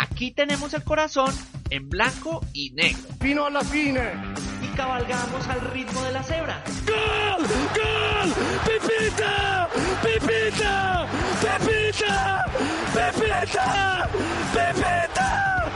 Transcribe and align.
Aquí 0.00 0.30
tenemos 0.30 0.72
el 0.74 0.84
corazón 0.84 1.34
en 1.70 1.88
blanco 1.88 2.40
y 2.52 2.70
negro. 2.70 3.02
Fino 3.20 3.46
a 3.46 3.50
la 3.50 3.62
fine. 3.62 4.12
Y 4.62 4.68
cabalgamos 4.76 5.48
al 5.48 5.60
ritmo 5.72 6.00
de 6.04 6.12
la 6.12 6.22
cebra. 6.22 6.62
¡Gol! 6.86 7.44
¡Gol! 7.74 8.32
¡Pipita! 8.64 9.68
¡Pipita! 10.04 11.06
¡Pipita! 11.40 12.44
¡Pipita! 12.94 14.08
¡Pipita! 14.52 15.72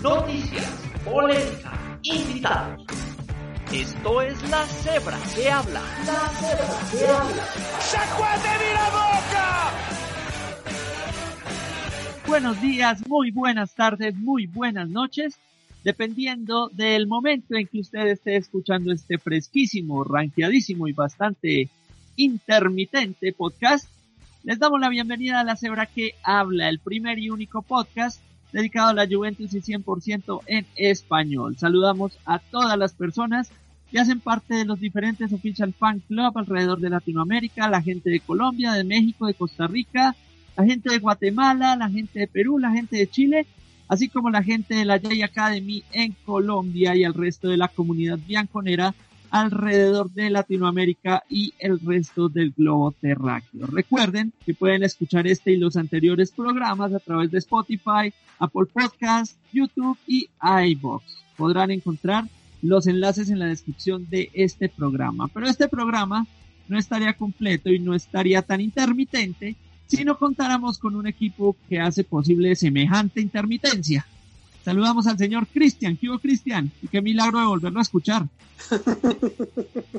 Noticias, 0.00 0.70
polémica, 1.04 1.72
invitados. 2.02 2.86
Esto 3.70 4.22
es 4.22 4.48
La 4.48 4.64
Cebra 4.66 5.18
que 5.34 5.50
habla. 5.50 5.82
La 6.06 6.28
Cebra 6.40 6.68
que 6.90 7.06
habla. 7.06 7.44
¡Sacuáteme 7.80 8.72
la 8.72 8.90
boca! 8.90 9.83
Buenos 12.26 12.60
días, 12.62 13.06
muy 13.06 13.30
buenas 13.30 13.74
tardes, 13.74 14.16
muy 14.16 14.46
buenas 14.46 14.88
noches, 14.88 15.38
dependiendo 15.84 16.70
del 16.72 17.06
momento 17.06 17.54
en 17.54 17.66
que 17.66 17.80
usted 17.80 18.06
esté 18.06 18.36
escuchando 18.36 18.92
este 18.92 19.18
fresquísimo, 19.18 20.04
ranqueadísimo 20.04 20.88
y 20.88 20.92
bastante 20.92 21.68
intermitente 22.16 23.32
podcast. 23.34 23.88
Les 24.42 24.58
damos 24.58 24.80
la 24.80 24.88
bienvenida 24.88 25.40
a 25.40 25.44
La 25.44 25.56
Cebra 25.56 25.84
que 25.86 26.14
habla, 26.22 26.70
el 26.70 26.78
primer 26.78 27.18
y 27.18 27.28
único 27.28 27.60
podcast 27.60 28.20
dedicado 28.52 28.88
a 28.88 28.94
la 28.94 29.06
Juventus 29.06 29.52
y 29.52 29.60
100% 29.60 30.40
en 30.46 30.66
español. 30.76 31.58
Saludamos 31.58 32.18
a 32.24 32.38
todas 32.38 32.78
las 32.78 32.94
personas 32.94 33.50
que 33.90 34.00
hacen 34.00 34.20
parte 34.20 34.54
de 34.54 34.64
los 34.64 34.80
diferentes 34.80 35.32
Official 35.32 35.74
Fan 35.74 36.00
Club 36.00 36.36
alrededor 36.38 36.80
de 36.80 36.90
Latinoamérica, 36.90 37.68
la 37.68 37.82
gente 37.82 38.08
de 38.10 38.20
Colombia, 38.20 38.72
de 38.72 38.84
México, 38.84 39.26
de 39.26 39.34
Costa 39.34 39.66
Rica, 39.66 40.16
la 40.56 40.64
gente 40.64 40.90
de 40.90 40.98
Guatemala, 40.98 41.76
la 41.76 41.90
gente 41.90 42.20
de 42.20 42.28
Perú, 42.28 42.58
la 42.58 42.70
gente 42.70 42.96
de 42.96 43.08
Chile, 43.08 43.46
así 43.88 44.08
como 44.08 44.30
la 44.30 44.42
gente 44.42 44.74
de 44.74 44.84
la 44.84 45.00
Jay 45.00 45.22
Academy 45.22 45.82
en 45.92 46.14
Colombia 46.24 46.94
y 46.94 47.04
el 47.04 47.14
resto 47.14 47.48
de 47.48 47.56
la 47.56 47.68
comunidad 47.68 48.18
bianconera 48.26 48.94
alrededor 49.30 50.12
de 50.12 50.30
Latinoamérica 50.30 51.24
y 51.28 51.54
el 51.58 51.80
resto 51.80 52.28
del 52.28 52.52
globo 52.52 52.92
terráqueo. 52.92 53.66
Recuerden 53.66 54.32
que 54.46 54.54
pueden 54.54 54.84
escuchar 54.84 55.26
este 55.26 55.52
y 55.52 55.56
los 55.56 55.76
anteriores 55.76 56.30
programas 56.30 56.92
a 56.92 57.00
través 57.00 57.32
de 57.32 57.38
Spotify, 57.38 58.14
Apple 58.38 58.66
Podcasts, 58.72 59.36
YouTube 59.52 59.98
y 60.06 60.28
iBox. 60.40 61.04
Podrán 61.36 61.72
encontrar 61.72 62.26
los 62.62 62.86
enlaces 62.86 63.28
en 63.28 63.40
la 63.40 63.46
descripción 63.46 64.08
de 64.08 64.30
este 64.34 64.68
programa. 64.68 65.26
Pero 65.26 65.48
este 65.48 65.66
programa 65.66 66.28
no 66.68 66.78
estaría 66.78 67.12
completo 67.14 67.70
y 67.70 67.80
no 67.80 67.94
estaría 67.94 68.40
tan 68.42 68.60
intermitente 68.60 69.56
si 69.86 70.04
no 70.04 70.18
contáramos 70.18 70.78
con 70.78 70.94
un 70.96 71.06
equipo 71.06 71.56
que 71.68 71.80
hace 71.80 72.04
posible 72.04 72.54
semejante 72.56 73.20
intermitencia. 73.20 74.06
Saludamos 74.64 75.06
al 75.06 75.18
señor 75.18 75.46
Cristian. 75.46 75.96
¿Qué 75.96 76.08
Cristian? 76.22 76.72
Y 76.82 76.88
qué 76.88 77.02
milagro 77.02 77.38
de 77.38 77.46
volverlo 77.46 77.78
a 77.80 77.82
escuchar. 77.82 78.26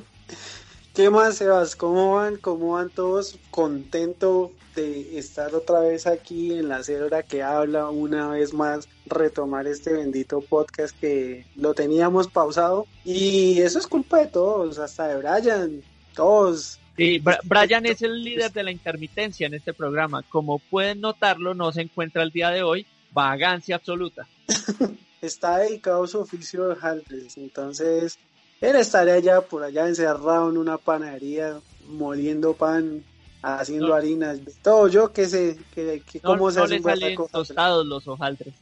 ¿Qué 0.96 1.10
más, 1.10 1.36
Sebas? 1.36 1.76
¿Cómo 1.76 2.16
van? 2.16 2.38
¿Cómo 2.38 2.72
van 2.72 2.90
todos? 2.90 3.38
Contento 3.52 4.54
de 4.76 5.20
estar 5.20 5.54
otra 5.54 5.82
vez 5.82 6.08
aquí 6.08 6.54
en 6.54 6.70
la 6.70 6.84
célula 6.84 7.22
que 7.22 7.44
habla 7.44 7.90
una 7.90 8.30
vez 8.30 8.54
más, 8.54 8.88
retomar 9.06 9.68
este 9.68 9.92
bendito 9.94 10.42
podcast 10.42 10.98
que 10.98 11.46
lo 11.58 11.74
teníamos 11.74 12.28
pausado. 12.28 12.88
Y 13.04 13.60
eso 13.60 13.78
es 13.78 13.88
culpa 13.88 14.20
de 14.20 14.28
todos, 14.28 14.80
hasta 14.80 15.10
de 15.10 15.18
Brian, 15.18 15.82
todos. 16.16 16.80
Sí, 16.98 17.22
Brian 17.44 17.86
es 17.86 18.02
el 18.02 18.24
líder 18.24 18.52
de 18.52 18.64
la 18.64 18.72
intermitencia 18.72 19.48
en 19.48 19.54
este 19.54 19.74
programa. 19.74 20.24
Como 20.24 20.60
pueden 20.60 21.02
notarlo, 21.02 21.54
no 21.54 21.72
se 21.72 21.82
encuentra 21.82 22.24
el 22.24 22.32
día 22.32 22.52
de 22.52 22.64
hoy. 22.64 22.86
Vagancia 23.12 23.76
absoluta. 23.76 24.28
Está 25.22 25.58
dedicado 25.58 26.04
a 26.04 26.08
su 26.08 26.20
oficio 26.20 26.68
de 26.68 26.76
Haltres, 26.80 27.38
entonces 27.38 28.20
él 28.62 28.76
estaría 28.76 29.16
allá 29.16 29.42
por 29.42 29.64
allá 29.64 29.88
encerrado 29.88 30.50
en 30.50 30.58
una 30.58 30.78
panadería, 30.78 31.60
moliendo 31.88 32.54
pan, 32.54 33.04
haciendo 33.42 33.94
harinas, 33.94 34.40
todo 34.62 34.88
yo 34.88 35.12
que 35.12 35.28
sé, 35.28 35.58
que, 35.74 36.04
que 36.10 36.20
cómo 36.20 36.52
se 36.52 36.60
no 36.60 36.68
le 36.68 36.82
salen 36.82 37.18
tostados 37.32 37.86
los 37.86 38.08
hojaldres. 38.08 38.54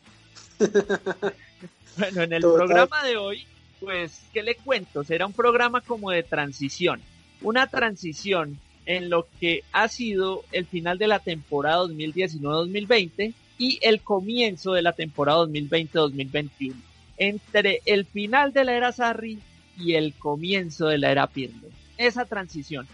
bueno, 1.98 2.22
en 2.24 2.34
el 2.34 2.42
programa 2.42 3.04
de 3.04 3.18
hoy, 3.18 3.46
pues, 3.80 4.22
¿qué 4.34 4.44
le 4.44 4.56
cuento? 4.56 5.04
Será 5.04 5.26
un 5.26 5.34
programa 5.34 5.82
como 5.82 6.12
de 6.12 6.24
transición, 6.24 7.02
una 7.44 7.68
transición 7.68 8.58
en 8.86 9.10
lo 9.10 9.28
que 9.40 9.64
ha 9.72 9.88
sido 9.88 10.44
el 10.52 10.66
final 10.66 10.98
de 10.98 11.08
la 11.08 11.20
temporada 11.20 11.84
2019-2020 11.86 13.34
y 13.58 13.80
el 13.82 14.02
comienzo 14.02 14.74
de 14.74 14.82
la 14.82 14.94
temporada 14.94 15.46
2020-2021. 15.46 16.74
Entre 17.18 17.82
el 17.86 18.06
final 18.06 18.52
de 18.52 18.64
la 18.66 18.74
era 18.74 18.92
Sarri 18.92 19.40
y 19.78 19.94
el 19.94 20.14
comienzo 20.14 20.88
de 20.88 20.98
la 20.98 21.12
era 21.12 21.28
Pirlo. 21.28 21.70
Esa 21.98 22.26
transición. 22.26 22.88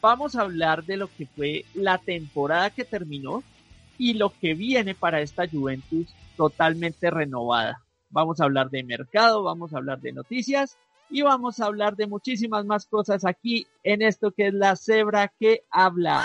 Vamos 0.00 0.36
a 0.36 0.42
hablar 0.42 0.84
de 0.84 0.96
lo 0.96 1.08
que 1.08 1.26
fue 1.26 1.64
la 1.74 1.98
temporada 1.98 2.70
que 2.70 2.84
terminó 2.84 3.42
y 3.98 4.14
lo 4.14 4.30
que 4.30 4.54
viene 4.54 4.94
para 4.94 5.20
esta 5.20 5.48
Juventus 5.48 6.06
totalmente 6.36 7.10
renovada. 7.10 7.82
Vamos 8.10 8.40
a 8.40 8.44
hablar 8.44 8.70
de 8.70 8.84
mercado, 8.84 9.42
vamos 9.42 9.74
a 9.74 9.78
hablar 9.78 10.00
de 10.00 10.12
noticias 10.12 10.78
y 11.10 11.22
vamos 11.22 11.60
a 11.60 11.66
hablar 11.66 11.96
de 11.96 12.06
muchísimas 12.06 12.64
más 12.64 12.86
cosas 12.86 13.24
aquí 13.24 13.66
en 13.82 14.02
esto 14.02 14.30
que 14.30 14.48
es 14.48 14.54
la 14.54 14.76
cebra 14.76 15.32
que 15.38 15.64
habla. 15.70 16.24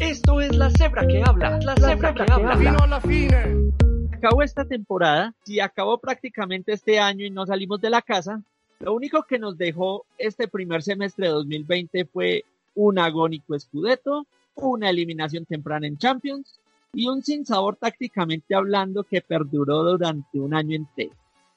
Esto 0.00 0.40
es 0.40 0.54
la 0.56 0.70
cebra 0.70 1.06
que 1.06 1.22
habla, 1.24 1.58
la, 1.60 1.74
cebra, 1.76 2.14
que, 2.14 2.32
habla. 2.32 2.56
Fino 2.56 2.78
a 2.78 2.86
la 2.86 3.00
fine. 3.00 3.72
Acabó 4.12 4.42
esta 4.42 4.64
temporada, 4.64 5.34
si 5.44 5.60
acabó 5.60 5.98
prácticamente 5.98 6.72
este 6.72 6.98
año 6.98 7.24
y 7.24 7.30
no 7.30 7.46
salimos 7.46 7.80
de 7.80 7.90
la 7.90 8.02
casa, 8.02 8.42
lo 8.80 8.94
único 8.94 9.22
que 9.22 9.38
nos 9.38 9.56
dejó 9.56 10.04
este 10.18 10.48
primer 10.48 10.82
semestre 10.82 11.26
de 11.26 11.32
2020 11.32 12.04
fue 12.06 12.44
un 12.74 12.98
agónico 12.98 13.54
escudeto, 13.54 14.26
una 14.56 14.90
eliminación 14.90 15.46
temprana 15.46 15.86
en 15.86 15.96
Champions 15.96 16.58
y 16.92 17.08
un 17.08 17.22
sinsabor 17.22 17.76
tácticamente 17.76 18.54
hablando 18.54 19.04
que 19.04 19.20
perduró 19.20 19.84
durante 19.84 20.38
un 20.38 20.54
año 20.54 20.76
entero. 20.76 21.14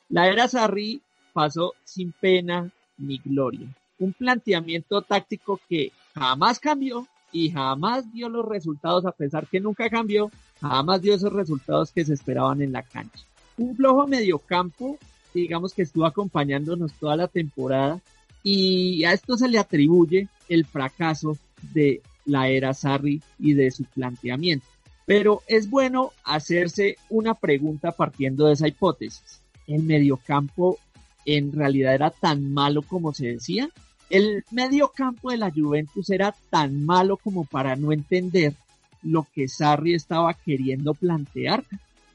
La 0.10 0.28
era 0.28 0.48
Sarri 0.48 1.02
pasó 1.34 1.74
sin 1.84 2.12
pena 2.12 2.72
ni 2.98 3.18
gloria. 3.18 3.68
Un 4.00 4.14
planteamiento 4.14 5.02
táctico 5.02 5.60
que 5.68 5.92
jamás 6.14 6.60
cambió 6.60 7.08
y 7.32 7.50
jamás 7.50 8.12
dio 8.14 8.30
los 8.30 8.46
resultados, 8.46 9.06
a 9.06 9.12
pesar 9.12 9.48
que 9.48 9.60
nunca 9.60 9.90
cambió, 9.90 10.30
jamás 10.62 11.02
dio 11.02 11.16
esos 11.16 11.34
resultados 11.34 11.92
que 11.92 12.06
se 12.06 12.14
esperaban 12.14 12.62
en 12.62 12.72
la 12.72 12.84
cancha. 12.84 13.26
Un 13.58 13.76
flojo 13.76 14.08
mediocampo, 14.08 14.98
digamos 15.34 15.74
que 15.74 15.82
estuvo 15.82 16.06
acompañándonos 16.06 16.94
toda 16.94 17.16
la 17.16 17.28
temporada, 17.28 18.00
y 18.44 19.04
a 19.06 19.14
esto 19.14 19.38
se 19.38 19.48
le 19.48 19.58
atribuye 19.58 20.28
el 20.50 20.66
fracaso 20.66 21.38
de 21.74 22.02
la 22.26 22.50
era 22.50 22.74
Sarri 22.74 23.22
y 23.40 23.54
de 23.54 23.72
su 23.72 23.84
planteamiento. 23.86 24.66
Pero 25.06 25.42
es 25.48 25.70
bueno 25.70 26.12
hacerse 26.24 26.98
una 27.10 27.34
pregunta 27.34 27.92
partiendo 27.92 28.46
de 28.46 28.54
esa 28.54 28.68
hipótesis. 28.68 29.42
¿El 29.68 29.84
mediocampo 29.84 30.78
en 31.26 31.52
realidad 31.52 31.94
era 31.94 32.10
tan 32.10 32.54
malo 32.54 32.82
como 32.82 33.14
se 33.14 33.28
decía? 33.28 33.70
El 34.10 34.44
medio 34.52 34.90
campo 34.90 35.32
de 35.32 35.38
la 35.38 35.52
Juventus 35.52 36.10
era 36.10 36.36
tan 36.50 36.86
malo 36.86 37.18
como 37.18 37.46
para 37.46 37.76
no 37.76 37.92
entender 37.92 38.54
lo 39.02 39.28
que 39.34 39.48
Sarri 39.48 39.94
estaba 39.94 40.34
queriendo 40.34 40.94
plantear 40.94 41.64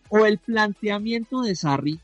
o 0.08 0.24
el 0.24 0.38
planteamiento 0.38 1.42
de 1.42 1.54
Sarri 1.54 2.00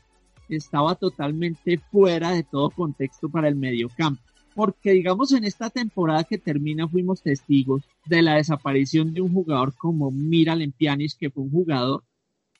estaba 0.49 0.95
totalmente 0.95 1.77
fuera 1.77 2.31
de 2.31 2.43
todo 2.43 2.69
contexto 2.69 3.29
para 3.29 3.47
el 3.47 3.55
medio 3.55 3.89
campo. 3.89 4.21
Porque 4.53 4.91
digamos 4.91 5.33
en 5.33 5.43
esta 5.43 5.69
temporada 5.69 6.23
que 6.23 6.37
termina 6.37 6.87
fuimos 6.87 7.21
testigos 7.21 7.83
de 8.05 8.21
la 8.21 8.35
desaparición 8.35 9.13
de 9.13 9.21
un 9.21 9.33
jugador 9.33 9.75
como 9.75 10.11
Mira 10.11 10.55
Lempianis, 10.55 11.15
que 11.15 11.29
fue 11.29 11.43
un 11.43 11.51
jugador 11.51 12.03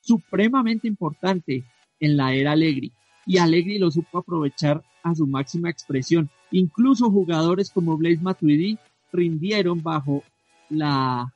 supremamente 0.02 0.88
importante 0.88 1.64
en 2.00 2.18
la 2.18 2.34
era 2.34 2.52
Allegri. 2.52 2.92
Y 3.26 3.38
Allegri 3.38 3.80
lo 3.80 3.92
supo 3.92 4.20
aprovechar 4.20 4.84
a 5.04 5.16
su 5.16 5.26
máxima 5.28 5.70
expresión. 5.70 6.30
Incluso 6.52 7.10
jugadores 7.10 7.72
como 7.72 7.98
Blaise 7.98 8.22
Matuidi 8.22 8.78
rindieron 9.12 9.82
bajo 9.82 10.24
la, 10.70 11.34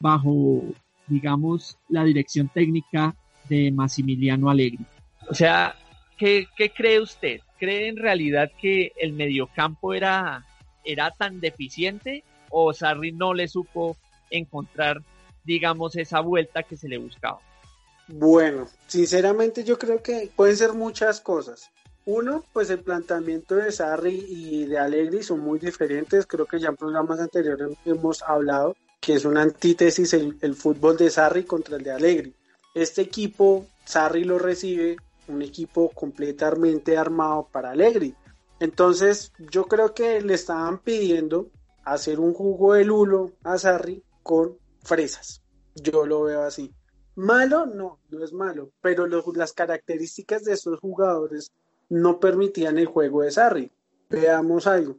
bajo, 0.00 0.62
digamos, 1.06 1.78
la 1.88 2.04
dirección 2.04 2.48
técnica 2.48 3.14
de 3.48 3.70
Massimiliano 3.70 4.50
Allegri. 4.50 4.84
O 5.28 5.34
sea, 5.34 5.74
¿qué, 6.16 6.46
qué 6.56 6.70
cree 6.70 7.00
usted? 7.00 7.40
¿Cree 7.58 7.88
en 7.88 7.96
realidad 7.96 8.50
que 8.60 8.92
el 8.98 9.12
mediocampo 9.12 9.94
era, 9.94 10.46
era 10.84 11.10
tan 11.10 11.40
deficiente 11.40 12.24
o 12.48 12.72
Sarri 12.72 13.12
no 13.12 13.34
le 13.34 13.48
supo 13.48 13.96
encontrar, 14.30 15.02
digamos, 15.44 15.96
esa 15.96 16.20
vuelta 16.20 16.62
que 16.62 16.76
se 16.76 16.88
le 16.88 16.98
buscaba? 16.98 17.40
Bueno, 18.12 18.66
sinceramente 18.86 19.62
yo 19.62 19.78
creo 19.78 20.02
que 20.02 20.30
pueden 20.34 20.56
ser 20.56 20.72
muchas 20.72 21.20
cosas. 21.20 21.70
Uno, 22.06 22.44
pues 22.52 22.70
el 22.70 22.80
planteamiento 22.80 23.54
de 23.54 23.70
Sarri 23.70 24.24
y 24.28 24.64
de 24.66 24.78
Allegri 24.78 25.22
son 25.22 25.40
muy 25.40 25.58
diferentes. 25.58 26.26
Creo 26.26 26.46
que 26.46 26.58
ya 26.58 26.70
en 26.70 26.76
programas 26.76 27.20
anteriores 27.20 27.76
hemos 27.84 28.22
hablado 28.22 28.74
que 29.00 29.14
es 29.14 29.24
una 29.24 29.42
antítesis 29.42 30.12
el, 30.12 30.36
el 30.40 30.54
fútbol 30.54 30.96
de 30.96 31.08
Sarri 31.08 31.44
contra 31.44 31.76
el 31.76 31.84
de 31.84 31.92
Allegri. 31.92 32.34
este 32.74 33.02
equipo, 33.02 33.66
Sarri 33.84 34.24
lo 34.24 34.38
recibe, 34.38 34.96
un 35.28 35.42
equipo 35.42 35.90
completamente 35.90 36.96
armado 36.98 37.48
para 37.50 37.70
Allegri. 37.70 38.14
Entonces, 38.58 39.32
yo 39.50 39.64
creo 39.64 39.94
que 39.94 40.20
le 40.20 40.34
estaban 40.34 40.78
pidiendo 40.78 41.48
hacer 41.84 42.20
un 42.20 42.34
jugo 42.34 42.74
de 42.74 42.84
lulo 42.84 43.32
a 43.44 43.56
Sarri 43.56 44.02
con 44.22 44.58
fresas. 44.82 45.42
Yo 45.74 46.04
lo 46.04 46.22
veo 46.22 46.42
así. 46.42 46.74
Malo, 47.16 47.66
no, 47.66 47.98
no 48.08 48.24
es 48.24 48.32
malo, 48.32 48.72
pero 48.80 49.06
las 49.06 49.52
características 49.52 50.44
de 50.44 50.54
estos 50.54 50.78
jugadores 50.80 51.52
no 51.88 52.20
permitían 52.20 52.78
el 52.78 52.86
juego 52.86 53.22
de 53.22 53.30
Sarri. 53.30 53.70
Veamos 54.08 54.66
algo. 54.66 54.96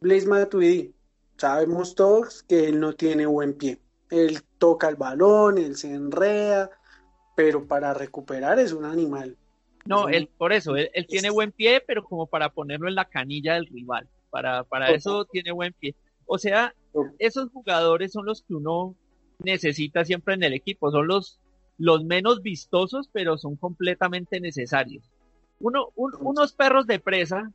Blaise 0.00 0.26
Matuidi, 0.26 0.94
sabemos 1.36 1.94
todos 1.94 2.42
que 2.42 2.68
él 2.68 2.80
no 2.80 2.94
tiene 2.94 3.26
buen 3.26 3.54
pie. 3.54 3.78
Él 4.10 4.40
toca 4.58 4.88
el 4.88 4.96
balón, 4.96 5.58
él 5.58 5.76
se 5.76 5.92
enreda, 5.94 6.70
pero 7.36 7.66
para 7.66 7.94
recuperar 7.94 8.58
es 8.58 8.72
un 8.72 8.84
animal. 8.84 9.36
No, 9.84 10.08
él, 10.08 10.28
por 10.36 10.52
eso, 10.52 10.76
él, 10.76 11.06
tiene 11.08 11.30
buen 11.30 11.50
pie, 11.50 11.82
pero 11.86 12.04
como 12.04 12.26
para 12.26 12.50
ponerlo 12.50 12.88
en 12.88 12.94
la 12.94 13.06
canilla 13.06 13.54
del 13.54 13.66
rival. 13.66 14.08
Para, 14.30 14.64
para 14.64 14.90
eso 14.90 15.24
tiene 15.24 15.52
buen 15.52 15.72
pie. 15.72 15.94
O 16.26 16.38
sea, 16.38 16.74
esos 17.18 17.50
jugadores 17.50 18.12
son 18.12 18.26
los 18.26 18.42
que 18.42 18.54
uno 18.54 18.94
necesita 19.38 20.04
siempre 20.04 20.34
en 20.34 20.42
el 20.44 20.52
equipo. 20.52 20.90
Son 20.90 21.06
los, 21.06 21.40
los 21.82 22.04
menos 22.04 22.42
vistosos, 22.42 23.08
pero 23.12 23.36
son 23.36 23.56
completamente 23.56 24.38
necesarios. 24.38 25.02
Uno, 25.58 25.88
unos 25.96 26.52
perros 26.52 26.86
de 26.86 27.00
presa 27.00 27.50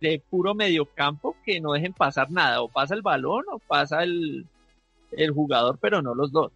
de 0.00 0.22
puro 0.30 0.54
mediocampo 0.54 1.34
que 1.44 1.60
no 1.60 1.72
dejen 1.72 1.92
pasar 1.92 2.30
nada. 2.30 2.62
O 2.62 2.68
pasa 2.68 2.94
el 2.94 3.02
balón 3.02 3.44
o 3.50 3.58
pasa 3.58 4.04
el, 4.04 4.46
el 5.10 5.32
jugador, 5.32 5.78
pero 5.80 6.00
no 6.00 6.14
los 6.14 6.30
dos. 6.30 6.52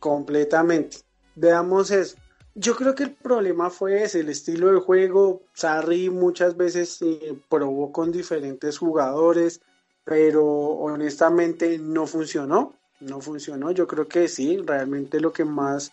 Completamente. 0.00 0.98
Veamos 1.34 1.90
eso. 1.92 2.18
Yo 2.54 2.76
creo 2.76 2.94
que 2.94 3.04
el 3.04 3.12
problema 3.12 3.70
fue 3.70 4.02
ese, 4.02 4.20
el 4.20 4.28
estilo 4.28 4.70
de 4.70 4.80
juego. 4.80 5.40
Sarri 5.54 6.10
muchas 6.10 6.58
veces 6.58 7.00
eh, 7.00 7.38
probó 7.48 7.90
con 7.90 8.12
diferentes 8.12 8.76
jugadores, 8.76 9.62
pero 10.04 10.44
honestamente 10.44 11.78
no 11.78 12.06
funcionó. 12.06 12.74
No 13.00 13.22
funcionó. 13.22 13.70
Yo 13.70 13.86
creo 13.86 14.06
que 14.06 14.28
sí, 14.28 14.58
realmente 14.58 15.20
lo 15.20 15.32
que 15.32 15.46
más 15.46 15.90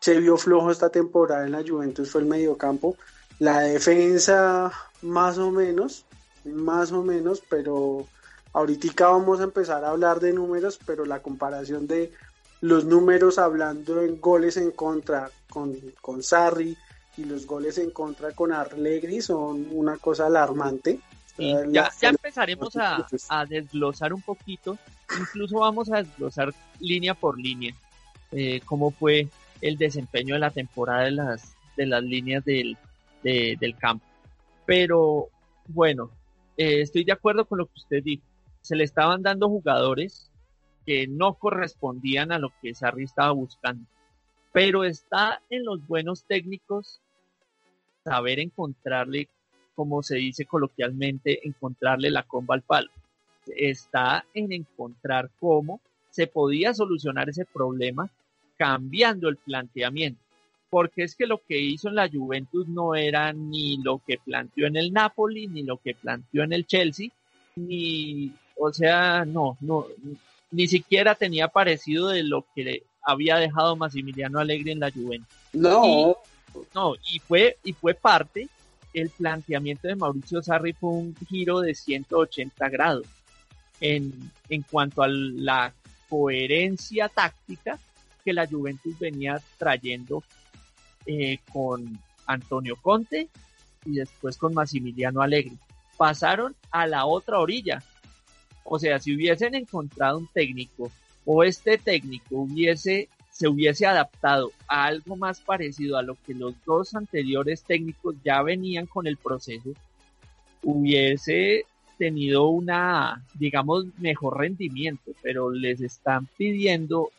se 0.00 0.18
vio 0.20 0.36
flojo 0.36 0.70
esta 0.70 0.88
temporada 0.90 1.44
en 1.44 1.52
la 1.52 1.64
Juventus 1.66 2.10
fue 2.10 2.22
el 2.22 2.26
mediocampo. 2.26 2.96
La 3.38 3.60
defensa, 3.60 4.72
más 5.02 5.38
o 5.38 5.50
menos, 5.50 6.04
más 6.44 6.92
o 6.92 7.02
menos, 7.02 7.42
pero 7.48 8.06
ahorita 8.52 9.08
vamos 9.10 9.40
a 9.40 9.44
empezar 9.44 9.84
a 9.84 9.90
hablar 9.90 10.20
de 10.20 10.32
números, 10.32 10.78
pero 10.86 11.04
la 11.04 11.20
comparación 11.20 11.86
de 11.86 12.12
los 12.60 12.84
números 12.84 13.38
hablando 13.38 14.00
en 14.02 14.20
goles 14.20 14.56
en 14.56 14.70
contra 14.70 15.30
con, 15.50 15.76
con 16.00 16.22
Sarri 16.22 16.76
y 17.16 17.24
los 17.24 17.46
goles 17.46 17.78
en 17.78 17.90
contra 17.90 18.32
con 18.32 18.52
Arlegri 18.52 19.20
son 19.20 19.68
una 19.70 19.98
cosa 19.98 20.26
alarmante. 20.26 21.00
ya, 21.38 21.90
ya, 22.00 22.08
empezaremos 22.08 22.76
a, 22.76 23.06
a, 23.28 23.44
desglosar 23.44 24.12
un 24.12 24.22
poquito, 24.22 24.78
incluso 25.18 25.58
vamos 25.58 25.90
a 25.92 25.98
desglosar 25.98 26.54
línea 26.80 27.14
por 27.14 27.38
línea, 27.38 27.74
eh, 28.32 28.60
cómo 28.64 28.90
fue 28.90 29.28
el 29.60 29.76
desempeño 29.76 30.34
de 30.34 30.40
la 30.40 30.50
temporada 30.50 31.04
de 31.04 31.12
las, 31.12 31.56
de 31.76 31.86
las 31.86 32.02
líneas 32.02 32.44
del, 32.44 32.76
del 33.22 33.76
campo. 33.76 34.04
Pero 34.64 35.28
bueno, 35.68 36.10
eh, 36.56 36.80
estoy 36.80 37.04
de 37.04 37.12
acuerdo 37.12 37.44
con 37.44 37.58
lo 37.58 37.66
que 37.66 37.78
usted 37.78 38.02
dijo. 38.02 38.24
Se 38.62 38.76
le 38.76 38.84
estaban 38.84 39.22
dando 39.22 39.48
jugadores 39.48 40.30
que 40.84 41.06
no 41.06 41.34
correspondían 41.34 42.32
a 42.32 42.38
lo 42.38 42.52
que 42.62 42.74
Sarri 42.74 43.04
estaba 43.04 43.32
buscando. 43.32 43.84
Pero 44.52 44.84
está 44.84 45.42
en 45.50 45.64
los 45.64 45.86
buenos 45.86 46.24
técnicos 46.24 47.00
saber 48.04 48.38
encontrarle, 48.38 49.28
como 49.74 50.02
se 50.02 50.16
dice 50.16 50.46
coloquialmente, 50.46 51.46
encontrarle 51.46 52.10
la 52.10 52.22
comba 52.22 52.54
al 52.54 52.62
palo. 52.62 52.90
Está 53.46 54.24
en 54.32 54.52
encontrar 54.52 55.30
cómo 55.40 55.80
se 56.10 56.26
podía 56.26 56.72
solucionar 56.72 57.28
ese 57.28 57.44
problema 57.44 58.10
cambiando 58.56 59.28
el 59.28 59.36
planteamiento. 59.36 60.20
Porque 60.68 61.04
es 61.04 61.14
que 61.14 61.26
lo 61.26 61.40
que 61.46 61.58
hizo 61.58 61.88
en 61.88 61.94
la 61.94 62.08
Juventus 62.08 62.66
no 62.68 62.94
era 62.94 63.32
ni 63.32 63.78
lo 63.82 64.00
que 64.04 64.18
planteó 64.18 64.66
en 64.66 64.76
el 64.76 64.92
Napoli, 64.92 65.46
ni 65.46 65.62
lo 65.62 65.76
que 65.78 65.94
planteó 65.94 66.42
en 66.42 66.52
el 66.52 66.66
Chelsea, 66.66 67.10
ni, 67.54 68.32
o 68.56 68.72
sea, 68.72 69.24
no, 69.24 69.56
no, 69.60 69.86
ni 70.50 70.66
siquiera 70.66 71.14
tenía 71.14 71.48
parecido 71.48 72.08
de 72.08 72.24
lo 72.24 72.44
que 72.54 72.82
había 73.02 73.36
dejado 73.36 73.76
Massimiliano 73.76 74.40
Alegre 74.40 74.72
en 74.72 74.80
la 74.80 74.90
Juventus. 74.90 75.28
No. 75.52 76.16
no, 76.74 76.94
y 77.10 77.20
fue, 77.20 77.58
y 77.62 77.72
fue 77.72 77.94
parte, 77.94 78.48
el 78.92 79.10
planteamiento 79.10 79.88
de 79.88 79.96
Mauricio 79.96 80.42
Sarri 80.42 80.72
fue 80.72 80.90
un 80.90 81.14
giro 81.28 81.60
de 81.60 81.74
180 81.74 82.68
grados 82.70 83.06
en, 83.80 84.32
en 84.48 84.62
cuanto 84.62 85.02
a 85.02 85.08
la 85.08 85.72
coherencia 86.08 87.08
táctica 87.08 87.78
que 88.26 88.32
la 88.32 88.48
Juventus 88.48 88.98
venía 88.98 89.40
trayendo 89.56 90.24
eh, 91.06 91.38
con 91.52 91.96
Antonio 92.26 92.74
Conte 92.82 93.28
y 93.84 93.92
después 93.92 94.36
con 94.36 94.52
Massimiliano 94.52 95.22
Alegre. 95.22 95.54
Pasaron 95.96 96.56
a 96.72 96.88
la 96.88 97.06
otra 97.06 97.38
orilla, 97.38 97.84
o 98.64 98.80
sea, 98.80 98.98
si 98.98 99.14
hubiesen 99.14 99.54
encontrado 99.54 100.18
un 100.18 100.26
técnico 100.26 100.90
o 101.24 101.44
este 101.44 101.78
técnico 101.78 102.34
hubiese 102.34 103.08
se 103.30 103.46
hubiese 103.46 103.86
adaptado 103.86 104.50
a 104.66 104.86
algo 104.86 105.14
más 105.14 105.40
parecido 105.40 105.98
a 105.98 106.02
lo 106.02 106.16
que 106.26 106.34
los 106.34 106.54
dos 106.64 106.94
anteriores 106.94 107.62
técnicos 107.62 108.16
ya 108.24 108.42
venían 108.42 108.86
con 108.86 109.06
el 109.06 109.18
proceso, 109.18 109.70
hubiese 110.62 111.66
tenido 111.98 112.48
una, 112.48 113.22
digamos, 113.34 113.84
mejor 113.98 114.38
rendimiento, 114.38 115.12
pero 115.22 115.50
les 115.50 115.82
están 115.82 116.26
pidiendo, 116.38 117.10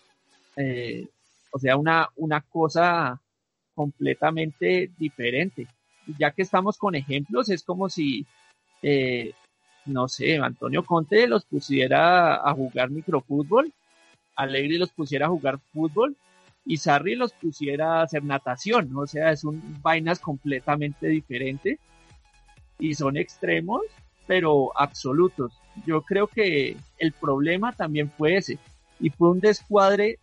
eh, 0.57 1.07
o 1.51 1.59
sea, 1.59 1.77
una, 1.77 2.09
una 2.17 2.41
cosa 2.41 3.21
completamente 3.73 4.91
diferente. 4.97 5.67
Ya 6.19 6.31
que 6.31 6.41
estamos 6.41 6.77
con 6.77 6.95
ejemplos, 6.95 7.49
es 7.49 7.63
como 7.63 7.89
si 7.89 8.25
eh, 8.81 9.33
no 9.87 10.07
sé, 10.07 10.37
Antonio 10.37 10.83
Conte 10.83 11.27
los 11.27 11.45
pusiera 11.45 12.35
a 12.35 12.53
jugar 12.53 12.89
microfútbol, 12.89 13.71
Alegri 14.35 14.77
los 14.77 14.91
pusiera 14.91 15.25
a 15.25 15.29
jugar 15.29 15.59
fútbol 15.73 16.15
y 16.65 16.77
Sarri 16.77 17.15
los 17.15 17.33
pusiera 17.33 17.99
a 17.99 18.03
hacer 18.03 18.23
natación, 18.23 18.95
o 18.95 19.07
sea, 19.07 19.35
son 19.35 19.81
vainas 19.81 20.19
completamente 20.19 21.07
diferentes 21.07 21.79
y 22.77 22.93
son 22.93 23.17
extremos, 23.17 23.81
pero 24.27 24.77
absolutos. 24.77 25.53
Yo 25.85 26.01
creo 26.01 26.27
que 26.27 26.75
el 26.99 27.13
problema 27.13 27.71
también 27.71 28.11
fue 28.11 28.35
ese 28.37 28.59
y 28.99 29.09
fue 29.09 29.31
un 29.31 29.39
descuadre 29.39 30.19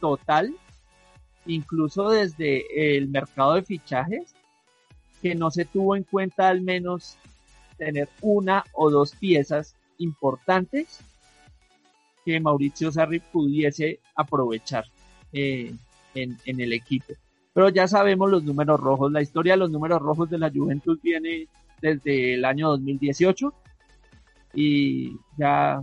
total, 0.00 0.54
incluso 1.46 2.10
desde 2.10 2.96
el 2.96 3.08
mercado 3.08 3.54
de 3.54 3.62
fichajes, 3.62 4.34
que 5.22 5.34
no 5.34 5.50
se 5.50 5.64
tuvo 5.64 5.96
en 5.96 6.04
cuenta 6.04 6.48
al 6.48 6.60
menos 6.60 7.16
tener 7.76 8.08
una 8.20 8.64
o 8.72 8.90
dos 8.90 9.14
piezas 9.14 9.74
importantes 9.98 11.00
que 12.24 12.40
Mauricio 12.40 12.92
Sarri 12.92 13.20
pudiese 13.20 14.00
aprovechar 14.14 14.84
eh, 15.32 15.74
en, 16.14 16.36
el 16.44 16.72
equipo. 16.72 17.14
Pero 17.54 17.68
ya 17.70 17.88
sabemos 17.88 18.30
los 18.30 18.44
números 18.44 18.78
rojos. 18.78 19.10
La 19.10 19.22
historia 19.22 19.54
de 19.54 19.58
los 19.58 19.70
números 19.70 20.02
rojos 20.02 20.28
de 20.28 20.38
la 20.38 20.50
Juventus 20.50 21.00
viene 21.00 21.48
desde 21.80 22.34
el 22.34 22.44
año 22.44 22.68
2018 22.70 23.52
y 24.54 25.16
ya 25.36 25.82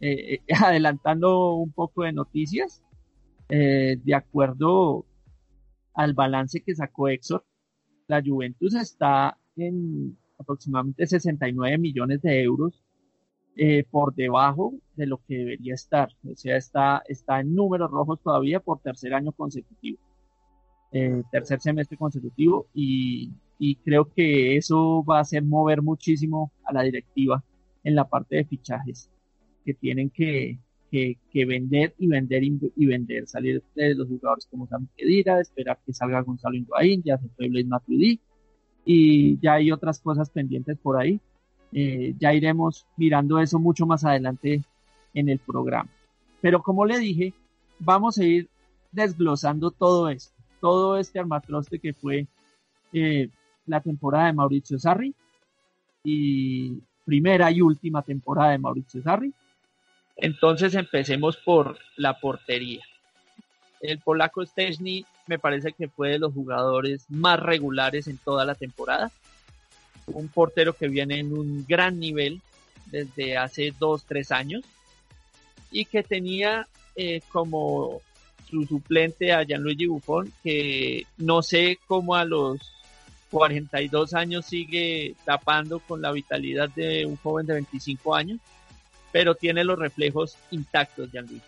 eh, 0.00 0.40
eh, 0.48 0.54
adelantando 0.64 1.54
un 1.54 1.72
poco 1.72 2.04
de 2.04 2.12
noticias, 2.12 2.82
de 3.58 4.14
acuerdo 4.14 5.04
al 5.94 6.14
balance 6.14 6.62
que 6.62 6.74
sacó 6.74 7.08
Exor, 7.08 7.44
la 8.06 8.22
Juventus 8.22 8.74
está 8.74 9.38
en 9.56 10.16
aproximadamente 10.38 11.06
69 11.06 11.78
millones 11.78 12.22
de 12.22 12.42
euros 12.42 12.82
eh, 13.56 13.84
por 13.90 14.14
debajo 14.14 14.74
de 14.96 15.06
lo 15.06 15.18
que 15.26 15.36
debería 15.36 15.74
estar. 15.74 16.08
O 16.24 16.34
sea, 16.36 16.56
está, 16.56 17.02
está 17.06 17.40
en 17.40 17.54
números 17.54 17.90
rojos 17.90 18.20
todavía 18.22 18.60
por 18.60 18.80
tercer 18.80 19.14
año 19.14 19.32
consecutivo, 19.32 19.98
eh, 20.92 21.22
tercer 21.30 21.60
semestre 21.60 21.96
consecutivo 21.96 22.66
y, 22.74 23.30
y, 23.58 23.76
creo 23.76 24.10
que 24.10 24.56
eso 24.56 25.04
va 25.04 25.18
a 25.18 25.22
hacer 25.22 25.42
mover 25.42 25.82
muchísimo 25.82 26.52
a 26.64 26.72
la 26.72 26.82
directiva 26.82 27.44
en 27.84 27.94
la 27.94 28.08
parte 28.08 28.36
de 28.36 28.44
fichajes 28.44 29.10
que 29.64 29.74
tienen 29.74 30.10
que, 30.10 30.58
que, 30.92 31.46
vender 31.46 31.94
y 31.98 32.06
vender 32.06 32.42
y, 32.44 32.86
vender, 32.86 33.26
salir 33.26 33.62
de 33.74 33.94
los 33.94 34.06
jugadores 34.08 34.46
como 34.46 34.66
Sam 34.66 34.86
Kedira, 34.94 35.40
esperar 35.40 35.78
que 35.86 35.94
salga 35.94 36.20
Gonzalo 36.20 36.54
Higuaín, 36.54 37.02
ya 37.02 37.16
se 37.16 37.28
fue 37.30 37.48
Blaise 37.48 37.66
Matuidi, 37.66 38.20
y 38.84 39.40
ya 39.40 39.54
hay 39.54 39.72
otras 39.72 40.00
cosas 40.00 40.28
pendientes 40.28 40.76
por 40.78 41.00
ahí. 41.00 41.18
Eh, 41.72 42.14
ya 42.18 42.34
iremos 42.34 42.86
mirando 42.98 43.40
eso 43.40 43.58
mucho 43.58 43.86
más 43.86 44.04
adelante 44.04 44.62
en 45.14 45.30
el 45.30 45.38
programa. 45.38 45.88
Pero 46.42 46.62
como 46.62 46.84
le 46.84 46.98
dije, 46.98 47.32
vamos 47.78 48.18
a 48.18 48.24
ir 48.24 48.50
desglosando 48.90 49.70
todo 49.70 50.10
esto. 50.10 50.34
todo 50.60 50.98
este 50.98 51.18
armatroste 51.18 51.78
que 51.78 51.94
fue 51.94 52.26
eh, 52.92 53.30
la 53.66 53.80
temporada 53.80 54.26
de 54.26 54.34
Mauricio 54.34 54.78
Sarri 54.78 55.14
y 56.04 56.78
primera 57.04 57.50
y 57.50 57.62
última 57.62 58.02
temporada 58.02 58.50
de 58.50 58.58
Mauricio 58.58 59.02
Sarri. 59.02 59.32
Entonces 60.16 60.74
empecemos 60.74 61.36
por 61.36 61.78
la 61.96 62.18
portería. 62.18 62.82
El 63.80 63.98
polaco 63.98 64.44
Stechny 64.44 65.04
me 65.26 65.38
parece 65.38 65.72
que 65.72 65.88
fue 65.88 66.10
de 66.10 66.18
los 66.18 66.32
jugadores 66.32 67.06
más 67.08 67.40
regulares 67.40 68.06
en 68.06 68.18
toda 68.18 68.44
la 68.44 68.54
temporada. 68.54 69.10
Un 70.06 70.28
portero 70.28 70.74
que 70.74 70.88
viene 70.88 71.18
en 71.18 71.36
un 71.36 71.64
gran 71.66 71.98
nivel 71.98 72.40
desde 72.86 73.36
hace 73.36 73.72
dos, 73.78 74.04
tres 74.04 74.30
años 74.30 74.62
y 75.70 75.86
que 75.86 76.02
tenía 76.02 76.68
eh, 76.94 77.22
como 77.30 78.02
su 78.48 78.64
suplente 78.66 79.32
a 79.32 79.44
Gianluigi 79.44 79.86
Buffon, 79.86 80.30
que 80.44 81.06
no 81.16 81.42
sé 81.42 81.78
cómo 81.86 82.14
a 82.14 82.24
los 82.24 82.72
42 83.30 84.12
años 84.12 84.44
sigue 84.44 85.14
tapando 85.24 85.80
con 85.80 86.02
la 86.02 86.12
vitalidad 86.12 86.68
de 86.68 87.06
un 87.06 87.16
joven 87.16 87.46
de 87.46 87.54
25 87.54 88.14
años, 88.14 88.38
pero 89.12 89.34
tiene 89.34 89.62
los 89.62 89.78
reflejos 89.78 90.36
intactos 90.50 91.10
Gianluigi. 91.12 91.42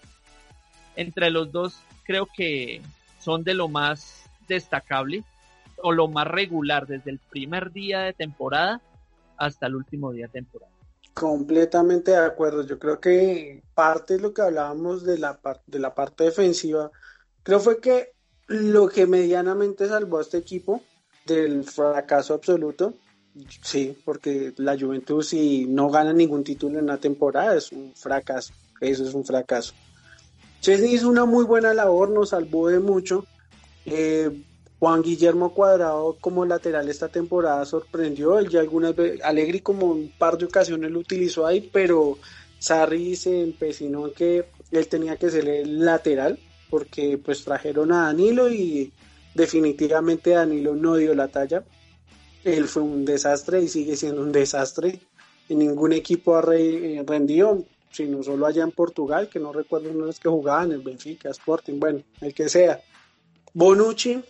Entre 0.96 1.30
los 1.30 1.50
dos 1.50 1.80
creo 2.04 2.28
que 2.36 2.80
son 3.20 3.42
de 3.42 3.54
lo 3.54 3.68
más 3.68 4.24
destacable 4.46 5.24
o 5.82 5.92
lo 5.92 6.08
más 6.08 6.26
regular 6.28 6.86
desde 6.86 7.10
el 7.10 7.18
primer 7.18 7.72
día 7.72 8.00
de 8.00 8.12
temporada 8.12 8.80
hasta 9.36 9.66
el 9.66 9.74
último 9.74 10.12
día 10.12 10.26
de 10.26 10.32
temporada. 10.32 10.70
Completamente 11.14 12.10
de 12.10 12.18
acuerdo. 12.18 12.66
Yo 12.66 12.78
creo 12.78 13.00
que 13.00 13.62
parte 13.74 14.14
de 14.14 14.20
lo 14.20 14.34
que 14.34 14.42
hablábamos 14.42 15.04
de 15.04 15.18
la, 15.18 15.38
de 15.66 15.78
la 15.78 15.94
parte 15.94 16.24
defensiva, 16.24 16.90
creo 17.42 17.60
fue 17.60 17.80
que 17.80 18.12
lo 18.46 18.88
que 18.88 19.06
medianamente 19.06 19.88
salvó 19.88 20.18
a 20.18 20.22
este 20.22 20.38
equipo 20.38 20.82
del 21.24 21.64
fracaso 21.64 22.34
absoluto, 22.34 22.94
sí, 23.62 23.96
porque 24.04 24.52
la 24.56 24.78
Juventus 24.78 25.28
si 25.28 25.66
no 25.66 25.90
gana 25.90 26.12
ningún 26.12 26.44
título 26.44 26.78
en 26.78 26.84
una 26.84 26.98
temporada 26.98 27.56
es 27.56 27.72
un 27.72 27.92
fracaso, 27.94 28.52
eso 28.80 29.04
es 29.04 29.14
un 29.14 29.24
fracaso. 29.24 29.74
Chesney 30.60 30.94
hizo 30.94 31.08
una 31.08 31.24
muy 31.26 31.44
buena 31.44 31.74
labor, 31.74 32.10
nos 32.10 32.30
salvó 32.30 32.68
de 32.68 32.80
mucho. 32.80 33.26
Eh, 33.84 34.30
Juan 34.78 35.02
Guillermo 35.02 35.54
Cuadrado 35.54 36.16
como 36.20 36.44
lateral 36.44 36.88
esta 36.88 37.08
temporada 37.08 37.64
sorprendió, 37.64 38.38
él 38.38 38.48
ya 38.48 38.60
algunas 38.60 38.94
veces, 38.94 39.22
Alegri 39.22 39.60
como 39.60 39.86
un 39.86 40.12
par 40.18 40.36
de 40.36 40.46
ocasiones 40.46 40.90
lo 40.90 40.98
utilizó 40.98 41.46
ahí, 41.46 41.70
pero 41.72 42.18
Sarri 42.58 43.16
se 43.16 43.42
empecinó 43.42 44.06
en 44.06 44.14
que 44.14 44.46
él 44.70 44.88
tenía 44.88 45.16
que 45.16 45.30
ser 45.30 45.48
el 45.48 45.84
lateral, 45.84 46.38
porque 46.70 47.18
pues 47.18 47.44
trajeron 47.44 47.92
a 47.92 48.04
Danilo 48.04 48.48
y 48.50 48.92
definitivamente 49.34 50.30
Danilo 50.30 50.74
no 50.74 50.96
dio 50.96 51.14
la 51.14 51.28
talla. 51.28 51.64
Él 52.44 52.68
fue 52.68 52.82
un 52.82 53.04
desastre 53.04 53.62
y 53.62 53.68
sigue 53.68 53.96
siendo 53.96 54.22
un 54.22 54.30
desastre. 54.30 55.00
En 55.48 55.58
ningún 55.58 55.92
equipo 55.92 56.36
ha 56.36 56.44
eh, 56.54 57.02
rendido, 57.06 57.64
sino 57.90 58.22
solo 58.22 58.46
allá 58.46 58.62
en 58.62 58.72
Portugal, 58.72 59.28
que 59.28 59.40
no 59.40 59.52
recuerdo 59.52 59.92
vez 60.06 60.20
que 60.20 60.28
jugaban, 60.28 60.72
el 60.72 60.82
Benfica, 60.82 61.30
Sporting, 61.30 61.80
bueno, 61.80 62.02
el 62.20 62.34
que 62.34 62.48
sea. 62.48 62.80
Bonucci, 63.54 64.22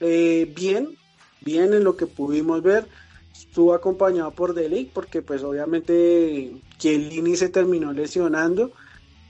eh, 0.00 0.50
bien, 0.54 0.96
bien 1.42 1.74
en 1.74 1.84
lo 1.84 1.96
que 1.96 2.06
pudimos 2.06 2.62
ver. 2.62 2.86
Estuvo 3.32 3.74
acompañado 3.74 4.30
por 4.30 4.54
Delic 4.54 4.92
porque 4.92 5.22
pues 5.22 5.42
obviamente 5.42 6.52
Chiellini 6.78 7.36
se 7.36 7.48
terminó 7.48 7.92
lesionando 7.92 8.72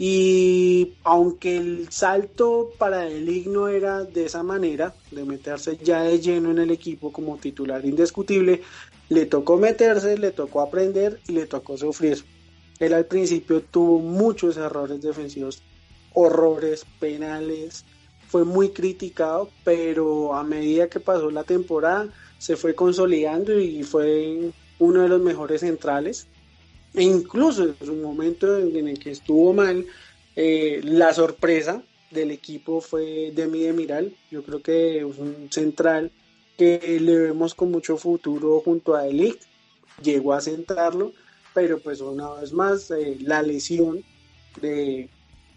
y 0.03 0.95
aunque 1.05 1.59
el 1.59 1.93
salto 1.93 2.73
para 2.79 3.01
Delic 3.01 3.49
no 3.49 3.69
era 3.69 4.03
de 4.03 4.25
esa 4.25 4.43
manera, 4.43 4.95
de 5.11 5.27
meterse 5.27 5.77
ya 5.77 6.01
de 6.01 6.19
lleno 6.19 6.51
en 6.51 6.59
el 6.59 6.71
equipo 6.71 7.13
como 7.13 7.37
titular 7.37 7.85
indiscutible, 7.85 8.63
le 9.11 9.27
tocó 9.27 9.59
meterse, 9.59 10.17
le 10.17 10.31
tocó 10.31 10.63
aprender 10.63 11.21
y 11.29 11.33
le 11.33 11.45
tocó 11.45 11.77
sufrir. 11.77 12.25
Él 12.79 12.95
al 12.95 13.05
principio 13.05 13.61
tuvo 13.61 13.99
muchos 13.99 14.57
errores 14.57 15.03
defensivos, 15.03 15.63
horrores, 16.15 16.87
penales, 16.99 17.85
fue 18.27 18.47
muy 18.47 18.71
criticado, 18.71 19.51
pero 19.65 20.35
a 20.35 20.43
medida 20.43 20.89
que 20.89 21.01
pasó 21.01 21.31
la 21.31 21.45
temporada 21.45 22.09
se 22.39 22.57
fue 22.57 22.75
consolidando 22.75 23.53
y 23.61 23.83
fue 23.83 24.51
uno 24.79 25.03
de 25.03 25.11
los 25.11 25.21
mejores 25.21 25.61
centrales. 25.61 26.27
E 26.95 27.03
incluso 27.03 27.65
en 27.65 27.77
su 27.85 27.95
momento 27.95 28.59
en 28.59 28.89
el 28.89 28.99
que 28.99 29.13
estuvo 29.13 29.53
mal, 29.53 29.87
eh, 30.37 30.81
la 30.85 31.13
sorpresa 31.15 31.83
del 32.11 32.31
equipo 32.31 32.81
fue 32.81 33.33
Demi 33.35 33.61
Demiral. 33.61 34.15
Yo 34.31 34.43
creo 34.43 34.63
que 34.63 34.99
es 34.99 35.19
un 35.19 35.49
central 35.51 36.11
que 36.57 36.99
le 37.01 37.17
vemos 37.19 37.55
con 37.55 37.71
mucho 37.71 37.97
futuro 37.97 38.61
junto 38.61 38.95
a 38.95 39.07
Elite. 39.07 39.41
Llegó 40.03 40.33
a 40.33 40.41
centrarlo, 40.41 41.13
pero 41.55 41.79
pues 41.79 42.01
una 42.01 42.31
vez 42.35 42.53
más 42.53 42.91
eh, 42.91 43.17
la 43.21 43.43
lesión 43.43 44.03
de, 44.61 45.09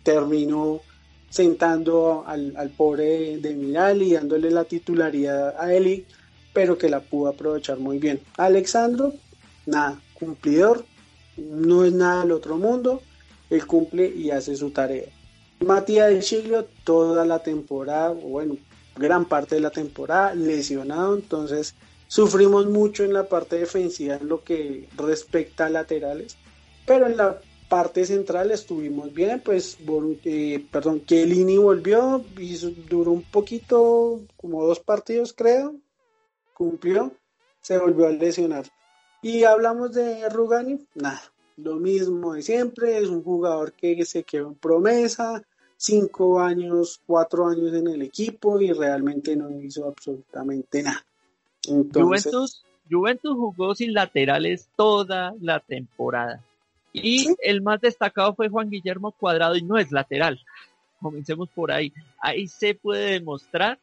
terminó 0.03 0.81
sentando 1.29 2.23
al, 2.27 2.69
pobre 2.77 3.37
de 3.37 3.55
Miral 3.55 4.03
y 4.03 4.13
dándole 4.13 4.51
la 4.51 4.65
titularidad 4.65 5.55
a 5.59 5.73
Eli, 5.73 6.05
pero 6.53 6.77
que 6.77 6.89
la 6.89 6.99
pudo 6.99 7.29
aprovechar 7.29 7.79
muy 7.79 7.97
bien. 7.97 8.19
Alexandro, 8.37 9.13
nada, 9.65 9.99
cumplidor, 10.13 10.85
no 11.37 11.85
es 11.85 11.93
nada 11.93 12.21
del 12.21 12.31
otro 12.31 12.57
mundo, 12.57 13.01
él 13.49 13.65
cumple 13.65 14.07
y 14.07 14.31
hace 14.31 14.55
su 14.55 14.71
tarea. 14.71 15.05
Matías 15.59 16.09
de 16.09 16.19
Chilio, 16.19 16.67
toda 16.83 17.25
la 17.25 17.39
temporada, 17.39 18.09
bueno, 18.09 18.57
gran 18.95 19.25
parte 19.25 19.55
de 19.55 19.61
la 19.61 19.69
temporada, 19.69 20.35
lesionado, 20.35 21.15
entonces 21.15 21.75
sufrimos 22.07 22.67
mucho 22.67 23.03
en 23.03 23.13
la 23.13 23.27
parte 23.27 23.57
defensiva 23.57 24.15
en 24.15 24.27
lo 24.27 24.43
que 24.43 24.87
respecta 24.97 25.65
a 25.65 25.69
laterales, 25.69 26.37
pero 26.85 27.07
en 27.07 27.17
la 27.17 27.39
parte 27.69 28.05
central 28.05 28.51
estuvimos 28.51 29.13
bien, 29.13 29.41
pues, 29.43 29.77
eh, 30.25 30.63
perdón, 30.71 30.99
Kelini 30.99 31.57
volvió, 31.57 32.23
y 32.37 32.55
duró 32.87 33.11
un 33.11 33.23
poquito, 33.23 34.21
como 34.37 34.63
dos 34.63 34.79
partidos 34.79 35.33
creo, 35.33 35.75
cumplió, 36.53 37.11
se 37.61 37.77
volvió 37.79 38.07
a 38.07 38.11
lesionar. 38.11 38.65
Y 39.23 39.45
hablamos 39.45 39.93
de 39.93 40.27
Rugani, 40.29 40.85
nada, 40.95 41.21
lo 41.57 41.75
mismo 41.77 42.33
de 42.33 42.41
siempre, 42.41 42.97
es 42.97 43.07
un 43.07 43.23
jugador 43.23 43.71
que 43.71 44.03
se 44.05 44.23
quedó 44.23 44.49
en 44.49 44.55
promesa, 44.55 45.41
cinco 45.77 46.41
años, 46.41 47.01
cuatro 47.07 47.47
años 47.47 47.73
en 47.73 47.87
el 47.87 48.01
equipo 48.01 48.59
y 48.59 48.71
realmente 48.73 49.35
no 49.35 49.49
hizo 49.61 49.87
absolutamente 49.87 50.83
nada. 50.83 51.05
Juventus, 51.93 52.63
Juventus 52.91 53.33
jugó 53.35 53.73
sin 53.73 53.93
laterales 53.93 54.67
toda 54.75 55.33
la 55.39 55.61
temporada 55.61 56.43
y 56.93 57.33
el 57.41 57.61
más 57.61 57.81
destacado 57.81 58.35
fue 58.35 58.49
Juan 58.49 58.69
Guillermo 58.69 59.11
Cuadrado 59.11 59.55
y 59.55 59.63
no 59.63 59.77
es 59.77 59.91
lateral. 59.91 60.39
Comencemos 61.01 61.49
por 61.49 61.71
ahí. 61.71 61.91
Ahí 62.19 62.47
se 62.47 62.75
puede 62.75 63.13
demostrar 63.13 63.79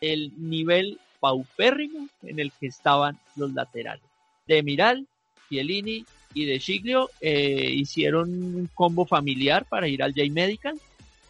el 0.00 0.32
nivel 0.36 0.98
paupérrimo 1.20 2.08
en 2.22 2.38
el 2.38 2.50
que 2.52 2.68
estaban 2.68 3.18
los 3.36 3.52
laterales. 3.52 4.02
De 4.46 4.62
Miral, 4.62 5.06
Chiellini 5.48 6.04
y 6.34 6.44
De 6.44 6.60
Chiglio 6.60 7.10
eh, 7.20 7.70
hicieron 7.74 8.30
un 8.30 8.70
combo 8.74 9.06
familiar 9.06 9.64
para 9.68 9.88
ir 9.88 10.02
al 10.02 10.12
J 10.12 10.30
Medical 10.32 10.78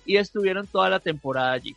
y 0.05 0.17
estuvieron 0.17 0.67
toda 0.67 0.91
la 0.91 1.01
temporada 1.01 1.53
allí. 1.53 1.75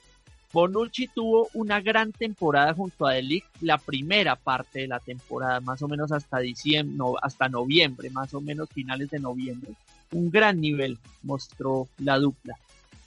Bonucci 0.52 1.08
tuvo 1.08 1.48
una 1.54 1.80
gran 1.80 2.12
temporada 2.12 2.74
junto 2.74 3.06
a 3.06 3.14
Delic, 3.14 3.46
la 3.62 3.78
primera 3.78 4.36
parte 4.36 4.80
de 4.80 4.88
la 4.88 5.00
temporada, 5.00 5.60
más 5.60 5.82
o 5.84 5.88
menos 5.88 6.12
hasta 6.12 6.40
diciembre, 6.40 6.98
hasta 7.22 7.50
noviembre, 7.50 8.10
más 8.10 8.34
o 8.34 8.42
menos 8.42 8.70
finales 8.70 9.12
de 9.12 9.20
noviembre. 9.20 9.74
Un 10.12 10.32
gran 10.32 10.60
nivel 10.60 10.98
mostró 11.22 11.88
la 12.00 12.18
dupla. 12.18 12.56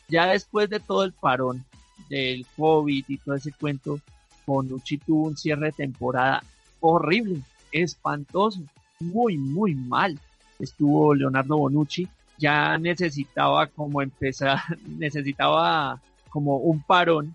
Ya 0.08 0.26
después 0.26 0.70
de 0.70 0.78
todo 0.78 1.02
el 1.02 1.12
parón 1.12 1.64
del 2.08 2.46
COVID 2.56 3.04
y 3.08 3.16
todo 3.18 3.34
ese 3.34 3.50
cuento, 3.52 3.98
Bonucci 4.46 4.98
tuvo 4.98 5.24
un 5.26 5.36
cierre 5.36 5.66
de 5.66 5.72
temporada 5.72 6.44
horrible, 6.78 7.42
espantoso, 7.72 8.60
muy, 9.00 9.36
muy 9.36 9.74
mal. 9.74 10.18
Estuvo 10.58 11.14
Leonardo 11.14 11.56
Bonucci, 11.56 12.08
ya 12.38 12.78
necesitaba 12.78 13.66
como 13.66 14.02
empezar, 14.02 14.58
necesitaba 14.86 16.00
como 16.28 16.58
un 16.58 16.82
parón 16.82 17.34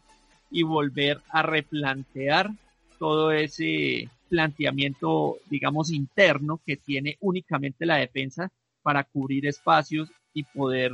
y 0.50 0.63
volver 0.63 1.22
a 1.29 1.41
replantear 1.41 2.50
todo 3.00 3.32
ese 3.32 4.10
planteamiento, 4.29 5.38
digamos, 5.50 5.91
interno 5.91 6.60
que 6.65 6.77
tiene 6.77 7.17
únicamente 7.22 7.86
la 7.86 7.98
defensa 7.98 8.50
para 8.82 9.03
cubrir 9.03 9.46
espacios 9.46 10.10
y 10.34 10.44
poder 10.44 10.91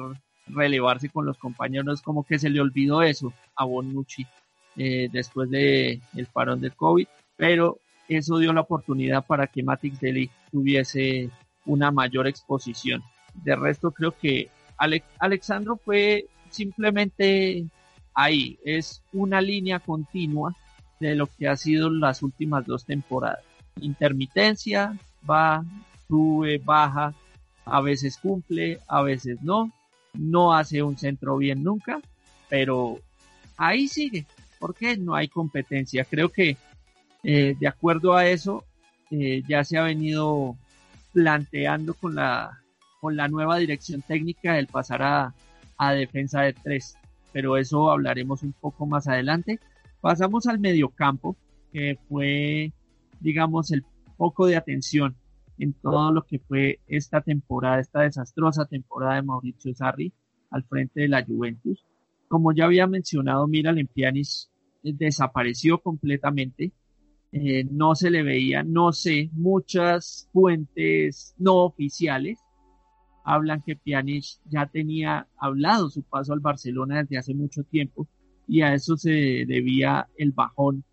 relevarse 0.48 1.10
con 1.10 1.26
los 1.26 1.38
compañeros. 1.38 2.02
Como 2.02 2.24
que 2.24 2.40
se 2.40 2.50
le 2.50 2.62
olvidó 2.62 3.02
eso 3.02 3.34
a 3.56 3.66
Bonucci 3.66 4.26
eh, 4.76 5.10
después 5.12 5.50
de 5.50 6.02
el 6.16 6.26
parón 6.28 6.60
del 6.60 6.76
COVID, 6.76 7.08
pero 7.38 7.78
eso 8.07 8.38
dio 8.38 8.53
la 8.53 8.62
oportunidad 8.62 9.25
para 9.25 9.48
que 9.48 9.63
Matic 9.63 10.00
Deli 10.00 10.29
tuviese 10.51 11.29
una 11.65 11.91
mayor 11.91 12.27
exposición. 12.27 13.01
De 13.33 13.55
resto, 13.55 13.91
creo 13.91 14.12
que 14.17 14.50
Alexandro 15.19 15.77
fue 15.77 16.27
simplemente 16.50 17.65
ahí 18.13 18.60
es 18.63 19.01
una 19.12 19.41
línea 19.41 19.79
continua 19.79 20.55
de 21.00 21.15
lo 21.15 21.27
que 21.27 21.48
ha 21.48 21.57
sido 21.57 21.89
las 21.89 22.22
últimas 22.22 22.65
dos 22.65 22.86
temporadas. 22.86 23.43
Intermitencia, 23.81 24.98
va, 25.29 25.65
sube, 26.07 26.60
baja, 26.60 27.13
a 27.65 27.81
veces 27.81 28.17
cumple, 28.17 28.79
a 28.88 29.01
veces 29.01 29.41
no, 29.41 29.72
no 30.13 30.53
hace 30.53 30.83
un 30.83 30.98
centro 30.98 31.38
bien 31.38 31.63
nunca, 31.63 32.00
pero 32.50 33.00
ahí 33.57 33.88
sigue, 33.88 34.25
porque 34.60 34.95
no 34.98 35.15
hay 35.15 35.27
competencia. 35.27 36.05
Creo 36.05 36.29
que 36.29 36.57
eh, 37.24 37.56
de 37.60 37.68
acuerdo 37.68 38.15
a 38.15 38.27
eso 38.27 38.63
eh, 39.12 39.44
ya 39.48 39.63
se 39.63 39.77
ha 39.77 39.84
venido 39.84 40.58
planteando 41.13 41.94
con 41.94 42.15
la, 42.15 42.60
con 43.00 43.15
la 43.15 43.27
nueva 43.27 43.58
dirección 43.58 44.01
técnica 44.01 44.58
el 44.58 44.68
pasar 44.68 45.01
a, 45.03 45.34
a 45.77 45.94
defensa 45.94 46.42
de 46.42 46.53
tres, 46.53 46.98
pero 47.32 47.58
eso 47.58 47.92
hablaremos 47.92 48.44
un 48.44 48.53
poco 48.53 48.86
más 48.86 49.08
adelante. 49.08 49.60
Pasamos 50.01 50.48
al 50.48 50.60
mediocampo, 50.60 51.38
que 51.72 51.98
fue, 52.10 52.74
digamos, 53.20 53.72
el 53.72 53.86
foco 54.18 54.46
de 54.46 54.56
atención 54.56 55.15
en 55.58 55.74
todo 55.74 56.12
lo 56.12 56.25
que 56.25 56.39
fue 56.39 56.80
esta 56.88 57.22
temporada, 57.22 57.80
esta 57.80 58.01
desastrosa 58.01 58.65
temporada 58.65 59.15
de 59.15 59.24
Mauricio 59.24 59.74
Sarri 59.74 60.13
al 60.50 60.63
frente 60.63 61.01
de 61.01 61.08
la 61.08 61.24
Juventus. 61.24 61.86
Como 62.27 62.51
ya 62.51 62.65
había 62.65 62.88
mencionado, 62.88 63.48
Mira 63.48 63.74
Pjanic 63.74 64.27
eh, 64.84 64.94
desapareció 64.94 65.80
completamente, 65.80 66.72
eh, 67.34 67.66
no 67.70 67.96
se 67.96 68.10
le 68.10 68.24
veía, 68.24 68.63
no 68.63 68.94
sé, 68.94 69.30
muchas 69.34 70.30
fuentes 70.32 71.36
no 71.38 71.56
oficiales 71.66 72.40
hablan 73.24 73.62
que 73.62 73.75
Pjanic 73.75 74.25
ya 74.46 74.66
tenía 74.68 75.28
hablado 75.38 75.90
su 75.90 76.04
paso 76.04 76.34
al 76.34 76.40
Barcelona 76.40 77.02
desde 77.02 77.18
hace 77.18 77.34
mucho 77.34 77.63
tiempo 77.63 78.08
y 78.48 78.62
a 78.62 78.74
eso 78.74 78.98
se 78.98 79.46
debía 79.48 80.08
el 80.18 80.32
bajón 80.32 80.84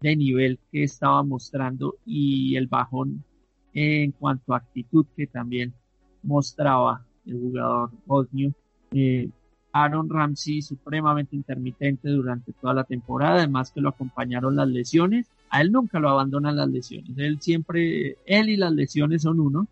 de 0.00 0.16
nivel 0.16 0.60
que 0.70 0.84
estaba 0.84 1.22
mostrando 1.22 1.96
y 2.04 2.56
el 2.56 2.68
bajón 2.68 3.24
en 3.72 4.12
cuanto 4.12 4.54
a 4.54 4.58
actitud 4.58 5.06
que 5.16 5.26
también 5.26 5.74
mostraba 6.22 7.04
el 7.26 7.40
jugador 7.40 7.90
bosnio. 8.06 8.54
Eh, 8.92 9.28
Aaron 9.72 10.08
Ramsey 10.08 10.62
supremamente 10.62 11.36
intermitente 11.36 12.08
durante 12.08 12.52
toda 12.52 12.72
la 12.72 12.84
temporada, 12.84 13.36
además 13.36 13.70
que 13.72 13.80
lo 13.80 13.90
acompañaron 13.90 14.56
las 14.56 14.68
lesiones. 14.68 15.28
A 15.50 15.60
él 15.60 15.72
nunca 15.72 15.98
lo 15.98 16.08
abandonan 16.08 16.56
las 16.56 16.68
lesiones. 16.68 17.16
Él 17.16 17.40
siempre, 17.40 18.16
él 18.26 18.48
y 18.50 18.56
las 18.56 18.72
lesiones 18.72 19.22
son 19.22 19.40
uno, 19.40 19.66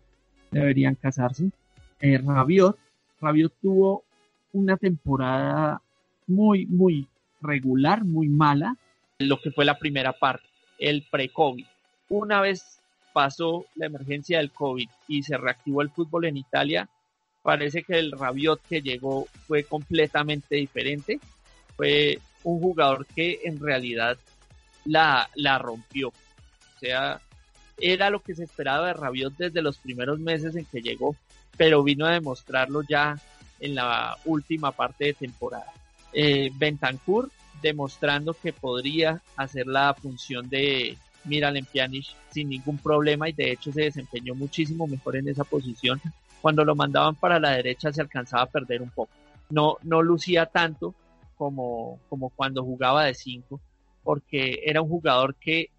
deberían 0.51 0.95
casarse. 0.95 1.49
Eh, 1.99 2.17
Rabiot, 2.17 2.77
Rabiot 3.21 3.53
tuvo 3.61 4.03
una 4.53 4.77
temporada 4.77 5.81
muy, 6.27 6.65
muy 6.65 7.07
regular, 7.41 8.03
muy 8.03 8.27
mala, 8.27 8.77
lo 9.19 9.39
que 9.39 9.51
fue 9.51 9.65
la 9.65 9.77
primera 9.77 10.13
parte, 10.13 10.47
el 10.79 11.05
pre-COVID. 11.09 11.65
Una 12.09 12.41
vez 12.41 12.79
pasó 13.13 13.65
la 13.75 13.85
emergencia 13.85 14.39
del 14.39 14.51
COVID 14.51 14.89
y 15.07 15.23
se 15.23 15.37
reactivó 15.37 15.81
el 15.81 15.89
fútbol 15.89 16.25
en 16.25 16.37
Italia, 16.37 16.89
parece 17.45 17.83
que 17.83 17.99
el 17.99 18.11
Rabiot 18.11 18.61
que 18.67 18.81
llegó 18.81 19.27
fue 19.47 19.63
completamente 19.63 20.55
diferente. 20.55 21.19
Fue 21.77 22.19
un 22.43 22.59
jugador 22.59 23.05
que 23.05 23.41
en 23.43 23.59
realidad 23.59 24.17
la, 24.85 25.29
la 25.35 25.57
rompió. 25.57 26.09
O 26.09 26.79
sea, 26.79 27.19
era 27.77 28.09
lo 28.09 28.21
que 28.21 28.35
se 28.35 28.43
esperaba 28.43 28.87
de 28.87 28.93
Rabiot 28.93 29.35
desde 29.37 29.61
los 29.61 29.77
primeros 29.77 30.19
meses 30.19 30.55
en 30.55 30.65
que 30.65 30.81
llegó, 30.81 31.15
pero 31.57 31.83
vino 31.83 32.05
a 32.05 32.11
demostrarlo 32.11 32.81
ya 32.83 33.19
en 33.59 33.75
la 33.75 34.17
última 34.25 34.71
parte 34.71 35.05
de 35.05 35.13
temporada. 35.13 35.71
Eh, 36.13 36.51
Bentancur 36.55 37.29
demostrando 37.61 38.33
que 38.33 38.53
podría 38.53 39.21
hacer 39.35 39.67
la 39.67 39.93
función 39.93 40.47
de, 40.49 40.97
Miralem 41.25 41.65
Pjanic 41.65 42.05
sin 42.29 42.49
ningún 42.49 42.77
problema 42.77 43.27
y 43.27 43.33
de 43.33 43.51
hecho 43.51 43.71
se 43.71 43.81
desempeñó 43.83 44.35
muchísimo 44.35 44.87
mejor 44.87 45.17
en 45.17 45.27
esa 45.27 45.43
posición. 45.43 46.01
Cuando 46.41 46.63
lo 46.63 46.75
mandaban 46.75 47.15
para 47.15 47.39
la 47.39 47.51
derecha 47.51 47.91
se 47.91 48.01
alcanzaba 48.01 48.43
a 48.43 48.49
perder 48.49 48.81
un 48.81 48.91
poco. 48.91 49.11
No, 49.49 49.77
no 49.83 50.01
lucía 50.01 50.45
tanto 50.45 50.93
como, 51.35 51.99
como 52.09 52.29
cuando 52.29 52.63
jugaba 52.63 53.05
de 53.05 53.13
5, 53.13 53.59
porque 54.05 54.61
era 54.63 54.83
un 54.83 54.87
jugador 54.87 55.35
que 55.35 55.71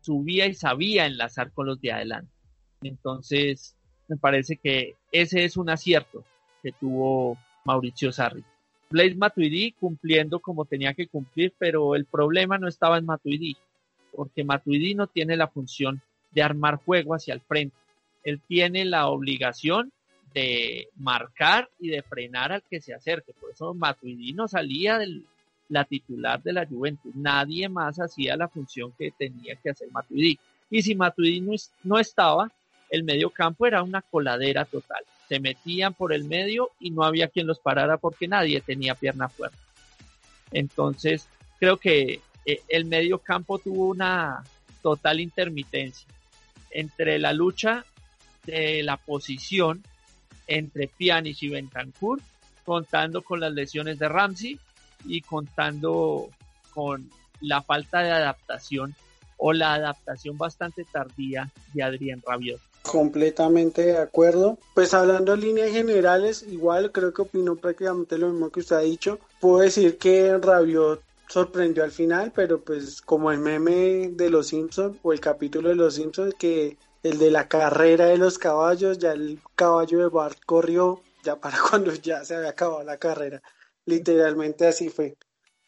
subía 0.00 0.46
y 0.46 0.54
sabía 0.54 1.04
enlazar 1.06 1.52
con 1.52 1.66
los 1.66 1.78
de 1.80 1.92
adelante. 1.92 2.32
Entonces, 2.80 3.76
me 4.08 4.16
parece 4.16 4.56
que 4.56 4.94
ese 5.12 5.44
es 5.44 5.58
un 5.58 5.68
acierto 5.68 6.24
que 6.62 6.72
tuvo 6.72 7.36
Mauricio 7.66 8.12
Sarri. 8.12 8.42
Blaise 8.88 9.16
Matuidi 9.16 9.72
cumpliendo 9.72 10.40
como 10.40 10.64
tenía 10.64 10.94
que 10.94 11.06
cumplir, 11.06 11.52
pero 11.58 11.94
el 11.94 12.06
problema 12.06 12.56
no 12.56 12.66
estaba 12.66 12.96
en 12.96 13.04
Matuidi 13.04 13.58
porque 14.16 14.42
Matuidi 14.42 14.94
no 14.94 15.06
tiene 15.06 15.36
la 15.36 15.48
función 15.48 16.00
de 16.30 16.42
armar 16.42 16.76
juego 16.76 17.14
hacia 17.14 17.34
el 17.34 17.42
frente. 17.42 17.76
Él 18.24 18.40
tiene 18.48 18.86
la 18.86 19.08
obligación 19.08 19.92
de 20.32 20.88
marcar 20.96 21.68
y 21.78 21.88
de 21.88 22.02
frenar 22.02 22.52
al 22.52 22.62
que 22.62 22.80
se 22.80 22.94
acerque. 22.94 23.34
Por 23.38 23.50
eso 23.50 23.74
Matuidi 23.74 24.32
no 24.32 24.48
salía 24.48 24.98
de 24.98 25.22
la 25.68 25.84
titular 25.84 26.42
de 26.42 26.52
la 26.52 26.66
Juventus. 26.66 27.14
Nadie 27.14 27.68
más 27.68 27.98
hacía 27.98 28.36
la 28.36 28.48
función 28.48 28.92
que 28.98 29.10
tenía 29.10 29.56
que 29.56 29.70
hacer 29.70 29.88
Matuidi. 29.90 30.38
Y 30.70 30.82
si 30.82 30.94
Matuidi 30.94 31.40
no, 31.40 31.52
no 31.84 31.98
estaba, 31.98 32.50
el 32.90 33.04
medio 33.04 33.30
campo 33.30 33.66
era 33.66 33.82
una 33.82 34.02
coladera 34.02 34.64
total. 34.64 35.04
Se 35.28 35.40
metían 35.40 35.94
por 35.94 36.12
el 36.12 36.24
medio 36.24 36.70
y 36.78 36.90
no 36.90 37.02
había 37.02 37.28
quien 37.28 37.46
los 37.46 37.58
parara 37.58 37.96
porque 37.96 38.28
nadie 38.28 38.60
tenía 38.60 38.94
pierna 38.94 39.28
fuerte. 39.28 39.58
Entonces, 40.52 41.28
creo 41.58 41.76
que 41.76 42.20
eh, 42.44 42.60
el 42.68 42.84
medio 42.84 43.18
campo 43.18 43.58
tuvo 43.58 43.88
una 43.88 44.44
total 44.82 45.20
intermitencia 45.20 46.06
entre 46.70 47.18
la 47.18 47.32
lucha 47.32 47.84
de 48.44 48.82
la 48.84 48.96
posición 48.96 49.82
entre 50.46 50.86
Pjanic 50.86 51.42
y 51.42 51.48
Bentancur, 51.48 52.20
contando 52.64 53.22
con 53.22 53.40
las 53.40 53.52
lesiones 53.52 53.98
de 53.98 54.08
Ramsey 54.08 54.60
y 55.04 55.20
contando 55.20 56.28
con 56.74 57.10
la 57.40 57.62
falta 57.62 58.00
de 58.00 58.10
adaptación 58.10 58.94
o 59.36 59.52
la 59.52 59.74
adaptación 59.74 60.38
bastante 60.38 60.84
tardía 60.84 61.50
de 61.74 61.82
Adrián 61.82 62.22
Rabiot. 62.26 62.60
Completamente 62.82 63.82
de 63.82 63.98
acuerdo. 63.98 64.58
Pues 64.74 64.94
hablando 64.94 65.34
en 65.34 65.40
líneas 65.40 65.70
generales, 65.70 66.44
igual 66.48 66.92
creo 66.92 67.12
que 67.12 67.22
opino 67.22 67.56
prácticamente 67.56 68.16
lo 68.16 68.30
mismo 68.30 68.50
que 68.50 68.60
usted 68.60 68.76
ha 68.76 68.80
dicho. 68.80 69.18
Puedo 69.40 69.58
decir 69.58 69.98
que 69.98 70.38
Rabiot 70.38 71.02
sorprendió 71.28 71.82
al 71.82 71.90
final, 71.90 72.32
pero 72.34 72.60
pues 72.60 73.02
como 73.02 73.32
el 73.32 73.38
meme 73.38 74.10
de 74.12 74.30
los 74.30 74.48
Simpsons 74.48 74.96
o 75.02 75.12
el 75.12 75.20
capítulo 75.20 75.68
de 75.68 75.74
los 75.74 75.94
Simpsons 75.94 76.34
que 76.38 76.76
el 77.02 77.18
de 77.18 77.30
la 77.30 77.48
carrera 77.48 78.06
de 78.06 78.18
los 78.18 78.38
caballos, 78.38 78.98
ya 78.98 79.12
el 79.12 79.40
caballo 79.54 79.98
de 79.98 80.08
Bart 80.08 80.38
corrió 80.46 81.00
ya 81.22 81.36
para 81.36 81.58
cuando 81.70 81.92
ya 81.92 82.24
se 82.24 82.36
había 82.36 82.50
acabado 82.50 82.82
la 82.84 82.96
carrera. 82.96 83.42
Literalmente 83.86 84.66
así 84.66 84.88
fue. 84.88 85.16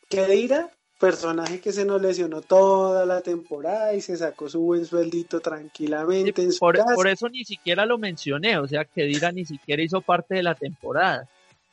¿Qué 0.09 0.27
dirá? 0.27 0.71
Personaje 1.01 1.61
que 1.61 1.73
se 1.73 1.85
nos 1.85 2.03
lesionó 2.03 2.43
toda 2.43 3.07
la 3.07 3.21
temporada 3.21 3.95
y 3.95 4.01
se 4.01 4.17
sacó 4.17 4.49
su 4.49 4.61
buen 4.61 4.85
sueldito 4.85 5.41
tranquilamente 5.41 6.43
en 6.43 6.53
su 6.53 6.59
por, 6.59 6.77
casa. 6.77 6.95
por 6.95 7.07
eso 7.07 7.29
ni 7.29 7.45
siquiera 7.45 7.87
lo 7.87 7.99
mencioné, 7.99 8.59
o 8.59 8.67
sea, 8.67 8.85
que 8.85 9.05
Dira 9.05 9.31
ni 9.31 9.45
siquiera 9.45 9.81
hizo 9.81 10.01
parte 10.01 10.35
de 10.35 10.43
la 10.43 10.57
temporada. 10.57 11.29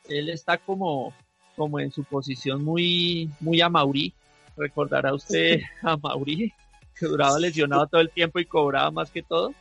Él 0.08 0.28
está 0.28 0.58
como 0.58 1.12
como 1.56 1.80
en 1.80 1.90
su 1.90 2.04
posición 2.04 2.62
muy, 2.62 3.30
muy 3.40 3.60
a 3.60 3.68
Mauri. 3.68 4.12
Recordará 4.56 5.14
usted 5.14 5.60
a 5.82 5.96
Mauri, 5.96 6.52
que 6.94 7.06
duraba 7.06 7.38
lesionado 7.38 7.86
todo 7.86 8.00
el 8.00 8.10
tiempo 8.10 8.38
y 8.38 8.44
cobraba 8.44 8.90
más 8.90 9.10
que 9.10 9.22
todo. 9.22 9.52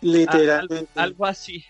Literalmente. 0.00 0.90
algo 0.96 1.26
así. 1.26 1.64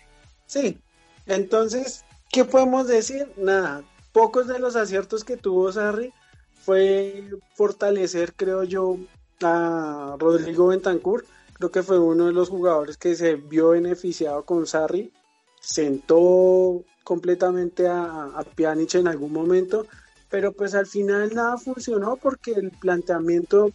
Sí. 0.46 0.78
Entonces, 1.26 2.04
¿qué 2.30 2.44
podemos 2.44 2.88
decir? 2.88 3.30
Nada. 3.36 3.82
Pocos 4.12 4.46
de 4.46 4.58
los 4.58 4.76
aciertos 4.76 5.24
que 5.24 5.36
tuvo 5.36 5.72
Sarri 5.72 6.12
fue 6.52 7.24
fortalecer, 7.54 8.34
creo 8.34 8.64
yo, 8.64 8.98
a 9.42 10.16
Rodrigo 10.18 10.68
Bentancur. 10.68 11.24
Creo 11.54 11.70
que 11.70 11.82
fue 11.82 11.98
uno 11.98 12.26
de 12.26 12.32
los 12.32 12.48
jugadores 12.48 12.96
que 12.96 13.14
se 13.14 13.36
vio 13.36 13.70
beneficiado 13.70 14.44
con 14.44 14.66
Sarri. 14.66 15.12
Sentó 15.60 16.84
completamente 17.04 17.88
a, 17.88 18.24
a 18.34 18.42
Pjanic 18.42 18.94
en 18.96 19.08
algún 19.08 19.32
momento, 19.32 19.86
pero 20.28 20.52
pues 20.52 20.74
al 20.74 20.86
final 20.86 21.34
nada 21.34 21.56
funcionó 21.56 22.16
porque 22.16 22.52
el 22.52 22.70
planteamiento 22.70 23.70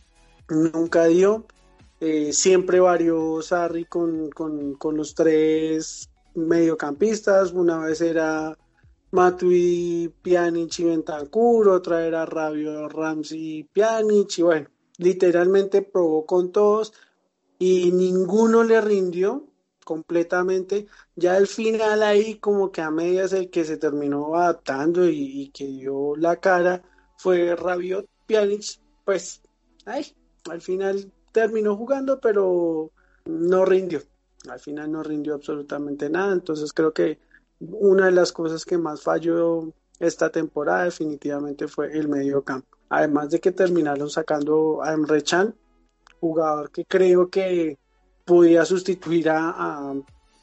nunca 0.50 1.06
dio. 1.06 1.46
Eh, 2.00 2.32
siempre 2.32 2.80
varió 2.80 3.42
Sarri 3.42 3.86
con, 3.86 4.30
los 4.92 5.16
tres 5.16 6.10
mediocampistas. 6.36 7.52
Una 7.52 7.80
vez 7.80 8.02
era 8.02 8.58
Matui, 9.12 10.14
Pjanic 10.22 10.80
y 10.80 10.84
Bentancur, 10.84 11.70
otra 11.70 12.06
era 12.06 12.26
Rabio, 12.26 12.90
Ramsey, 12.90 13.64
Pjanic 13.64 14.38
y 14.38 14.42
bueno, 14.42 14.70
literalmente 14.98 15.82
probó 15.82 16.26
con 16.26 16.52
todos 16.52 16.94
y 17.60 17.92
ninguno 17.92 18.64
le 18.64 18.82
rindió 18.82 19.48
completamente. 19.86 20.88
Ya 21.16 21.36
al 21.36 21.48
final 21.48 22.04
ahí 22.04 22.36
como 22.36 22.72
que 22.72 22.82
a 22.82 22.92
medias 22.92 23.32
el 23.34 23.50
que 23.50 23.64
se 23.64 23.78
terminó 23.78 24.36
adaptando 24.36 25.08
y, 25.08 25.50
que 25.54 25.66
dio 25.66 26.16
la 26.18 26.36
cara 26.38 26.84
fue 27.18 27.56
Rabiot. 27.56 28.06
Pjanic, 28.28 28.80
pues, 29.06 29.42
ay, 29.86 30.14
al 30.50 30.62
final 30.62 31.12
terminó 31.32 31.78
jugando, 31.78 32.20
pero 32.20 32.92
no 33.26 33.64
rindió. 33.64 34.02
Al 34.50 34.60
final 34.60 34.92
no 34.92 35.04
rindió 35.04 35.36
absolutamente 35.36 36.10
nada. 36.10 36.34
Entonces 36.34 36.74
creo 36.74 36.94
que 36.94 37.20
una 37.60 38.06
de 38.06 38.12
las 38.12 38.32
cosas 38.32 38.66
que 38.66 38.78
más 38.78 39.02
falló 39.02 39.72
esta 40.00 40.32
temporada 40.32 40.86
definitivamente 40.86 41.68
fue 41.68 41.98
el 41.98 42.08
medio 42.08 42.44
campo. 42.44 42.78
Además 42.90 43.30
de 43.32 43.40
que 43.40 43.52
terminaron 43.52 44.10
sacando 44.10 44.82
a 44.84 44.94
Emre 44.94 45.24
Can, 45.24 45.56
jugador 46.20 46.72
que 46.72 46.86
creo 46.86 47.30
que 47.30 47.78
podía 48.26 48.66
sustituir 48.66 49.30
a, 49.30 49.50
a, 49.50 49.96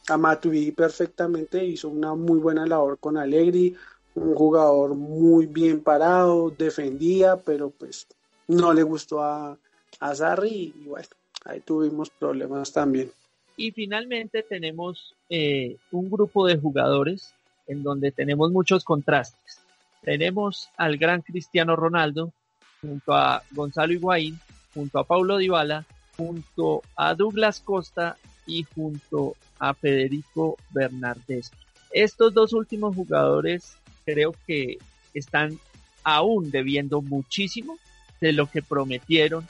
a 0.09 0.16
Matuidi 0.16 0.72
perfectamente, 0.72 1.64
hizo 1.64 1.88
una 1.88 2.14
muy 2.14 2.38
buena 2.38 2.66
labor 2.66 2.98
con 2.98 3.16
Allegri, 3.16 3.77
un 4.14 4.35
jugador 4.35 4.94
muy 4.94 5.46
bien 5.46 5.83
parado, 5.83 6.50
defendía, 6.50 7.37
pero 7.37 7.70
pues 7.70 8.07
no 8.48 8.72
le 8.72 8.83
gustó 8.83 9.22
a, 9.22 9.59
a 10.00 10.14
Sarri 10.14 10.74
y 10.77 10.85
bueno, 10.87 11.09
ahí 11.44 11.61
tuvimos 11.61 12.11
problemas 12.11 12.72
también. 12.72 13.11
Y 13.57 13.71
finalmente 13.71 14.43
tenemos 14.43 15.14
eh, 15.29 15.77
un 15.93 16.11
grupo 16.11 16.47
de 16.47 16.57
jugadores 16.57 17.35
en 17.67 17.83
donde 17.83 18.11
tenemos 18.11 18.51
muchos 18.51 18.85
contrastes. 18.85 19.61
Tenemos 20.03 20.69
al 20.77 20.99
gran 20.99 21.23
Cristiano 21.23 21.77
Ronaldo 21.77 22.33
junto 22.81 23.14
a 23.14 23.43
Gonzalo 23.53 23.93
Higuaín, 23.93 24.38
junto 24.75 24.99
a 24.99 25.05
Paulo 25.05 25.38
Dybala, 25.38 25.87
junto 26.17 26.83
a 26.97 27.14
Douglas 27.14 27.61
Costa 27.61 28.17
y 28.47 28.64
junto 28.75 29.37
a 29.59 29.73
Federico 29.73 30.57
Bernardeschi. 30.71 31.57
Estos 31.90 32.35
dos 32.35 32.53
últimos 32.53 32.95
jugadores 32.95 33.79
creo 34.05 34.35
que 34.47 34.79
están 35.14 35.59
aún 36.03 36.51
debiendo 36.51 37.01
muchísimo 37.01 37.79
de 38.21 38.33
lo 38.33 38.51
que 38.51 38.62
prometieron 38.62 39.47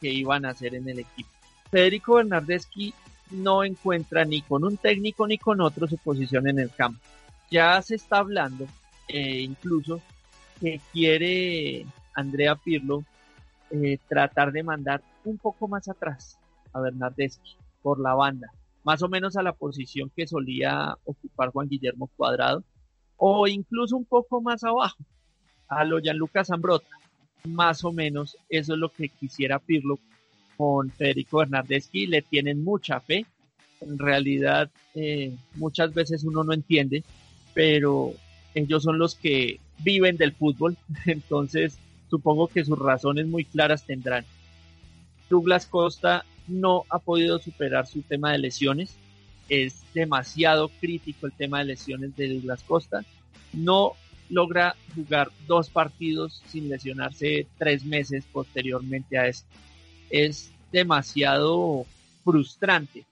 que 0.00 0.10
iban 0.10 0.44
a 0.44 0.50
hacer 0.50 0.74
en 0.74 0.88
el 0.88 1.00
equipo. 1.00 1.30
Federico 1.70 2.14
Bernardeschi 2.14 2.94
no 3.30 3.64
encuentra 3.64 4.24
ni 4.24 4.42
con 4.42 4.64
un 4.64 4.76
técnico 4.76 5.26
ni 5.26 5.38
con 5.38 5.60
otro 5.60 5.86
su 5.86 5.98
posición 5.98 6.48
en 6.48 6.58
el 6.58 6.70
campo. 6.70 7.00
Ya 7.50 7.80
se 7.82 7.94
está 7.94 8.18
hablando 8.18 8.66
eh, 9.08 9.40
incluso 9.40 10.00
que 10.60 10.80
quiere 10.92 11.86
Andrea 12.14 12.56
Pirlo 12.56 13.04
eh, 13.70 13.98
tratar 14.08 14.52
de 14.52 14.62
mandar 14.62 15.02
un 15.24 15.38
poco 15.38 15.68
más 15.68 15.88
atrás 15.88 16.38
a 16.72 16.80
Bernardeschi 16.80 17.56
por 17.82 18.00
la 18.00 18.14
banda, 18.14 18.50
más 18.84 19.02
o 19.02 19.08
menos 19.08 19.36
a 19.36 19.42
la 19.42 19.52
posición 19.52 20.10
que 20.14 20.26
solía 20.26 20.96
ocupar 21.04 21.50
Juan 21.50 21.68
Guillermo 21.68 22.10
Cuadrado, 22.16 22.64
o 23.16 23.46
incluso 23.46 23.96
un 23.96 24.04
poco 24.04 24.40
más 24.40 24.64
abajo, 24.64 24.98
a 25.68 25.84
lo 25.84 26.00
Gianluca 26.00 26.44
Zambrota. 26.44 26.86
Más 27.44 27.84
o 27.84 27.92
menos 27.92 28.36
eso 28.48 28.74
es 28.74 28.78
lo 28.78 28.88
que 28.88 29.08
quisiera 29.08 29.58
Pirlo 29.58 29.98
con 30.56 30.90
Federico 30.90 31.38
Bernardeschi, 31.38 32.06
le 32.06 32.22
tienen 32.22 32.64
mucha 32.64 33.00
fe. 33.00 33.26
En 33.80 33.98
realidad, 33.98 34.70
eh, 34.94 35.32
muchas 35.54 35.92
veces 35.92 36.24
uno 36.24 36.44
no 36.44 36.52
entiende, 36.52 37.04
pero 37.54 38.14
ellos 38.54 38.82
son 38.82 38.98
los 38.98 39.14
que 39.14 39.60
viven 39.78 40.16
del 40.16 40.32
fútbol, 40.32 40.76
entonces 41.06 41.78
supongo 42.08 42.48
que 42.48 42.64
sus 42.64 42.78
razones 42.78 43.26
muy 43.26 43.44
claras 43.44 43.84
tendrán. 43.84 44.24
Douglas 45.28 45.66
Costa 45.66 46.24
no 46.48 46.84
ha 46.88 46.98
podido 46.98 47.38
superar 47.38 47.86
su 47.86 48.02
tema 48.02 48.32
de 48.32 48.38
lesiones, 48.38 48.96
es 49.48 49.82
demasiado 49.92 50.70
crítico 50.80 51.26
el 51.26 51.32
tema 51.32 51.58
de 51.58 51.66
lesiones 51.66 52.16
de 52.16 52.34
Douglas 52.34 52.62
Costa, 52.62 53.04
no 53.52 53.92
logra 54.28 54.74
jugar 54.94 55.30
dos 55.46 55.70
partidos 55.70 56.42
sin 56.48 56.68
lesionarse 56.68 57.46
tres 57.58 57.84
meses 57.84 58.24
posteriormente 58.32 59.18
a 59.18 59.28
esto 59.28 59.46
es 60.10 60.52
demasiado 60.72 61.86
frustrante. 62.24 63.04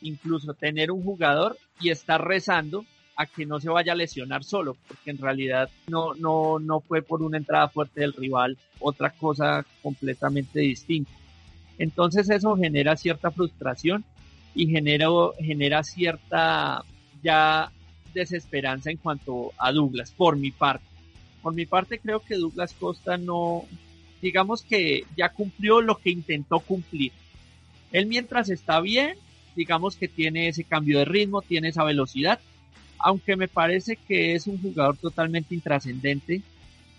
Incluso 0.00 0.54
tener 0.54 0.90
un 0.90 1.02
jugador 1.02 1.56
y 1.80 1.90
estar 1.90 2.26
rezando 2.26 2.84
a 3.16 3.26
que 3.26 3.46
no 3.46 3.60
se 3.60 3.68
vaya 3.68 3.92
a 3.92 3.96
lesionar 3.96 4.42
solo, 4.42 4.76
porque 4.88 5.10
en 5.10 5.18
realidad 5.18 5.70
no, 5.88 6.14
no, 6.14 6.58
no 6.58 6.80
fue 6.80 7.02
por 7.02 7.22
una 7.22 7.36
entrada 7.36 7.68
fuerte 7.68 8.00
del 8.00 8.14
rival, 8.14 8.56
otra 8.80 9.10
cosa 9.10 9.64
completamente 9.82 10.60
distinta. 10.60 11.12
Entonces 11.78 12.30
eso 12.30 12.56
genera 12.56 12.96
cierta 12.96 13.30
frustración 13.30 14.04
y 14.54 14.66
genera, 14.66 15.08
genera 15.38 15.82
cierta 15.82 16.84
ya 17.22 17.70
desesperanza 18.12 18.90
en 18.90 18.98
cuanto 18.98 19.52
a 19.58 19.72
Douglas, 19.72 20.12
por 20.12 20.36
mi 20.36 20.50
parte. 20.50 20.84
Por 21.42 21.54
mi 21.54 21.66
parte 21.66 21.98
creo 21.98 22.20
que 22.20 22.36
Douglas 22.36 22.74
Costa 22.74 23.16
no, 23.16 23.64
digamos 24.22 24.62
que 24.62 25.04
ya 25.16 25.28
cumplió 25.28 25.82
lo 25.82 25.98
que 25.98 26.10
intentó 26.10 26.60
cumplir. 26.60 27.12
Él 27.90 28.06
mientras 28.06 28.48
está 28.48 28.80
bien, 28.80 29.16
digamos 29.56 29.96
que 29.96 30.08
tiene 30.08 30.48
ese 30.48 30.64
cambio 30.64 31.00
de 31.00 31.04
ritmo, 31.04 31.42
tiene 31.42 31.68
esa 31.68 31.84
velocidad, 31.84 32.40
aunque 32.98 33.36
me 33.36 33.48
parece 33.48 33.96
que 33.96 34.34
es 34.34 34.46
un 34.46 34.62
jugador 34.62 34.96
totalmente 34.96 35.54
intrascendente 35.54 36.40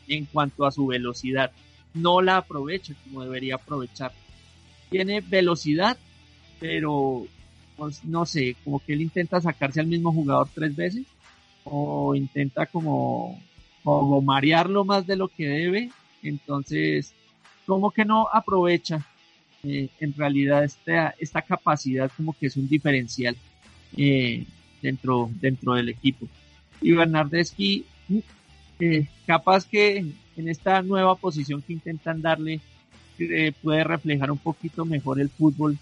en 0.10 0.26
cuanto 0.26 0.66
a 0.66 0.72
su 0.72 0.86
velocidad. 0.86 1.52
No 1.94 2.22
la 2.22 2.38
aprovecha 2.38 2.94
como 3.06 3.24
debería 3.24 3.56
aprovechar. 3.56 4.12
Tiene 4.90 5.22
velocidad, 5.22 5.98
pero 6.60 7.26
pues, 7.78 8.04
no 8.04 8.26
sé, 8.26 8.58
como 8.66 8.80
que 8.80 8.94
él 8.94 9.02
intenta 9.02 9.40
sacarse 9.40 9.80
al 9.80 9.88
mismo 9.88 10.12
jugador 10.12 10.50
tres 10.54 10.76
veces 10.76 11.06
o 11.64 12.14
intenta 12.16 12.66
como, 12.66 13.42
como 13.82 14.22
marearlo 14.22 14.84
más 14.84 15.08
de 15.08 15.16
lo 15.16 15.30
que 15.30 15.48
debe 15.48 15.90
entonces, 16.24 17.14
como 17.66 17.92
que 17.92 18.06
no 18.06 18.28
aprovecha 18.32 19.06
eh, 19.64 19.90
en 20.00 20.14
realidad 20.14 20.64
esta, 20.64 21.16
esta 21.20 21.42
capacidad 21.42 22.12
como 22.18 22.34
que 22.34 22.48
es 22.48 22.58
un 22.58 22.68
diferencial 22.68 23.36
eh, 23.96 24.46
dentro, 24.82 25.30
dentro 25.40 25.74
del 25.76 25.90
equipo. 25.90 26.28
Y 26.82 26.92
Bernardeschi, 26.92 27.86
eh, 28.80 29.08
capaz 29.26 29.66
que 29.66 30.06
en 30.36 30.50
esta 30.50 30.82
nueva 30.82 31.16
posición 31.16 31.62
que 31.62 31.74
intentan 31.74 32.22
darle, 32.22 32.60
puede 33.62 33.84
reflejar 33.84 34.32
un 34.32 34.40
poquito 34.40 34.84
mejor 34.86 35.22
el 35.22 35.30
fútbol 35.30 35.78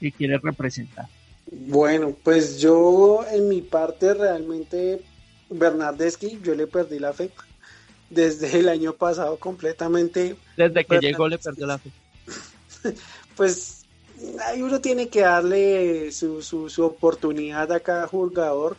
que 0.00 0.12
quiere 0.12 0.38
representar. 0.38 1.08
Bueno, 1.50 2.16
pues 2.22 2.60
yo 2.60 3.24
en 3.30 3.48
mi 3.48 3.60
parte 3.60 4.14
realmente 4.14 5.02
Bernardeschi, 5.50 6.40
yo 6.42 6.54
le 6.54 6.66
perdí 6.66 6.98
la 6.98 7.12
fe 7.12 7.30
desde 8.10 8.58
el 8.58 8.68
año 8.68 8.92
pasado 8.92 9.36
completamente. 9.38 10.36
Desde 10.56 10.84
que 10.84 10.98
llegó 10.98 11.28
le 11.28 11.38
perdió 11.38 11.66
la 11.66 11.78
fe. 11.78 11.90
pues 13.36 13.84
ahí 14.44 14.62
uno 14.62 14.80
tiene 14.80 15.08
que 15.08 15.22
darle 15.22 16.12
su, 16.12 16.42
su, 16.42 16.68
su, 16.68 16.84
oportunidad 16.84 17.70
a 17.72 17.80
cada 17.80 18.06
jugador 18.06 18.76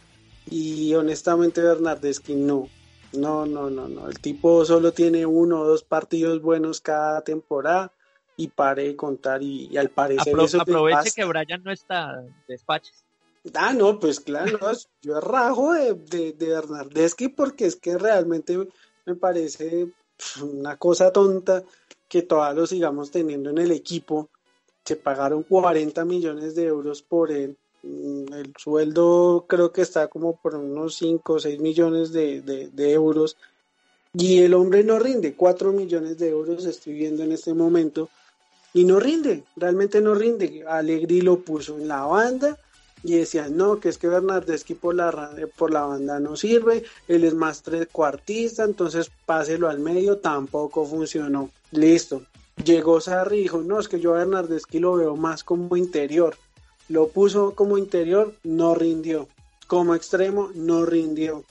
y 0.50 0.94
honestamente 0.96 1.62
Bernardeschi 1.62 2.36
no. 2.36 2.70
No, 3.14 3.46
no, 3.46 3.70
no, 3.70 3.88
no. 3.88 4.10
El 4.10 4.20
tipo 4.20 4.66
solo 4.66 4.92
tiene 4.92 5.26
uno 5.26 5.62
o 5.62 5.66
dos 5.66 5.84
partidos 5.84 6.42
buenos 6.42 6.82
cada 6.82 7.22
temporada 7.22 7.92
y 8.36 8.50
pare 8.50 8.84
de 8.84 8.96
contar 8.96 9.42
y, 9.42 9.76
al 9.78 9.90
parecer 9.90 10.36
aproveche 10.60 11.12
que 11.16 11.26
Brian 11.26 11.64
no 11.64 11.72
está 11.72 12.22
despaches. 12.48 13.04
Ah, 13.54 13.74
no, 13.74 13.98
pues 14.00 14.20
claro, 14.20 14.60
yo 15.02 15.22
rajo 15.22 15.74
de, 15.74 15.94
de, 15.94 16.34
de 16.34 16.48
Bernardeschi 16.50 17.30
porque 17.30 17.66
es 17.66 17.78
que 17.78 17.98
realmente 17.98 18.68
me 19.08 19.16
parece 19.16 19.88
una 20.44 20.78
cosa 20.78 21.12
tonta 21.12 21.64
que 22.08 22.22
todavía 22.22 22.62
lo 22.62 22.68
sigamos 22.68 23.10
teniendo 23.10 23.50
en 23.50 23.58
el 23.58 23.72
equipo. 23.72 24.30
Se 24.84 24.96
pagaron 24.96 25.44
40 25.44 26.06
millones 26.06 26.56
de 26.56 26.66
euros 26.66 27.02
por 27.02 27.32
él. 27.32 27.58
Mm, 27.84 28.34
el 28.34 28.54
sueldo 28.58 29.46
creo 29.48 29.72
que 29.72 29.82
está 29.82 30.08
como 30.08 30.36
por 30.36 30.56
unos 30.56 30.96
5 30.96 31.34
o 31.34 31.40
6 31.40 31.60
millones 31.60 32.12
de, 32.12 32.42
de, 32.42 32.92
euros. 32.92 33.38
Y 34.14 34.40
el 34.40 34.54
hombre 34.54 34.84
no 34.84 35.00
rinde. 35.00 35.36
4 35.36 35.72
millones 35.72 36.18
de 36.18 36.30
euros 36.30 36.66
estoy 36.66 36.94
viendo 36.94 37.24
en 37.24 37.32
este 37.32 37.54
momento. 37.54 38.10
Y 38.74 38.84
no 38.84 39.00
rinde, 39.00 39.44
realmente 39.56 40.02
no 40.02 40.16
rinde. 40.16 40.64
Alegri 40.68 41.22
lo 41.22 41.40
puso 41.40 41.78
en 41.78 41.88
la 41.88 42.06
banda 42.06 42.58
y 43.04 43.16
decían, 43.16 43.56
no, 43.56 43.80
que 43.80 43.90
es 43.90 43.98
que 43.98 44.08
Bernardeschi 44.08 44.74
por 44.74 44.96
la, 44.96 45.32
por 45.56 45.72
la 45.72 45.84
banda 45.84 46.20
no 46.20 46.36
sirve, 46.36 46.84
él 47.08 47.24
es 47.24 47.34
más 47.34 47.64
cuartista 47.92 48.64
entonces 48.64 49.12
páselo 49.26 49.70
al 49.70 49.80
medio, 49.80 50.18
tampoco 50.18 50.86
funcionó. 50.86 51.50
Listo. 51.72 52.24
Llegó 52.64 53.00
Sarri 53.00 53.38
y 53.38 53.42
dijo, 53.44 53.62
no, 53.62 53.80
es 53.80 53.88
que 53.88 54.00
yo 54.00 54.16
a 54.16 54.20
Bernardeschi 54.20 54.80
lo 54.80 54.96
veo 54.96 55.16
más 55.16 55.44
como 55.44 55.78
interior. 55.78 56.36
Lo 56.90 57.10
puso 57.10 57.54
como 57.54 57.78
interior, 57.78 58.34
no 58.44 58.74
rindió. 58.74 59.28
Como 59.68 59.94
extremo, 59.94 60.50
no 60.56 60.86
rindió. 60.86 61.44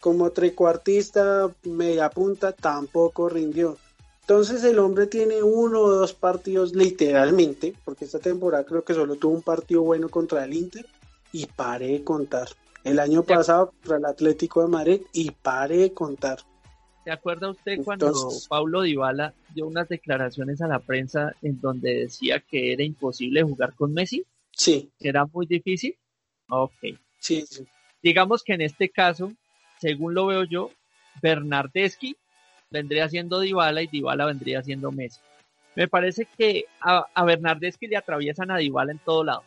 Como 0.00 0.30
trecuartista, 0.30 1.50
media 1.64 2.10
punta, 2.10 2.52
tampoco 2.52 3.28
rindió. 3.28 3.76
Entonces 4.22 4.62
el 4.62 4.78
hombre 4.78 5.08
tiene 5.08 5.42
uno 5.42 5.80
o 5.80 5.90
dos 5.90 6.14
partidos 6.14 6.74
literalmente, 6.74 7.74
porque 7.84 8.04
esta 8.04 8.20
temporada 8.20 8.64
creo 8.64 8.84
que 8.84 8.94
solo 8.94 9.16
tuvo 9.16 9.34
un 9.34 9.42
partido 9.42 9.82
bueno 9.82 10.08
contra 10.08 10.44
el 10.44 10.54
Inter 10.54 10.86
y 11.32 11.46
paré 11.46 11.88
de 11.88 12.04
contar. 12.04 12.48
El 12.84 13.00
año 13.00 13.24
pasado 13.24 13.72
contra 13.72 13.96
el 13.96 14.04
Atlético 14.04 14.62
de 14.62 14.68
Madrid 14.68 15.02
y 15.12 15.30
paré 15.32 15.78
de 15.78 15.92
contar. 15.92 16.38
¿Se 17.04 17.10
acuerda 17.10 17.50
usted 17.50 17.82
cuando 17.84 18.12
Paulo 18.48 18.82
Dybala 18.82 19.34
dio 19.52 19.66
unas 19.66 19.88
declaraciones 19.88 20.60
a 20.60 20.68
la 20.68 20.78
prensa 20.78 21.34
en 21.42 21.60
donde 21.60 22.02
decía 22.02 22.38
que 22.40 22.72
era 22.72 22.84
imposible 22.84 23.42
jugar 23.42 23.74
con 23.74 23.92
Messi? 23.92 24.24
Sí. 24.52 24.92
¿Que 25.00 25.08
era 25.08 25.26
muy 25.26 25.46
difícil? 25.46 25.96
Ok. 26.48 26.72
Sí, 27.18 27.44
Digamos 28.02 28.44
que 28.44 28.54
en 28.54 28.60
este 28.60 28.88
caso, 28.88 29.32
según 29.80 30.14
lo 30.14 30.26
veo 30.26 30.44
yo, 30.44 30.70
Bernardeschi 31.20 32.16
vendría 32.72 33.08
siendo 33.08 33.40
Dybala 33.40 33.82
y 33.82 33.86
Dybala 33.86 34.26
vendría 34.26 34.62
siendo 34.62 34.90
Messi. 34.90 35.20
Me 35.76 35.88
parece 35.88 36.26
que 36.36 36.64
a, 36.80 37.06
a 37.14 37.24
le 37.24 37.96
atraviesan 37.96 38.50
a 38.50 38.58
Dybala 38.58 38.92
en 38.92 38.98
todo 38.98 39.24
lado. 39.24 39.44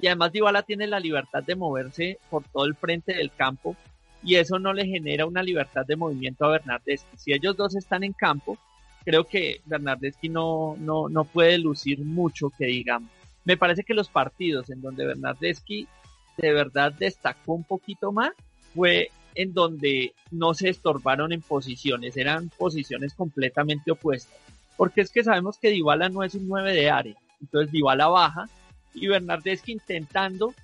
Y 0.00 0.08
además 0.08 0.32
Dybala 0.32 0.62
tiene 0.62 0.86
la 0.86 1.00
libertad 1.00 1.42
de 1.42 1.56
moverse 1.56 2.18
por 2.30 2.44
todo 2.44 2.66
el 2.66 2.74
frente 2.74 3.14
del 3.14 3.30
campo 3.32 3.76
y 4.22 4.36
eso 4.36 4.58
no 4.58 4.72
le 4.72 4.86
genera 4.86 5.26
una 5.26 5.42
libertad 5.42 5.84
de 5.86 5.96
movimiento 5.96 6.44
a 6.44 6.52
Bernardeschi. 6.52 7.16
Si 7.16 7.32
ellos 7.32 7.56
dos 7.56 7.76
están 7.76 8.04
en 8.04 8.12
campo, 8.12 8.58
creo 9.04 9.24
que 9.24 9.60
Bernardeschi 9.66 10.28
no, 10.28 10.76
no, 10.78 11.08
no 11.08 11.24
puede 11.24 11.58
lucir 11.58 12.00
mucho, 12.00 12.50
que 12.50 12.66
digamos. 12.66 13.10
Me 13.44 13.56
parece 13.56 13.84
que 13.84 13.92
los 13.92 14.08
partidos 14.08 14.70
en 14.70 14.80
donde 14.80 15.06
Bernardeschi 15.06 15.86
de 16.38 16.52
verdad 16.52 16.92
destacó 16.92 17.52
un 17.52 17.64
poquito 17.64 18.10
más 18.10 18.32
fue 18.74 19.10
en 19.34 19.52
donde 19.52 20.14
no 20.30 20.54
se 20.54 20.68
estorbaron 20.68 21.32
en 21.32 21.42
posiciones, 21.42 22.16
eran 22.16 22.50
posiciones 22.56 23.14
completamente 23.14 23.90
opuestas. 23.90 24.38
Porque 24.76 25.00
es 25.00 25.10
que 25.10 25.24
sabemos 25.24 25.58
que 25.58 25.70
Dybala 25.70 26.08
no 26.08 26.22
es 26.22 26.34
un 26.34 26.48
9 26.48 26.72
de 26.72 26.90
área, 26.90 27.16
entonces 27.40 27.70
Dybala 27.70 28.08
baja 28.08 28.48
y 28.92 29.08
Bernardeschi 29.08 29.72
intentando 29.72 30.54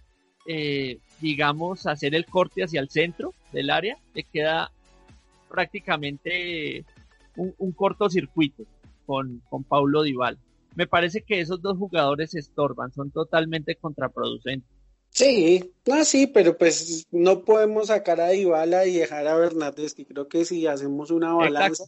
eh, 0.47 0.99
digamos, 1.21 1.87
hacer 1.87 2.15
el 2.15 2.25
corte 2.27 2.65
hacia 2.65 2.81
el 2.81 2.89
centro 2.89 3.35
del 3.53 3.71
área, 3.71 3.99
le 4.15 4.25
queda 4.25 4.71
prácticamente 5.49 6.85
un, 7.37 7.73
cortocircuito 7.73 8.65
con, 9.07 9.43
con 9.51 9.65
Paulo 9.65 10.03
Dival. 10.03 10.39
Me 10.75 10.87
parece 10.87 11.23
que 11.23 11.41
esos 11.41 11.61
dos 11.61 11.77
jugadores 11.77 12.35
estorban, 12.35 12.93
son 12.93 13.11
totalmente 13.11 13.75
contraproducentes. 13.75 14.71
Sí, 15.11 15.75
ah, 15.91 16.05
sí, 16.05 16.27
pero 16.29 16.57
pues 16.57 17.07
no 17.11 17.45
podemos 17.45 17.89
sacar 17.89 18.21
a 18.21 18.29
Dybala 18.29 18.87
y 18.87 18.99
dejar 18.99 19.27
a 19.27 19.37
Bernardeschi. 19.37 20.05
Creo 20.05 20.29
que 20.29 20.45
si 20.45 20.67
hacemos 20.67 21.11
una 21.11 21.35
balanza, 21.35 21.85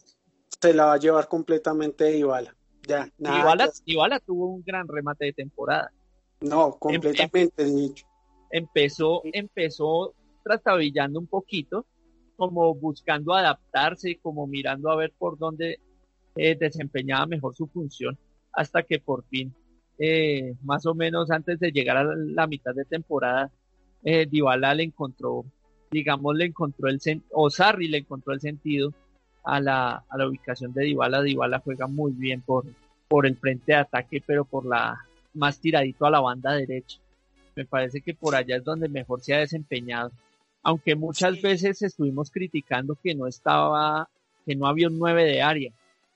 se 0.61 0.73
la 0.73 0.85
va 0.85 0.93
a 0.93 0.99
llevar 0.99 1.27
completamente 1.27 2.05
Dybala. 2.05 2.55
Ya, 2.87 3.09
nada. 3.17 3.71
Dybala, 3.85 4.19
tuvo 4.19 4.47
un 4.47 4.63
gran 4.63 4.87
remate 4.87 5.25
de 5.25 5.33
temporada. 5.33 5.91
No, 6.41 6.77
completamente, 6.77 7.63
dicho 7.63 8.05
empezó, 8.53 9.21
empezó 9.25 10.13
trastabillando 10.43 11.19
un 11.19 11.27
poquito, 11.27 11.87
como 12.37 12.73
buscando 12.75 13.33
adaptarse, 13.33 14.19
como 14.21 14.45
mirando 14.47 14.91
a 14.91 14.95
ver 14.95 15.11
por 15.17 15.37
dónde 15.39 15.79
eh, 16.35 16.55
desempeñaba 16.55 17.25
mejor 17.25 17.55
su 17.55 17.67
función, 17.67 18.17
hasta 18.51 18.83
que 18.83 18.99
por 18.99 19.25
fin, 19.25 19.53
eh, 19.99 20.55
más 20.63 20.85
o 20.85 20.95
menos 20.95 21.31
antes 21.31 21.59
de 21.59 21.71
llegar 21.71 21.97
a 21.97 22.03
la 22.03 22.47
mitad 22.47 22.73
de 22.73 22.85
temporada, 22.85 23.51
eh, 24.03 24.25
Dybala 24.29 24.75
le 24.75 24.83
encontró, 24.83 25.45
digamos, 25.91 26.35
le 26.35 26.45
encontró 26.45 26.89
el 26.89 26.99
o 27.31 27.49
Sarri 27.49 27.87
le 27.87 27.99
encontró 27.99 28.33
el 28.33 28.41
sentido 28.41 28.93
a 29.43 29.59
la, 29.59 30.03
a 30.09 30.17
la 30.17 30.27
ubicación 30.27 30.73
de 30.73 30.85
Dybala. 30.85 31.21
Dybala 31.21 31.59
juega 31.59 31.87
muy 31.87 32.11
bien 32.11 32.41
por, 32.41 32.65
por 33.07 33.25
el 33.25 33.37
frente 33.37 33.73
de 33.73 33.77
ataque, 33.77 34.23
pero 34.25 34.45
por 34.45 34.65
la 34.65 35.05
más 35.33 35.59
tiradito 35.59 36.05
a 36.05 36.11
la 36.11 36.19
banda 36.19 36.53
derecha. 36.53 36.99
Me 37.55 37.65
parece 37.65 38.01
que 38.01 38.13
por 38.13 38.35
allá 38.35 38.57
es 38.57 38.63
donde 38.63 38.89
mejor 38.89 39.21
se 39.21 39.33
ha 39.33 39.39
desempeñado. 39.39 40.11
Aunque 40.63 40.95
muchas 40.95 41.41
veces 41.41 41.81
estuvimos 41.81 42.31
criticando 42.31 42.97
que 43.01 43.13
no 43.15 43.27
estaba, 43.27 44.07
que 44.45 44.55
no 44.55 44.67
había 44.67 44.87
un 44.87 44.97
9 44.97 45.25
de 45.25 45.41
área. 45.41 45.71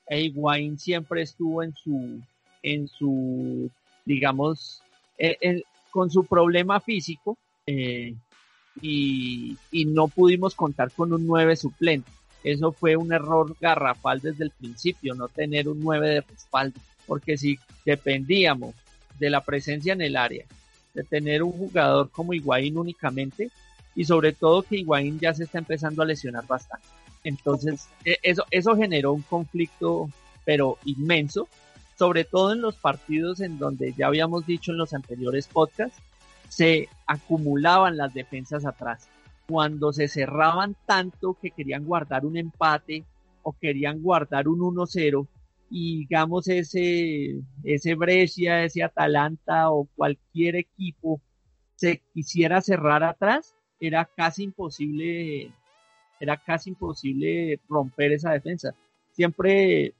E 0.08 0.22
Higuaín 0.22 0.78
siempre 0.78 1.22
estuvo 1.22 1.62
en 1.62 1.74
su, 1.74 2.20
en 2.72 2.88
su, 2.88 3.70
digamos, 4.04 4.82
eh, 5.18 5.62
con 5.90 6.10
su 6.10 6.24
problema 6.24 6.80
físico 6.80 7.36
eh, 7.66 8.14
y, 8.80 9.56
y 9.72 9.84
no 9.86 10.08
pudimos 10.08 10.54
contar 10.54 10.90
con 10.92 11.12
un 11.12 11.26
9 11.26 11.56
suplente. 11.56 12.10
Eso 12.44 12.72
fue 12.72 12.96
un 12.96 13.12
error 13.12 13.56
garrafal 13.60 14.20
desde 14.20 14.44
el 14.44 14.50
principio, 14.50 15.14
no 15.14 15.28
tener 15.28 15.68
un 15.68 15.80
9 15.80 16.08
de 16.08 16.20
respaldo, 16.20 16.80
porque 17.06 17.36
si 17.36 17.58
dependíamos 17.84 18.74
de 19.18 19.30
la 19.30 19.42
presencia 19.42 19.92
en 19.92 20.02
el 20.02 20.16
área 20.16 20.44
de 20.94 21.04
tener 21.04 21.42
un 21.42 21.52
jugador 21.52 22.10
como 22.10 22.32
Higuaín 22.32 22.76
únicamente 22.76 23.50
y 23.94 24.04
sobre 24.04 24.32
todo 24.32 24.62
que 24.62 24.76
Higuaín 24.76 25.18
ya 25.18 25.34
se 25.34 25.44
está 25.44 25.58
empezando 25.58 26.02
a 26.02 26.06
lesionar 26.06 26.46
bastante. 26.46 26.86
Entonces, 27.24 27.88
e, 28.04 28.18
eso, 28.22 28.44
eso 28.50 28.76
generó 28.76 29.12
un 29.12 29.22
conflicto, 29.22 30.08
pero 30.44 30.78
inmenso, 30.84 31.48
sobre 31.98 32.24
todo 32.24 32.52
en 32.52 32.60
los 32.60 32.76
partidos 32.76 33.40
en 33.40 33.58
donde 33.58 33.92
ya 33.92 34.06
habíamos 34.06 34.46
dicho 34.46 34.70
en 34.70 34.78
los 34.78 34.94
anteriores 34.94 35.48
podcasts, 35.48 36.00
se 36.48 36.88
acumulaban 37.06 37.96
las 37.96 38.14
defensas 38.14 38.64
atrás. 38.64 39.08
Cuando 39.48 39.92
se 39.92 40.06
cerraban 40.06 40.76
tanto 40.86 41.36
que 41.40 41.50
querían 41.50 41.84
guardar 41.84 42.24
un 42.24 42.36
empate 42.36 43.04
o 43.42 43.52
querían 43.52 44.00
guardar 44.00 44.46
un 44.46 44.60
1-0, 44.60 45.26
y 45.70 45.98
digamos 45.98 46.48
ese, 46.48 47.40
ese 47.64 47.94
Brescia, 47.94 48.64
ese 48.64 48.82
Atalanta 48.82 49.70
o 49.70 49.88
cualquier 49.96 50.56
equipo 50.56 51.20
se 51.74 52.00
quisiera 52.14 52.60
cerrar 52.60 53.02
atrás, 53.02 53.54
era 53.80 54.04
casi 54.04 54.44
imposible, 54.44 55.52
era 56.20 56.36
casi 56.36 56.70
imposible 56.70 57.60
romper 57.68 58.12
esa 58.12 58.32
defensa. 58.32 58.74
Siempre 59.12 59.94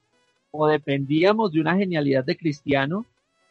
o 0.51 0.67
dependíamos 0.67 1.51
de 1.51 1.61
una 1.61 1.75
genialidad 1.75 2.23
de 2.23 2.37
Cristiano 2.37 3.05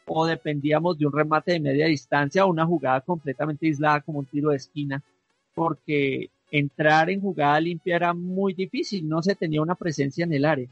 o 0.05 0.25
dependíamos 0.25 0.97
de 0.97 1.05
un 1.05 1.13
remate 1.13 1.53
de 1.53 1.59
media 1.59 1.85
distancia 1.85 2.45
o 2.45 2.49
una 2.49 2.65
jugada 2.65 3.01
completamente 3.01 3.67
aislada 3.67 4.01
como 4.01 4.19
un 4.19 4.25
tiro 4.25 4.49
de 4.49 4.57
esquina, 4.57 5.03
porque 5.53 6.29
entrar 6.51 7.09
en 7.11 7.21
jugada 7.21 7.59
limpia 7.59 7.95
era 7.95 8.13
muy 8.13 8.53
difícil, 8.53 9.07
no 9.07 9.21
se 9.21 9.35
tenía 9.35 9.61
una 9.61 9.75
presencia 9.75 10.23
en 10.23 10.33
el 10.33 10.45
área. 10.45 10.67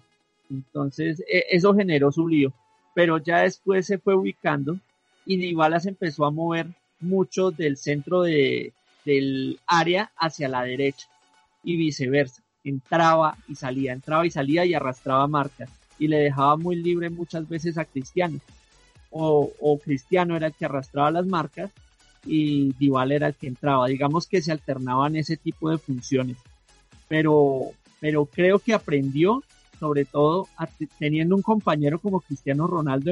Entonces, 0.49 1.19
e, 1.31 1.45
eso 1.51 1.75
generó 1.75 2.11
su 2.11 2.27
lío. 2.27 2.51
Pero 2.95 3.19
ya 3.19 3.41
después 3.41 3.85
se 3.85 3.99
fue 3.99 4.15
ubicando 4.15 4.79
y 5.23 5.37
Dybala 5.37 5.79
se 5.79 5.89
empezó 5.89 6.25
a 6.25 6.31
mover 6.31 6.67
mucho 6.99 7.51
del 7.51 7.77
centro 7.77 8.23
de, 8.23 8.73
del 9.05 9.59
área 9.67 10.11
hacia 10.17 10.49
la 10.49 10.63
derecha 10.63 11.07
y 11.63 11.77
viceversa. 11.77 12.41
Entraba 12.63 13.37
y 13.47 13.53
salía, 13.53 13.93
entraba 13.93 14.25
y 14.25 14.31
salía 14.31 14.65
y 14.65 14.73
arrastraba 14.73 15.27
marcas 15.27 15.69
y 15.99 16.07
le 16.07 16.17
dejaba 16.17 16.57
muy 16.57 16.75
libre 16.75 17.09
muchas 17.09 17.47
veces 17.47 17.77
a 17.77 17.85
Cristiano. 17.85 18.39
O, 19.09 19.51
o 19.59 19.79
Cristiano 19.79 20.35
era 20.35 20.47
el 20.47 20.53
que 20.53 20.65
arrastraba 20.65 21.11
las 21.11 21.25
marcas 21.25 21.71
y 22.25 22.73
Dybala 22.73 23.15
era 23.15 23.27
el 23.27 23.35
que 23.35 23.47
entraba. 23.47 23.87
Digamos 23.87 24.27
que 24.27 24.41
se 24.41 24.51
alternaban 24.51 25.15
ese 25.15 25.37
tipo 25.37 25.69
de 25.69 25.77
funciones. 25.77 26.37
Pero, 27.07 27.71
pero 27.99 28.25
creo 28.25 28.59
que 28.59 28.73
aprendió 28.73 29.43
sobre 29.79 30.05
todo 30.05 30.47
teniendo 30.99 31.35
un 31.35 31.41
compañero 31.41 31.99
como 31.99 32.21
Cristiano 32.21 32.67
Ronaldo, 32.67 33.11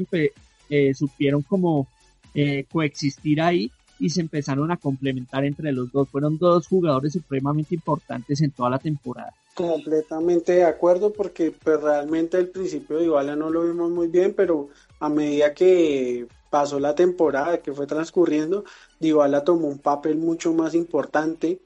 eh, 0.70 0.94
supieron 0.94 1.42
como 1.44 1.88
eh, 2.34 2.66
coexistir 2.72 3.42
ahí 3.42 3.72
y 4.00 4.10
se 4.10 4.22
empezaron 4.22 4.72
a 4.72 4.78
complementar 4.78 5.46
entre 5.46 5.72
los 5.72 5.92
dos. 5.92 6.10
Fueron 6.10 6.38
dos 6.38 6.68
jugadores 6.68 7.14
supremamente 7.14 7.76
importantes 7.76 8.42
en 8.42 8.52
toda 8.52 8.72
la 8.72 8.80
temporada. 8.80 9.34
Completamente 9.56 10.52
de 10.54 10.66
acuerdo 10.66 11.12
porque 11.14 11.52
pues, 11.52 11.82
realmente 11.82 12.38
al 12.38 12.50
principio 12.50 12.98
de 12.98 13.06
Iguala 13.06 13.36
no 13.36 13.50
lo 13.50 13.64
vimos 13.64 13.90
muy 13.90 14.08
bien, 14.08 14.34
pero 14.34 14.70
a 15.00 15.10
medida 15.10 15.54
que 15.54 16.28
pasó 16.50 16.80
la 16.80 16.94
temporada, 16.94 17.60
que 17.60 17.74
fue 17.74 17.88
transcurriendo, 17.88 18.66
Dybala 19.00 19.44
tomó 19.44 19.68
un 19.68 19.80
papel 19.80 20.18
mucho 20.18 20.54
más 20.54 20.76
importante 20.76 21.60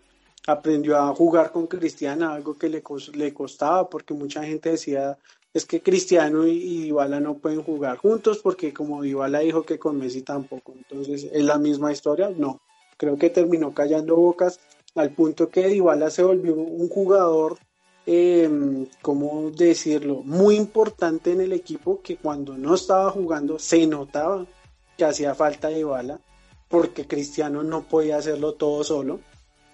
aprendió 0.47 0.97
a 0.97 1.13
jugar 1.13 1.51
con 1.51 1.67
Cristiana, 1.67 2.33
algo 2.33 2.57
que 2.57 2.69
le, 2.69 2.83
le 3.13 3.33
costaba 3.33 3.89
porque 3.89 4.13
mucha 4.13 4.43
gente 4.43 4.71
decía 4.71 5.17
es 5.53 5.65
que 5.65 5.81
Cristiano 5.81 6.45
y, 6.45 6.83
Dybala 6.83 7.19
no 7.19 7.37
pueden 7.37 7.63
jugar 7.63 7.97
juntos 7.97 8.39
porque 8.39 8.73
como 8.73 9.01
Dybala 9.01 9.39
dijo 9.39 9.63
que 9.63 9.79
con 9.79 9.97
Messi 9.97 10.21
tampoco. 10.21 10.73
Entonces, 10.73 11.27
¿es 11.31 11.43
la 11.43 11.57
misma 11.57 11.91
historia? 11.91 12.31
No. 12.35 12.61
Creo 12.97 13.17
que 13.17 13.29
terminó 13.29 13.73
callando 13.73 14.15
bocas 14.15 14.59
al 14.95 15.11
punto 15.11 15.49
que 15.49 15.67
Dybala 15.67 16.09
se 16.11 16.23
volvió 16.23 16.53
un 16.53 16.87
jugador, 16.89 17.57
eh, 18.11 18.87
¿cómo 19.01 19.51
decirlo? 19.51 20.21
Muy 20.23 20.55
importante 20.55 21.31
en 21.31 21.41
el 21.41 21.53
equipo 21.53 22.01
que 22.01 22.17
cuando 22.17 22.57
no 22.57 22.75
estaba 22.75 23.11
jugando 23.11 23.59
se 23.59 23.85
notaba 23.85 24.45
que 24.97 25.05
hacía 25.05 25.35
falta 25.35 25.67
Dybala 25.69 26.19
porque 26.67 27.07
Cristiano 27.07 27.63
no 27.63 27.83
podía 27.83 28.17
hacerlo 28.17 28.53
todo 28.53 28.83
solo 28.83 29.19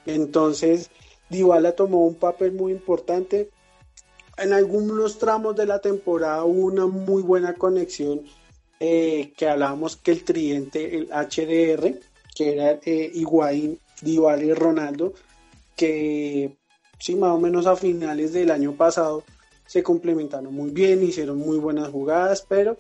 entonces, 0.06 0.90
Dybala 1.30 1.74
tomó 1.74 2.06
un 2.06 2.16
papel 2.16 2.52
muy 2.54 2.72
importante. 2.72 3.50
En 4.38 4.54
algunos 4.54 5.18
tramos 5.18 5.56
de 5.56 5.66
la 5.66 5.80
temporada 5.80 6.44
hubo 6.44 6.66
una 6.66 6.86
muy 6.88 7.24
buena 7.24 7.54
conexión 7.54 8.22
eh, 8.80 9.34
que 9.38 9.48
hablábamos 9.48 9.96
que 9.96 10.12
el 10.12 10.24
tridente, 10.24 10.96
el 10.98 11.08
HDR, 11.08 12.00
que 12.36 12.54
era 12.54 12.80
eh, 12.84 13.12
Higuaín, 13.14 13.80
y 14.04 14.20
Ronaldo, 14.54 15.14
que 15.76 16.58
sí, 17.00 17.16
más 17.16 17.32
o 17.32 17.40
menos 17.40 17.68
a 17.68 17.76
finales 17.76 18.34
del 18.34 18.52
año 18.52 18.74
pasado 18.74 19.24
se 19.66 19.84
complementaron 19.84 20.54
muy 20.54 20.72
bien, 20.72 21.04
hicieron 21.04 21.38
muy 21.38 21.58
buenas 21.58 21.90
jugadas, 21.90 22.46
pero 22.48 22.78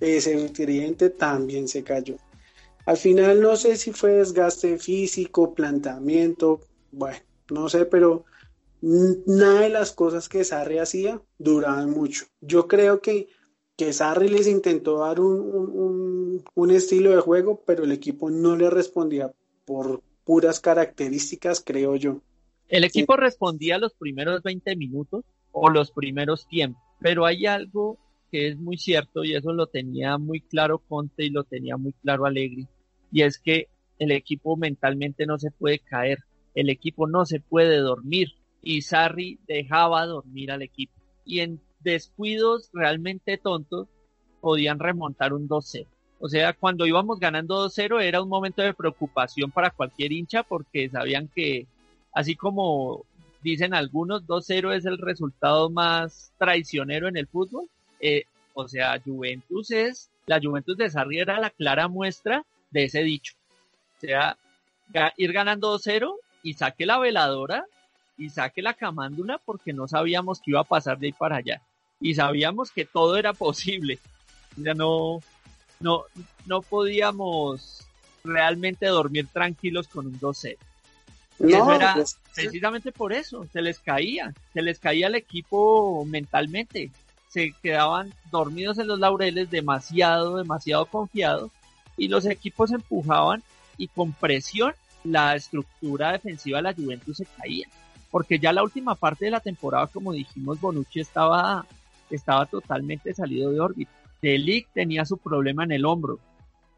ese 0.00 0.48
tridente 0.50 1.10
también 1.10 1.68
se 1.68 1.82
cayó. 1.82 2.16
Al 2.86 2.96
final 2.96 3.40
no 3.40 3.56
sé 3.56 3.76
si 3.76 3.92
fue 3.92 4.12
desgaste 4.12 4.78
físico, 4.78 5.54
planteamiento, 5.54 6.60
bueno, 6.92 7.18
no 7.50 7.68
sé, 7.68 7.86
pero 7.86 8.24
nada 8.82 9.60
de 9.60 9.70
las 9.70 9.92
cosas 9.92 10.28
que 10.28 10.44
Sarri 10.44 10.78
hacía 10.78 11.20
duraban 11.38 11.90
mucho. 11.90 12.26
Yo 12.40 12.68
creo 12.68 13.00
que, 13.00 13.28
que 13.76 13.92
Sarri 13.92 14.28
les 14.28 14.46
intentó 14.46 14.98
dar 14.98 15.20
un, 15.20 16.44
un, 16.54 16.70
estilo 16.70 17.10
de 17.10 17.22
juego, 17.22 17.62
pero 17.64 17.84
el 17.84 17.92
equipo 17.92 18.28
no 18.30 18.56
le 18.56 18.68
respondía 18.68 19.32
por 19.64 20.02
puras 20.24 20.60
características, 20.60 21.62
creo 21.64 21.96
yo. 21.96 22.20
El 22.74 22.82
equipo 22.82 23.16
respondía 23.16 23.78
los 23.78 23.94
primeros 23.94 24.42
20 24.42 24.74
minutos 24.74 25.24
o 25.52 25.70
los 25.70 25.92
primeros 25.92 26.48
tiempos, 26.48 26.82
pero 26.98 27.24
hay 27.24 27.46
algo 27.46 28.00
que 28.32 28.48
es 28.48 28.58
muy 28.58 28.78
cierto 28.78 29.22
y 29.22 29.36
eso 29.36 29.52
lo 29.52 29.68
tenía 29.68 30.18
muy 30.18 30.40
claro 30.40 30.80
Conte 30.80 31.24
y 31.24 31.30
lo 31.30 31.44
tenía 31.44 31.76
muy 31.76 31.92
claro 31.92 32.26
Allegri, 32.26 32.66
y 33.12 33.22
es 33.22 33.38
que 33.38 33.68
el 34.00 34.10
equipo 34.10 34.56
mentalmente 34.56 35.24
no 35.24 35.38
se 35.38 35.52
puede 35.52 35.78
caer, 35.78 36.18
el 36.56 36.68
equipo 36.68 37.06
no 37.06 37.24
se 37.26 37.38
puede 37.38 37.76
dormir 37.76 38.32
y 38.60 38.82
Sarri 38.82 39.38
dejaba 39.46 40.04
dormir 40.04 40.50
al 40.50 40.62
equipo 40.62 40.94
y 41.24 41.38
en 41.38 41.60
descuidos 41.78 42.70
realmente 42.72 43.38
tontos 43.38 43.86
podían 44.40 44.80
remontar 44.80 45.32
un 45.32 45.48
2-0. 45.48 45.86
O 46.18 46.28
sea, 46.28 46.54
cuando 46.54 46.86
íbamos 46.86 47.20
ganando 47.20 47.68
2-0 47.68 48.02
era 48.02 48.20
un 48.20 48.28
momento 48.28 48.62
de 48.62 48.74
preocupación 48.74 49.52
para 49.52 49.70
cualquier 49.70 50.10
hincha 50.10 50.42
porque 50.42 50.88
sabían 50.88 51.28
que, 51.32 51.68
así 52.14 52.36
como 52.36 53.04
dicen 53.42 53.74
algunos, 53.74 54.26
2-0 54.26 54.74
es 54.74 54.86
el 54.86 54.98
resultado 54.98 55.68
más 55.68 56.32
traicionero 56.38 57.08
en 57.08 57.16
el 57.16 57.26
fútbol. 57.26 57.68
Eh, 58.00 58.24
o 58.54 58.66
sea, 58.68 59.00
Juventus 59.04 59.70
es, 59.70 60.10
la 60.26 60.40
Juventus 60.40 60.76
de 60.76 60.88
Sarri 60.88 61.18
era 61.18 61.38
la 61.38 61.50
clara 61.50 61.88
muestra 61.88 62.44
de 62.70 62.84
ese 62.84 63.02
dicho. 63.02 63.34
O 63.98 64.00
sea, 64.00 64.38
ir 65.16 65.32
ganando 65.32 65.78
2-0 65.78 66.14
y 66.42 66.54
saque 66.54 66.86
la 66.86 66.98
veladora 66.98 67.66
y 68.16 68.30
saque 68.30 68.62
la 68.62 68.74
camándula 68.74 69.40
porque 69.44 69.72
no 69.72 69.88
sabíamos 69.88 70.40
qué 70.40 70.52
iba 70.52 70.60
a 70.60 70.64
pasar 70.64 70.98
de 70.98 71.08
ahí 71.08 71.12
para 71.12 71.36
allá. 71.36 71.60
Y 72.00 72.14
sabíamos 72.14 72.70
que 72.70 72.84
todo 72.84 73.16
era 73.16 73.32
posible. 73.32 73.98
Ya 74.56 74.74
no, 74.74 75.20
no, 75.80 76.04
no 76.46 76.62
podíamos 76.62 77.86
realmente 78.22 78.86
dormir 78.86 79.26
tranquilos 79.32 79.88
con 79.88 80.06
un 80.06 80.18
2-0. 80.18 80.56
Y 81.40 81.52
eso 81.52 81.72
era 81.72 81.94
pues, 81.94 82.18
precisamente 82.34 82.92
por 82.92 83.12
eso, 83.12 83.46
se 83.52 83.60
les 83.60 83.78
caía, 83.80 84.32
se 84.52 84.62
les 84.62 84.78
caía 84.78 85.08
el 85.08 85.16
equipo 85.16 86.04
mentalmente, 86.04 86.90
se 87.28 87.52
quedaban 87.62 88.14
dormidos 88.30 88.78
en 88.78 88.86
los 88.86 89.00
laureles 89.00 89.50
demasiado, 89.50 90.36
demasiado 90.36 90.86
confiados 90.86 91.50
y 91.96 92.08
los 92.08 92.26
equipos 92.26 92.70
empujaban 92.72 93.42
y 93.76 93.88
con 93.88 94.12
presión 94.12 94.74
la 95.02 95.34
estructura 95.34 96.12
defensiva 96.12 96.58
de 96.58 96.62
la 96.62 96.74
Juventus 96.74 97.18
se 97.18 97.26
caía. 97.26 97.68
Porque 98.10 98.38
ya 98.38 98.52
la 98.52 98.62
última 98.62 98.94
parte 98.94 99.24
de 99.24 99.32
la 99.32 99.40
temporada, 99.40 99.88
como 99.88 100.12
dijimos, 100.12 100.60
Bonucci 100.60 101.00
estaba, 101.00 101.66
estaba 102.10 102.46
totalmente 102.46 103.12
salido 103.12 103.50
de 103.50 103.60
órbita. 103.60 103.90
Delic 104.22 104.68
tenía 104.72 105.04
su 105.04 105.18
problema 105.18 105.64
en 105.64 105.72
el 105.72 105.84
hombro. 105.84 106.18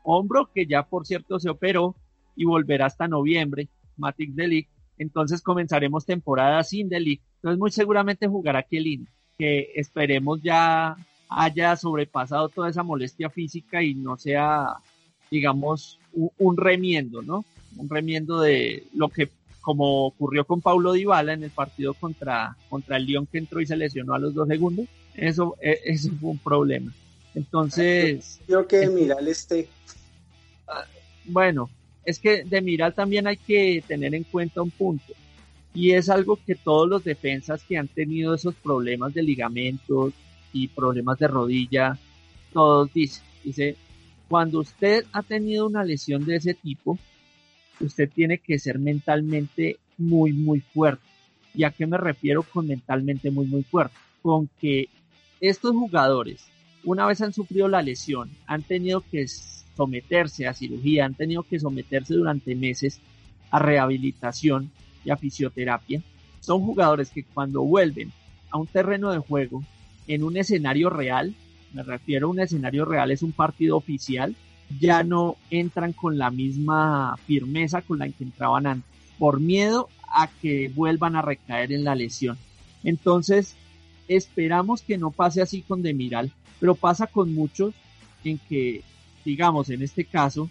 Hombro 0.02 0.48
que 0.52 0.66
ya, 0.66 0.82
por 0.82 1.06
cierto, 1.06 1.38
se 1.38 1.50
operó 1.50 1.94
y 2.34 2.44
volverá 2.44 2.86
hasta 2.86 3.06
noviembre. 3.06 3.68
Matic 3.96 4.30
Delic. 4.32 4.68
Entonces 4.98 5.42
comenzaremos 5.42 6.06
temporada 6.06 6.62
sin 6.62 6.88
Delic. 6.88 7.20
Entonces 7.36 7.58
muy 7.58 7.70
seguramente 7.70 8.26
jugará 8.26 8.62
Kielin, 8.62 9.08
que 9.38 9.72
esperemos 9.74 10.40
ya 10.42 10.96
haya 11.28 11.76
sobrepasado 11.76 12.48
toda 12.48 12.70
esa 12.70 12.82
molestia 12.82 13.30
física 13.30 13.82
y 13.82 13.94
no 13.94 14.16
sea, 14.16 14.68
digamos, 15.30 15.98
un 16.12 16.56
remiendo, 16.56 17.22
¿no? 17.22 17.44
un 17.76 17.88
remiendo 17.88 18.40
de 18.40 18.84
lo 18.94 19.08
que 19.08 19.30
como 19.60 20.06
ocurrió 20.06 20.44
con 20.44 20.60
Paulo 20.60 20.92
Dybala 20.92 21.32
en 21.32 21.42
el 21.42 21.50
partido 21.50 21.92
contra, 21.94 22.56
contra 22.68 22.96
el 22.96 23.04
Lyon 23.04 23.26
que 23.26 23.38
entró 23.38 23.60
y 23.60 23.66
se 23.66 23.76
lesionó 23.76 24.14
a 24.14 24.18
los 24.18 24.32
dos 24.32 24.46
segundos, 24.46 24.86
eso, 25.14 25.56
e, 25.60 25.80
eso 25.84 26.10
fue 26.20 26.30
un 26.30 26.38
problema. 26.38 26.92
Entonces... 27.34 28.40
Yo 28.46 28.68
que 28.68 28.76
de 28.78 28.90
Miral 28.90 29.26
esté. 29.26 29.68
Ah, 30.68 30.84
bueno, 31.24 31.68
es 32.06 32.20
que 32.20 32.44
de 32.44 32.62
Miral 32.62 32.94
también 32.94 33.26
hay 33.26 33.36
que 33.36 33.82
tener 33.86 34.14
en 34.14 34.22
cuenta 34.22 34.62
un 34.62 34.70
punto. 34.70 35.12
Y 35.74 35.90
es 35.90 36.08
algo 36.08 36.38
que 36.46 36.54
todos 36.54 36.88
los 36.88 37.04
defensas 37.04 37.62
que 37.64 37.76
han 37.76 37.88
tenido 37.88 38.34
esos 38.34 38.54
problemas 38.54 39.12
de 39.12 39.22
ligamentos 39.22 40.14
y 40.52 40.68
problemas 40.68 41.18
de 41.18 41.28
rodilla, 41.28 41.98
todos 42.52 42.90
dicen, 42.94 43.24
dice, 43.44 43.76
cuando 44.28 44.60
usted 44.60 45.04
ha 45.12 45.22
tenido 45.22 45.66
una 45.66 45.84
lesión 45.84 46.24
de 46.24 46.36
ese 46.36 46.54
tipo, 46.54 46.98
usted 47.80 48.08
tiene 48.08 48.38
que 48.38 48.58
ser 48.58 48.78
mentalmente 48.78 49.76
muy, 49.98 50.32
muy 50.32 50.60
fuerte. 50.60 51.04
¿Y 51.54 51.64
a 51.64 51.70
qué 51.70 51.86
me 51.86 51.98
refiero 51.98 52.44
con 52.44 52.68
mentalmente 52.68 53.30
muy, 53.30 53.46
muy 53.46 53.64
fuerte? 53.64 53.96
Con 54.22 54.48
que 54.60 54.88
estos 55.40 55.72
jugadores, 55.72 56.46
una 56.84 57.04
vez 57.06 57.20
han 57.20 57.32
sufrido 57.32 57.68
la 57.68 57.82
lesión, 57.82 58.30
han 58.46 58.62
tenido 58.62 59.02
que 59.02 59.26
someterse 59.76 60.46
a 60.46 60.54
cirugía, 60.54 61.04
han 61.04 61.14
tenido 61.14 61.42
que 61.42 61.60
someterse 61.60 62.14
durante 62.14 62.54
meses 62.54 63.00
a 63.50 63.58
rehabilitación 63.58 64.70
y 65.04 65.10
a 65.10 65.16
fisioterapia. 65.16 66.02
Son 66.40 66.62
jugadores 66.62 67.10
que 67.10 67.24
cuando 67.24 67.62
vuelven 67.62 68.12
a 68.50 68.58
un 68.58 68.66
terreno 68.66 69.12
de 69.12 69.18
juego, 69.18 69.62
en 70.06 70.22
un 70.22 70.36
escenario 70.36 70.90
real, 70.90 71.34
me 71.72 71.82
refiero 71.82 72.28
a 72.28 72.30
un 72.30 72.40
escenario 72.40 72.84
real, 72.84 73.10
es 73.10 73.22
un 73.22 73.32
partido 73.32 73.76
oficial, 73.76 74.34
ya 74.80 75.02
no 75.02 75.36
entran 75.50 75.92
con 75.92 76.18
la 76.18 76.30
misma 76.30 77.16
firmeza 77.26 77.82
con 77.82 77.98
la 77.98 78.08
que 78.08 78.24
entraban 78.24 78.66
antes, 78.66 78.90
por 79.18 79.40
miedo 79.40 79.88
a 80.08 80.28
que 80.28 80.70
vuelvan 80.74 81.16
a 81.16 81.22
recaer 81.22 81.72
en 81.72 81.84
la 81.84 81.94
lesión. 81.94 82.38
Entonces, 82.82 83.56
esperamos 84.08 84.82
que 84.82 84.98
no 84.98 85.10
pase 85.10 85.42
así 85.42 85.62
con 85.62 85.82
Demiral, 85.82 86.32
pero 86.60 86.74
pasa 86.74 87.06
con 87.06 87.34
muchos 87.34 87.74
en 88.24 88.38
que, 88.48 88.82
digamos, 89.26 89.68
en 89.70 89.82
este 89.82 90.04
caso, 90.04 90.48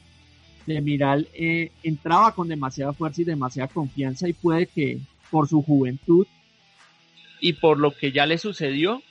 Demiral 0.68 1.30
eh, 1.34 1.72
entraba 1.82 2.36
con 2.36 2.50
demasiada 2.50 2.92
fuerza 2.92 3.22
y 3.22 3.26
demasiada 3.26 3.70
confianza 3.70 4.28
y 4.28 4.34
puede 4.34 4.68
que 4.68 5.00
por 5.32 5.48
su 5.48 5.64
juventud 5.64 6.28
y 7.40 7.54
por 7.54 7.80
lo 7.80 7.92
que 7.92 8.12
ya 8.12 8.26
le 8.26 8.38
sucedió, 8.38 9.02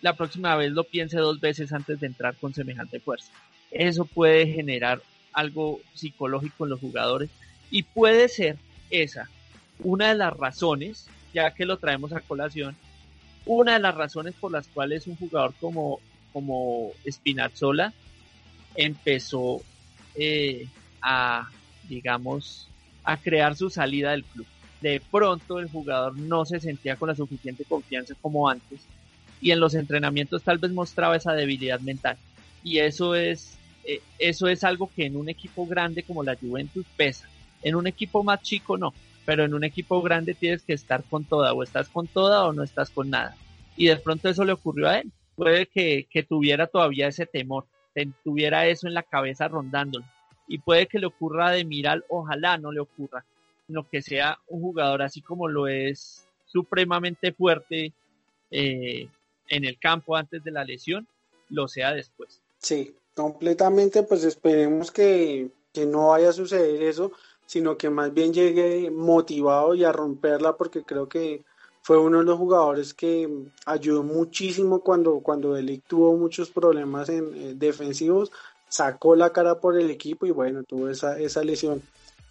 la 0.00 0.16
próxima 0.16 0.54
vez 0.54 0.70
lo 0.70 0.84
piense 0.84 1.18
dos 1.18 1.40
veces 1.40 1.72
antes 1.72 1.98
de 1.98 2.06
entrar 2.06 2.36
con 2.36 2.54
semejante 2.54 3.00
fuerza. 3.00 3.32
Eso 3.72 4.04
puede 4.04 4.46
generar 4.46 5.02
algo 5.32 5.80
psicológico 5.94 6.64
en 6.64 6.70
los 6.70 6.80
jugadores 6.80 7.30
y 7.70 7.82
puede 7.82 8.28
ser 8.28 8.58
esa 8.90 9.28
una 9.82 10.10
de 10.10 10.14
las 10.14 10.36
razones, 10.36 11.08
ya 11.34 11.52
que 11.52 11.64
lo 11.64 11.78
traemos 11.78 12.12
a 12.12 12.20
colación, 12.20 12.76
una 13.44 13.72
de 13.72 13.80
las 13.80 13.94
razones 13.96 14.34
por 14.38 14.52
las 14.52 14.68
cuales 14.68 15.08
un 15.08 15.16
jugador 15.16 15.52
como, 15.58 15.98
como 16.32 16.92
Spinazzola 17.10 17.92
empezó 18.74 19.60
eh, 20.14 20.66
a, 21.02 21.48
digamos, 21.88 22.68
a 23.04 23.16
crear 23.16 23.56
su 23.56 23.70
salida 23.70 24.12
del 24.12 24.24
club. 24.24 24.46
De 24.80 25.02
pronto 25.10 25.58
el 25.58 25.68
jugador 25.68 26.16
no 26.16 26.44
se 26.44 26.60
sentía 26.60 26.96
con 26.96 27.08
la 27.08 27.14
suficiente 27.14 27.64
confianza 27.64 28.14
como 28.20 28.48
antes 28.48 28.80
y 29.40 29.50
en 29.50 29.60
los 29.60 29.74
entrenamientos 29.74 30.42
tal 30.42 30.58
vez 30.58 30.70
mostraba 30.70 31.16
esa 31.16 31.32
debilidad 31.32 31.80
mental. 31.80 32.16
Y 32.62 32.78
eso 32.78 33.14
es 33.14 33.58
eh, 33.84 34.02
eso 34.18 34.48
es 34.48 34.64
algo 34.64 34.90
que 34.94 35.06
en 35.06 35.16
un 35.16 35.28
equipo 35.28 35.66
grande 35.66 36.02
como 36.02 36.22
la 36.22 36.36
Juventus 36.36 36.86
pesa. 36.96 37.28
En 37.62 37.74
un 37.74 37.86
equipo 37.86 38.22
más 38.22 38.42
chico 38.42 38.76
no, 38.76 38.92
pero 39.24 39.44
en 39.44 39.54
un 39.54 39.64
equipo 39.64 40.02
grande 40.02 40.34
tienes 40.34 40.62
que 40.62 40.72
estar 40.72 41.02
con 41.04 41.24
toda, 41.24 41.52
o 41.52 41.62
estás 41.62 41.88
con 41.88 42.06
toda 42.06 42.44
o 42.46 42.52
no 42.52 42.62
estás 42.62 42.90
con 42.90 43.10
nada. 43.10 43.36
Y 43.76 43.86
de 43.86 43.96
pronto 43.96 44.28
eso 44.28 44.44
le 44.44 44.52
ocurrió 44.52 44.88
a 44.88 44.98
él. 44.98 45.10
Puede 45.36 45.66
que, 45.66 46.06
tuviera 46.28 46.66
todavía 46.66 47.08
ese 47.08 47.26
temor, 47.26 47.64
tuviera 48.24 48.66
eso 48.66 48.86
en 48.86 48.94
la 48.94 49.02
cabeza 49.02 49.48
rondándolo. 49.48 50.04
Y 50.46 50.58
puede 50.58 50.86
que 50.86 50.98
le 50.98 51.06
ocurra 51.06 51.50
de 51.50 51.64
Miral, 51.64 52.04
ojalá 52.08 52.58
no 52.58 52.72
le 52.72 52.80
ocurra, 52.80 53.24
sino 53.66 53.88
que 53.88 54.02
sea 54.02 54.38
un 54.48 54.60
jugador 54.60 55.02
así 55.02 55.20
como 55.20 55.46
lo 55.46 55.68
es 55.68 56.26
supremamente 56.46 57.32
fuerte 57.32 57.92
eh, 58.50 59.08
en 59.48 59.64
el 59.64 59.78
campo 59.78 60.16
antes 60.16 60.42
de 60.42 60.50
la 60.50 60.64
lesión, 60.64 61.06
lo 61.50 61.68
sea 61.68 61.92
después. 61.92 62.40
Sí, 62.58 62.94
completamente, 63.14 64.02
pues 64.02 64.24
esperemos 64.24 64.90
que, 64.90 65.50
no 65.86 66.08
vaya 66.08 66.30
a 66.30 66.32
suceder 66.32 66.82
eso, 66.82 67.12
sino 67.46 67.76
que 67.76 67.90
más 67.90 68.12
bien 68.12 68.32
llegue 68.32 68.90
motivado 68.90 69.74
y 69.74 69.84
a 69.84 69.92
romperla, 69.92 70.56
porque 70.56 70.82
creo 70.82 71.08
que 71.08 71.42
fue 71.82 71.98
uno 71.98 72.18
de 72.18 72.24
los 72.24 72.38
jugadores 72.38 72.94
que 72.94 73.28
ayudó 73.66 74.02
muchísimo 74.02 74.80
cuando, 74.80 75.20
cuando 75.20 75.54
Delic 75.54 75.84
tuvo 75.86 76.16
muchos 76.16 76.50
problemas 76.50 77.08
en, 77.08 77.32
eh, 77.34 77.54
defensivos, 77.56 78.30
sacó 78.68 79.16
la 79.16 79.32
cara 79.32 79.60
por 79.60 79.78
el 79.78 79.90
equipo 79.90 80.26
y 80.26 80.30
bueno, 80.30 80.62
tuvo 80.62 80.88
esa, 80.88 81.18
esa 81.18 81.42
lesión. 81.42 81.82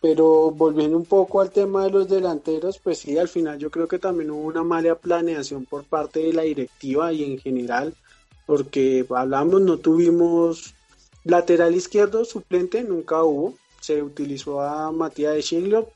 Pero 0.02 0.52
volviendo 0.52 0.96
un 0.96 1.06
poco 1.06 1.42
al 1.42 1.52
tema 1.52 1.84
de 1.84 1.92
los 1.92 2.08
delanteros, 2.08 2.80
pues 2.80 3.00
sí, 3.00 3.18
al 3.18 3.28
final 3.28 3.60
yo 3.60 3.70
creo 3.70 3.88
que 3.88 4.00
también 4.00 4.32
hubo 4.32 4.48
una 4.48 4.64
mala 4.64 4.96
planeación 4.96 5.66
por 5.66 5.84
parte 5.84 6.20
de 6.20 6.34
la 6.34 6.44
directiva 6.44 7.12
y 7.12 7.26
en 7.26 7.40
general, 7.40 7.94
porque 8.46 9.06
hablamos, 9.10 9.62
no 9.62 9.78
tuvimos 9.78 10.74
lateral 11.26 11.76
izquierdo 11.76 12.24
suplente, 12.24 12.84
nunca 12.84 13.24
hubo. 13.24 13.56
Se 13.82 14.02
utilizó 14.02 14.62
a 14.62 14.92
Matías 14.92 15.34
de 15.34 15.42
Schiglio 15.42 15.90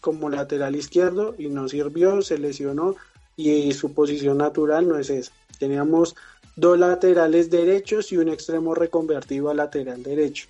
como 0.00 0.30
lateral 0.30 0.76
izquierdo 0.76 1.34
y 1.38 1.48
no 1.48 1.68
sirvió, 1.68 2.22
se 2.22 2.38
lesionó 2.38 2.96
y 3.36 3.72
su 3.72 3.92
posición 3.94 4.38
natural 4.38 4.88
no 4.88 4.98
es 4.98 5.10
esa. 5.10 5.32
Teníamos 5.58 6.16
dos 6.56 6.78
laterales 6.78 7.50
derechos 7.50 8.10
y 8.12 8.16
un 8.16 8.28
extremo 8.28 8.74
reconvertido 8.74 9.48
a 9.48 9.54
lateral 9.54 10.02
derecho. 10.02 10.48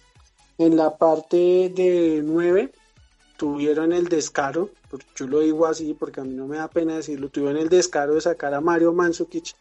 En 0.57 0.77
la 0.77 0.97
parte 0.97 1.71
de 1.75 2.23
9 2.25 2.73
tuvieron 3.37 3.93
el 3.93 4.09
descaro, 4.09 4.71
yo 5.15 5.27
lo 5.27 5.41
digo 5.41 5.67
así 5.67 5.95
porque 5.95 6.21
a 6.21 6.25
mí 6.25 6.35
no 6.35 6.47
me 6.47 6.57
da 6.57 6.69
pena 6.69 6.97
decirlo, 6.97 7.29
tuvieron 7.29 7.59
el 7.59 7.69
descaro 7.69 8.15
de 8.15 8.23
sacar 8.23 8.55
a 8.55 8.61
Mario 8.61 8.93
Mandzukic, 8.93 9.55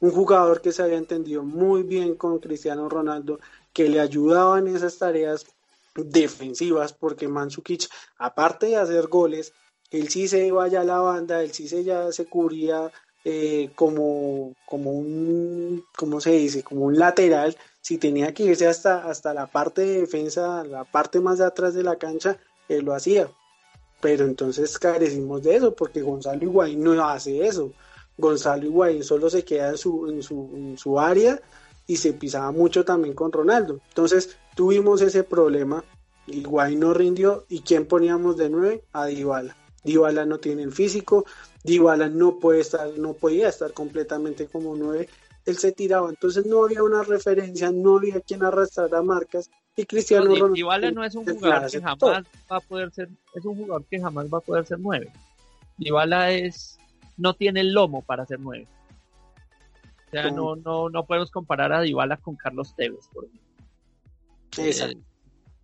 un 0.00 0.10
jugador 0.10 0.60
que 0.60 0.72
se 0.72 0.82
había 0.82 0.98
entendido 0.98 1.44
muy 1.44 1.84
bien 1.84 2.16
con 2.16 2.38
Cristiano 2.38 2.88
Ronaldo, 2.88 3.38
que 3.72 3.88
le 3.88 4.00
ayudaba 4.00 4.58
en 4.58 4.68
esas 4.68 4.98
tareas 4.98 5.46
defensivas, 5.94 6.92
porque 6.92 7.28
Mandzukic, 7.28 7.88
aparte 8.18 8.66
de 8.66 8.76
hacer 8.76 9.08
goles, 9.08 9.52
él 9.90 10.08
sí 10.08 10.28
se 10.28 10.46
iba 10.46 10.66
ya 10.68 10.80
a 10.80 10.84
la 10.84 10.98
banda, 10.98 11.42
él 11.42 11.52
sí 11.52 11.68
se 11.68 11.84
ya 11.84 12.10
se 12.12 12.26
cubría 12.26 12.90
eh, 13.24 13.70
como, 13.74 14.54
como 14.66 14.90
un, 14.92 15.84
¿cómo 15.96 16.20
se 16.20 16.32
dice? 16.32 16.62
Como 16.62 16.86
un 16.86 16.98
lateral, 16.98 17.56
si 17.80 17.98
tenía 17.98 18.32
que 18.34 18.44
irse 18.44 18.66
hasta, 18.66 19.08
hasta 19.08 19.34
la 19.34 19.46
parte 19.46 19.82
de 19.82 20.00
defensa, 20.00 20.64
la 20.64 20.84
parte 20.84 21.20
más 21.20 21.38
de 21.38 21.44
atrás 21.44 21.74
de 21.74 21.82
la 21.82 21.96
cancha, 21.96 22.38
él 22.68 22.84
lo 22.84 22.94
hacía. 22.94 23.30
Pero 24.00 24.24
entonces 24.24 24.78
carecimos 24.78 25.42
de 25.42 25.56
eso, 25.56 25.74
porque 25.74 26.02
Gonzalo 26.02 26.42
Higuaín 26.42 26.82
no 26.82 27.08
hace 27.08 27.46
eso. 27.46 27.72
Gonzalo 28.18 28.66
Higuaín 28.66 29.04
solo 29.04 29.30
se 29.30 29.44
queda 29.44 29.70
en 29.70 29.78
su, 29.78 30.08
en 30.08 30.22
su, 30.22 30.50
en 30.54 30.78
su 30.78 30.98
área 30.98 31.40
y 31.86 31.96
se 31.96 32.12
pisaba 32.12 32.50
mucho 32.50 32.84
también 32.84 33.14
con 33.14 33.30
Ronaldo. 33.30 33.80
Entonces 33.88 34.36
tuvimos 34.54 35.02
ese 35.02 35.24
problema. 35.24 35.84
Higuaín 36.26 36.80
no 36.80 36.94
rindió. 36.94 37.44
¿Y 37.48 37.60
quién 37.60 37.86
poníamos 37.86 38.36
de 38.36 38.50
nueve? 38.50 38.84
A 38.92 39.06
Dybala. 39.06 39.56
Dybala 39.84 40.24
no 40.26 40.38
tiene 40.38 40.62
el 40.62 40.72
físico. 40.72 41.24
Dybala 41.64 42.08
no 42.08 42.38
puede 42.38 42.60
estar, 42.60 42.88
no 42.98 43.14
podía 43.14 43.48
estar 43.48 43.72
completamente 43.72 44.46
como 44.46 44.76
nueve. 44.76 45.08
Él 45.44 45.58
se 45.58 45.72
tiraba. 45.72 46.08
Entonces 46.08 46.46
no 46.46 46.64
había 46.64 46.82
una 46.82 47.02
referencia, 47.02 47.70
no 47.72 47.98
había 47.98 48.20
quien 48.20 48.44
arrastrara 48.44 49.02
marcas 49.02 49.50
y 49.76 49.84
Cristiano 49.86 50.26
no, 50.26 50.34
Ronaldo. 50.34 50.92
no 50.92 51.04
es 51.04 51.14
un 51.14 51.24
jugador 51.24 51.70
que 51.70 51.80
jamás 51.80 52.24
va 52.50 52.56
a 52.56 52.60
poder 52.60 52.92
ser, 52.92 53.08
es 53.34 53.44
un 53.44 53.56
jugador 53.56 53.84
que 53.86 54.00
jamás 54.00 54.26
va 54.26 54.38
a 54.38 54.42
poder 54.42 54.66
ser 54.66 54.78
nueve. 54.78 55.10
Dybala 55.78 56.30
es, 56.30 56.78
no 57.16 57.34
tiene 57.34 57.60
el 57.60 57.72
lomo 57.72 58.02
para 58.02 58.26
ser 58.26 58.38
nueve. 58.40 58.68
O 60.08 60.10
sea, 60.10 60.30
no, 60.30 60.56
no, 60.56 60.90
no 60.90 61.06
podemos 61.06 61.30
comparar 61.30 61.72
a 61.72 61.80
Dybala 61.80 62.18
con 62.18 62.36
Carlos 62.36 62.74
Tevez, 62.76 63.08
por 63.14 63.24
ejemplo. 63.24 63.51
Eh, 64.58 64.96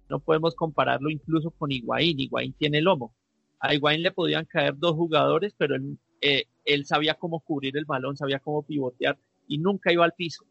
no 0.08 0.18
podemos 0.20 0.54
compararlo 0.54 1.10
incluso 1.10 1.50
con 1.50 1.70
Higuaín. 1.70 2.18
Higuaín 2.20 2.52
tiene 2.54 2.80
lomo. 2.80 3.14
A 3.60 3.74
Higuaín 3.74 4.02
le 4.02 4.12
podían 4.12 4.44
caer 4.44 4.76
dos 4.76 4.94
jugadores, 4.94 5.54
pero 5.56 5.76
él, 5.76 5.98
eh, 6.20 6.44
él 6.64 6.86
sabía 6.86 7.14
cómo 7.14 7.40
cubrir 7.40 7.76
el 7.76 7.84
balón, 7.84 8.16
sabía 8.16 8.38
cómo 8.38 8.62
pivotear 8.62 9.18
y 9.46 9.58
nunca 9.58 9.92
iba 9.92 10.04
al 10.04 10.12
piso. 10.12 10.44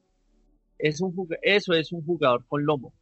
Es 0.78 1.02
un, 1.02 1.16
eso 1.42 1.74
es 1.74 1.92
un 1.92 2.06
jugador 2.06 2.46
con 2.48 2.66
lomo 2.66 2.94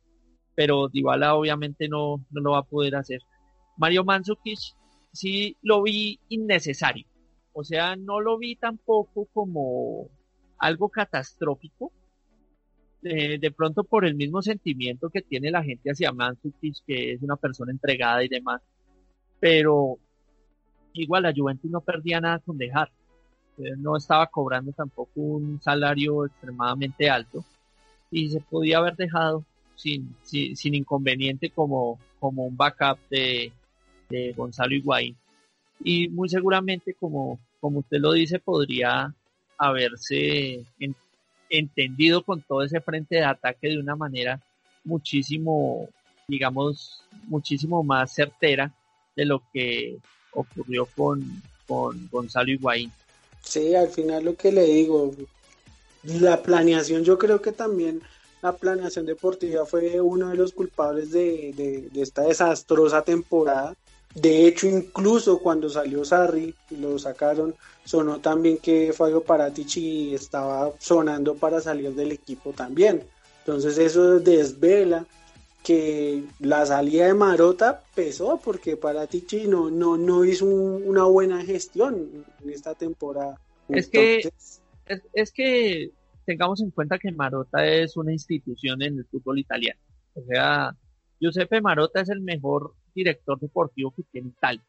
pero 0.55 0.87
Dybala 0.87 1.35
obviamente 1.35 1.87
no, 1.87 2.25
no 2.31 2.41
lo 2.41 2.51
va 2.51 2.59
a 2.59 2.63
poder 2.63 2.95
hacer. 2.95 3.21
Mario 3.77 4.05
Mandzukic 4.05 4.57
sí 5.11 5.57
lo 5.61 5.83
vi 5.83 6.19
innecesario, 6.29 7.05
o 7.53 7.63
sea, 7.63 7.95
no 7.95 8.21
lo 8.21 8.37
vi 8.37 8.55
tampoco 8.55 9.27
como 9.33 10.09
algo 10.57 10.89
catastrófico, 10.89 11.91
de 13.09 13.53
pronto 13.55 13.83
por 13.83 14.03
el 14.03 14.15
mismo 14.15 14.41
sentimiento 14.41 15.09
que 15.09 15.21
tiene 15.21 15.51
la 15.51 15.63
gente 15.63 15.91
hacia 15.91 16.11
Mandzukic, 16.11 16.77
que 16.87 17.13
es 17.13 17.21
una 17.21 17.35
persona 17.35 17.71
entregada 17.71 18.23
y 18.23 18.27
demás, 18.27 18.61
pero 19.39 19.99
igual 20.93 21.23
la 21.23 21.33
Juventus 21.35 21.69
no 21.69 21.81
perdía 21.81 22.19
nada 22.19 22.39
con 22.39 22.57
dejar, 22.57 22.89
eh, 23.59 23.73
no 23.77 23.95
estaba 23.95 24.25
cobrando 24.27 24.71
tampoco 24.71 25.11
un 25.15 25.61
salario 25.61 26.25
extremadamente 26.25 27.09
alto 27.09 27.45
y 28.09 28.29
se 28.29 28.39
podía 28.39 28.79
haber 28.79 28.95
dejado 28.95 29.45
sin, 29.75 30.15
sin, 30.23 30.73
inconveniente 30.73 31.49
como, 31.51 31.99
como 32.19 32.45
un 32.45 32.57
backup 32.57 32.97
de, 33.09 33.51
de 34.09 34.33
Gonzalo 34.33 34.73
Higuaín. 34.73 35.15
Y 35.83 36.07
muy 36.09 36.29
seguramente, 36.29 36.93
como, 36.93 37.39
como 37.59 37.79
usted 37.79 37.99
lo 37.99 38.13
dice, 38.13 38.39
podría 38.39 39.13
haberse 39.57 40.65
entendido 41.49 42.23
con 42.23 42.41
todo 42.41 42.63
ese 42.63 42.81
frente 42.81 43.15
de 43.15 43.23
ataque 43.23 43.69
de 43.69 43.79
una 43.79 43.95
manera 43.95 44.41
muchísimo, 44.83 45.89
digamos, 46.27 47.03
muchísimo 47.27 47.83
más 47.83 48.13
certera 48.13 48.71
de 49.15 49.25
lo 49.25 49.41
que 49.53 49.97
ocurrió 50.31 50.85
con, 50.85 51.23
con 51.67 52.07
Gonzalo 52.11 52.51
Higuaín. 52.51 52.91
Sí, 53.41 53.75
al 53.75 53.89
final 53.89 54.25
lo 54.25 54.35
que 54.35 54.51
le 54.51 54.63
digo, 54.63 55.13
la 56.03 56.41
planeación 56.41 57.03
yo 57.03 57.17
creo 57.17 57.41
que 57.41 57.51
también 57.51 58.01
la 58.41 58.55
planeación 58.55 59.05
deportiva 59.05 59.65
fue 59.65 59.99
uno 60.01 60.29
de 60.29 60.35
los 60.35 60.53
culpables 60.53 61.11
de, 61.11 61.89
esta 61.95 62.23
desastrosa 62.23 63.01
temporada. 63.01 63.75
De 64.15 64.47
hecho, 64.47 64.67
incluso 64.67 65.39
cuando 65.39 65.69
salió 65.69 66.05
Sarri 66.05 66.55
y 66.71 66.77
lo 66.77 66.97
sacaron, 66.97 67.53
sonó 67.83 68.19
también 68.21 68.57
que 68.59 68.93
Fabio 68.93 69.21
Paratici 69.21 70.15
estaba 70.15 70.71
sonando 70.79 71.35
para 71.35 71.59
salir 71.59 71.93
del 71.93 72.13
equipo 72.13 72.53
también. 72.53 73.03
Entonces 73.39 73.77
eso 73.77 74.19
desvela 74.21 75.05
que 75.63 76.23
la 76.39 76.65
salida 76.65 77.07
de 77.07 77.13
Marota 77.13 77.83
pesó 77.93 78.39
porque 78.41 78.77
Paratici 78.77 79.47
no, 79.47 79.69
no, 79.69 79.97
no 79.97 80.23
hizo 80.23 80.45
una 80.45 81.03
buena 81.03 81.43
gestión 81.43 82.25
en 82.41 82.49
esta 82.49 82.73
temporada. 82.73 83.37
Es 83.67 83.89
que, 83.89 84.31
es 85.13 85.31
que 85.33 85.91
tengamos 86.25 86.61
en 86.61 86.71
cuenta 86.71 86.97
que 86.97 87.11
Marota 87.11 87.65
es 87.65 87.97
una 87.97 88.13
institución 88.13 88.81
en 88.81 88.99
el 88.99 89.05
fútbol 89.05 89.39
italiano. 89.39 89.79
O 90.13 90.23
sea, 90.23 90.73
Giuseppe 91.19 91.59
Marota 91.59 91.99
es 91.99 92.09
el 92.09 92.21
mejor 92.21 92.73
director 92.95 93.39
deportivo 93.39 93.91
que 93.91 94.03
tiene 94.11 94.29
Italia. 94.29 94.63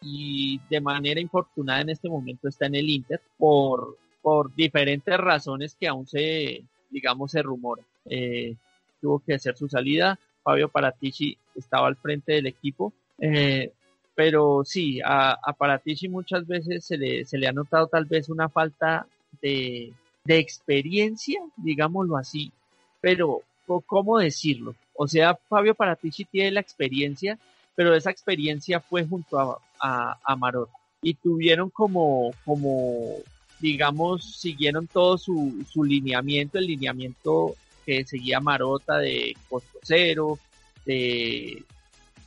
Y 0.00 0.60
de 0.68 0.80
manera 0.80 1.20
infortunada 1.20 1.80
en 1.80 1.90
este 1.90 2.08
momento 2.08 2.48
está 2.48 2.66
en 2.66 2.74
el 2.74 2.90
Inter 2.90 3.20
por, 3.38 3.96
por 4.20 4.54
diferentes 4.54 5.16
razones 5.16 5.76
que 5.78 5.86
aún 5.86 6.06
se, 6.06 6.64
digamos, 6.90 7.30
se 7.30 7.42
rumora. 7.42 7.82
Eh, 8.06 8.56
tuvo 9.00 9.20
que 9.20 9.34
hacer 9.34 9.56
su 9.56 9.68
salida. 9.68 10.18
Fabio 10.42 10.68
Paratici 10.68 11.38
estaba 11.54 11.86
al 11.86 11.96
frente 11.96 12.32
del 12.32 12.46
equipo. 12.46 12.92
Eh, 13.18 13.72
pero 14.14 14.62
sí, 14.64 15.00
a, 15.04 15.38
a 15.42 15.52
Paratici 15.52 16.08
muchas 16.08 16.46
veces 16.46 16.84
se 16.84 16.98
le, 16.98 17.24
se 17.24 17.38
le 17.38 17.46
ha 17.46 17.52
notado 17.52 17.86
tal 17.86 18.04
vez 18.04 18.28
una 18.28 18.48
falta 18.48 19.06
de, 19.40 19.92
de 20.24 20.38
experiencia, 20.38 21.40
digámoslo 21.56 22.16
así, 22.16 22.52
pero 23.00 23.42
¿cómo 23.80 24.18
decirlo? 24.18 24.74
O 24.94 25.08
sea, 25.08 25.34
Fabio 25.48 25.74
Paratici 25.74 26.24
tiene 26.24 26.52
la 26.52 26.60
experiencia, 26.60 27.38
pero 27.74 27.94
esa 27.94 28.10
experiencia 28.10 28.80
fue 28.80 29.04
junto 29.04 29.60
a, 29.80 30.18
a, 30.24 30.36
Marota 30.36 30.72
y 31.02 31.14
tuvieron 31.14 31.70
como, 31.70 32.32
como, 32.44 33.16
digamos, 33.58 34.36
siguieron 34.36 34.86
todo 34.86 35.18
su, 35.18 35.64
su 35.68 35.82
lineamiento, 35.82 36.58
el 36.58 36.66
lineamiento 36.66 37.56
que 37.84 38.04
seguía 38.04 38.40
Marota 38.40 38.98
de 38.98 39.36
costo 39.48 39.78
cero, 39.82 40.38
de, 40.84 41.64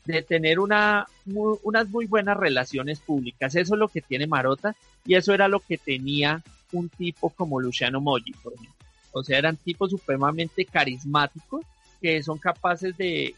de 0.06 0.22
tener 0.24 0.60
una, 0.60 1.08
unas 1.26 1.90
muy 1.90 2.06
buenas 2.06 2.38
relaciones 2.38 3.00
públicas. 3.00 3.56
Eso 3.56 3.76
es 3.76 3.80
lo 3.80 3.88
que 3.88 4.02
tiene 4.02 4.28
Marota 4.28 4.76
y 5.06 5.16
eso 5.16 5.34
era 5.34 5.48
lo 5.48 5.60
que 5.60 5.78
tenía 5.78 6.44
un 6.72 6.90
tipo 6.90 7.30
como 7.30 7.60
Luciano 7.60 8.02
Moggi, 8.02 8.34
por 8.34 8.54
ejemplo. 8.54 8.75
O 9.18 9.24
sea, 9.24 9.38
eran 9.38 9.56
tipos 9.56 9.92
supremamente 9.92 10.66
carismáticos 10.66 11.66
que 12.02 12.22
son 12.22 12.38
capaces 12.38 12.98
de 12.98 13.34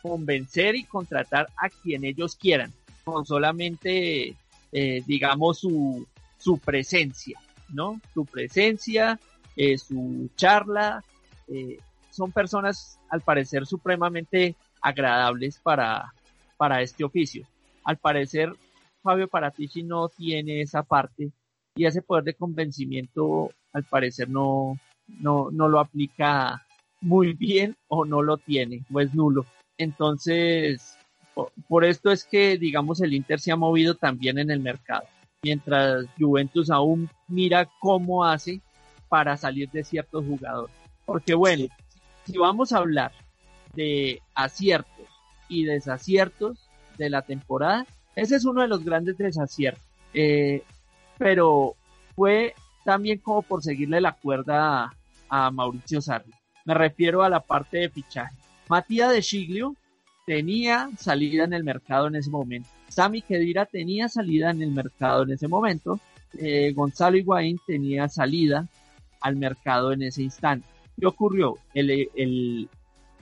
convencer 0.00 0.76
y 0.76 0.84
contratar 0.84 1.48
a 1.56 1.68
quien 1.68 2.04
ellos 2.04 2.36
quieran, 2.36 2.72
con 3.02 3.26
solamente, 3.26 4.36
eh, 4.70 5.02
digamos, 5.04 5.58
su, 5.58 6.06
su 6.38 6.58
presencia, 6.58 7.40
¿no? 7.70 8.00
Su 8.14 8.24
presencia, 8.24 9.18
eh, 9.56 9.76
su 9.78 10.30
charla. 10.36 11.02
Eh, 11.48 11.80
son 12.10 12.30
personas, 12.30 13.00
al 13.10 13.20
parecer, 13.20 13.66
supremamente 13.66 14.54
agradables 14.80 15.58
para, 15.58 16.14
para 16.56 16.82
este 16.82 17.02
oficio. 17.02 17.44
Al 17.82 17.96
parecer, 17.96 18.52
Fabio 19.02 19.26
Paratici 19.26 19.82
no 19.82 20.08
tiene 20.08 20.60
esa 20.60 20.84
parte 20.84 21.32
y 21.74 21.84
ese 21.84 22.00
poder 22.00 22.22
de 22.22 22.34
convencimiento 22.34 23.50
al 23.72 23.82
parecer 23.82 24.30
no, 24.30 24.78
no, 25.08 25.50
no 25.50 25.68
lo 25.68 25.80
aplica 25.80 26.62
muy 27.00 27.34
bien 27.34 27.76
o 27.88 28.04
no 28.04 28.22
lo 28.22 28.36
tiene 28.38 28.82
o 28.92 29.00
es 29.00 29.14
nulo. 29.14 29.46
Entonces, 29.78 30.96
Por, 31.68 31.84
esto 31.84 32.10
es 32.10 32.24
que, 32.24 32.56
digamos, 32.56 33.00
el 33.00 33.14
Inter 33.14 33.40
se 33.40 33.52
ha 33.52 33.56
movido 33.56 33.94
también 33.94 34.38
en 34.38 34.50
el 34.50 34.60
mercado, 34.60 35.04
mientras 35.42 36.06
Juventus 36.18 36.70
aún 36.70 37.10
mira 37.28 37.68
cómo 37.80 38.24
hace 38.24 38.60
para 39.08 39.36
salir 39.36 39.70
de 39.70 39.84
ciertos 39.84 40.24
jugadores. 40.24 40.74
Porque 41.04 41.34
bueno, 41.34 41.66
si 42.24 42.38
vamos 42.38 42.72
a 42.72 42.78
hablar 42.78 43.12
de 43.74 44.20
aciertos 44.34 45.06
y 45.48 45.64
desaciertos 45.64 46.68
de 46.98 47.10
la 47.10 47.22
temporada, 47.22 47.86
ese 48.16 48.36
es 48.36 48.44
uno 48.44 48.62
de 48.62 48.68
los 48.68 48.82
grandes 48.84 49.18
desaciertos. 49.18 49.84
Eh, 50.14 50.62
pero 51.18 51.76
fue 52.14 52.54
también 52.86 53.18
como 53.18 53.42
por 53.42 53.62
seguirle 53.62 54.00
la 54.00 54.12
cuerda 54.12 54.94
a, 55.28 55.50
Mauricio 55.50 56.00
Sarri. 56.00 56.32
Me 56.64 56.72
refiero 56.72 57.22
a 57.22 57.28
la 57.28 57.40
parte 57.40 57.78
de 57.78 57.90
fichaje. 57.90 58.34
Matías 58.68 59.10
de 59.10 59.20
Chiglio 59.20 59.74
tenía 60.24 60.88
salida 60.96 61.44
en 61.44 61.52
el 61.52 61.64
mercado 61.64 62.06
en 62.06 62.14
ese 62.14 62.30
momento. 62.30 62.68
Sami 62.88 63.22
Kedira 63.22 63.66
tenía 63.66 64.08
salida 64.08 64.50
en 64.50 64.62
el 64.62 64.70
mercado 64.70 65.24
en 65.24 65.32
ese 65.32 65.48
momento. 65.48 65.98
Eh, 66.38 66.72
Gonzalo 66.74 67.16
Higuaín 67.16 67.58
tenía 67.66 68.08
salida 68.08 68.66
al 69.20 69.36
mercado 69.36 69.92
en 69.92 70.02
ese 70.02 70.22
instante. 70.22 70.66
¿Qué 70.98 71.06
ocurrió? 71.06 71.58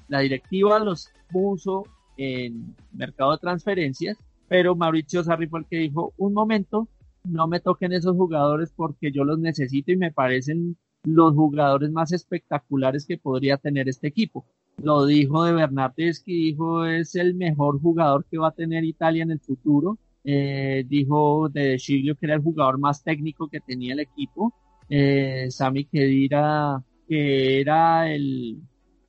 la 0.09 0.21
directiva 0.21 0.79
los 0.79 1.11
puso 1.33 1.87
en 2.19 2.77
mercado 2.93 3.33
de 3.33 3.39
transferencias, 3.39 4.19
pero 4.47 4.77
Mauricio 4.77 5.25
Sarri 5.25 5.47
fue 5.47 5.61
el 5.61 5.67
que 5.67 5.79
dijo, 5.79 6.13
un 6.19 6.35
momento, 6.35 6.87
no 7.25 7.49
me 7.49 7.61
toquen 7.61 7.93
esos 7.93 8.17
jugadores 8.17 8.73
porque 8.75 9.11
yo 9.11 9.25
los 9.25 9.39
necesito 9.39 9.93
y 9.93 9.97
me 9.97 10.13
parecen 10.13 10.77
los 11.03 11.35
jugadores 11.35 11.91
más 11.91 12.13
espectaculares 12.13 13.07
que 13.07 13.19
podría 13.19 13.57
tener 13.57 13.89
este 13.89 14.09
equipo. 14.09 14.47
Lo 14.83 15.07
dijo 15.07 15.45
de 15.45 15.53
Bernardeschi, 15.53 16.33
dijo 16.33 16.85
es 16.85 17.15
el 17.15 17.35
mejor 17.35 17.81
jugador 17.81 18.25
que 18.31 18.39
va 18.39 18.49
a 18.49 18.55
tener 18.55 18.85
Italia 18.85 19.23
en 19.23 19.31
el 19.31 19.41
futuro. 19.41 19.99
Eh, 20.25 20.85
dijo 20.89 21.51
de 21.51 21.77
Chilio 21.77 22.17
que 22.17 22.27
era 22.27 22.35
el 22.35 22.43
jugador 22.43 22.79
más 22.79 23.03
técnico 23.03 23.49
que 23.49 23.61
tenía 23.61 23.93
el 23.93 24.01
equipo. 24.01 24.55
Eh, 24.89 25.47
Sami 25.51 25.85
Kedira, 25.85 26.83
que 27.09 27.61
era 27.61 28.11
el, 28.11 28.61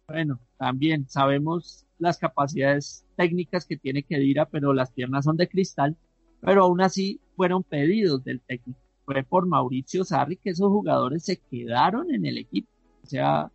bueno, 0.07 0.39
también 0.57 1.07
sabemos 1.09 1.85
las 1.97 2.17
capacidades 2.17 3.05
técnicas 3.15 3.65
que 3.65 3.77
tiene 3.77 4.03
Kedira, 4.03 4.45
pero 4.45 4.73
las 4.73 4.91
piernas 4.91 5.25
son 5.25 5.37
de 5.37 5.47
cristal 5.47 5.97
pero 6.45 6.63
aún 6.63 6.81
así 6.81 7.19
fueron 7.35 7.63
pedidos 7.63 8.23
del 8.23 8.39
técnico. 8.41 8.79
Fue 9.05 9.23
por 9.23 9.45
Mauricio 9.45 10.03
Sarri 10.03 10.37
que 10.37 10.51
esos 10.51 10.69
jugadores 10.69 11.23
se 11.23 11.37
quedaron 11.37 12.13
en 12.13 12.25
el 12.25 12.37
equipo. 12.37 12.69
O 13.03 13.07
sea, 13.07 13.51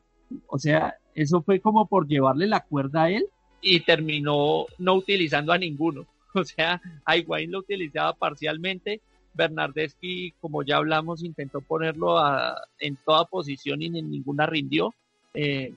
o 0.47 0.59
sea, 0.59 0.97
eso 1.15 1.43
fue 1.43 1.61
como 1.61 1.87
por 1.87 2.07
llevarle 2.07 2.47
la 2.47 2.61
cuerda 2.61 3.05
a 3.05 3.11
él 3.11 3.27
y 3.61 3.81
terminó 3.81 4.67
no 4.79 4.95
utilizando 4.95 5.53
a 5.53 5.59
ninguno. 5.59 6.07
O 6.33 6.45
sea, 6.45 6.81
Higuaín 7.13 7.51
lo 7.51 7.59
utilizaba 7.59 8.13
parcialmente. 8.13 9.01
Bernardeschi, 9.35 10.33
como 10.41 10.63
ya 10.63 10.77
hablamos, 10.77 11.25
intentó 11.25 11.61
ponerlo 11.61 12.19
en 12.79 12.97
toda 13.05 13.25
posición 13.25 13.83
y 13.83 13.87
en 13.87 14.09
ninguna 14.09 14.47
rindió. 14.47 14.95
Eh, 15.35 15.75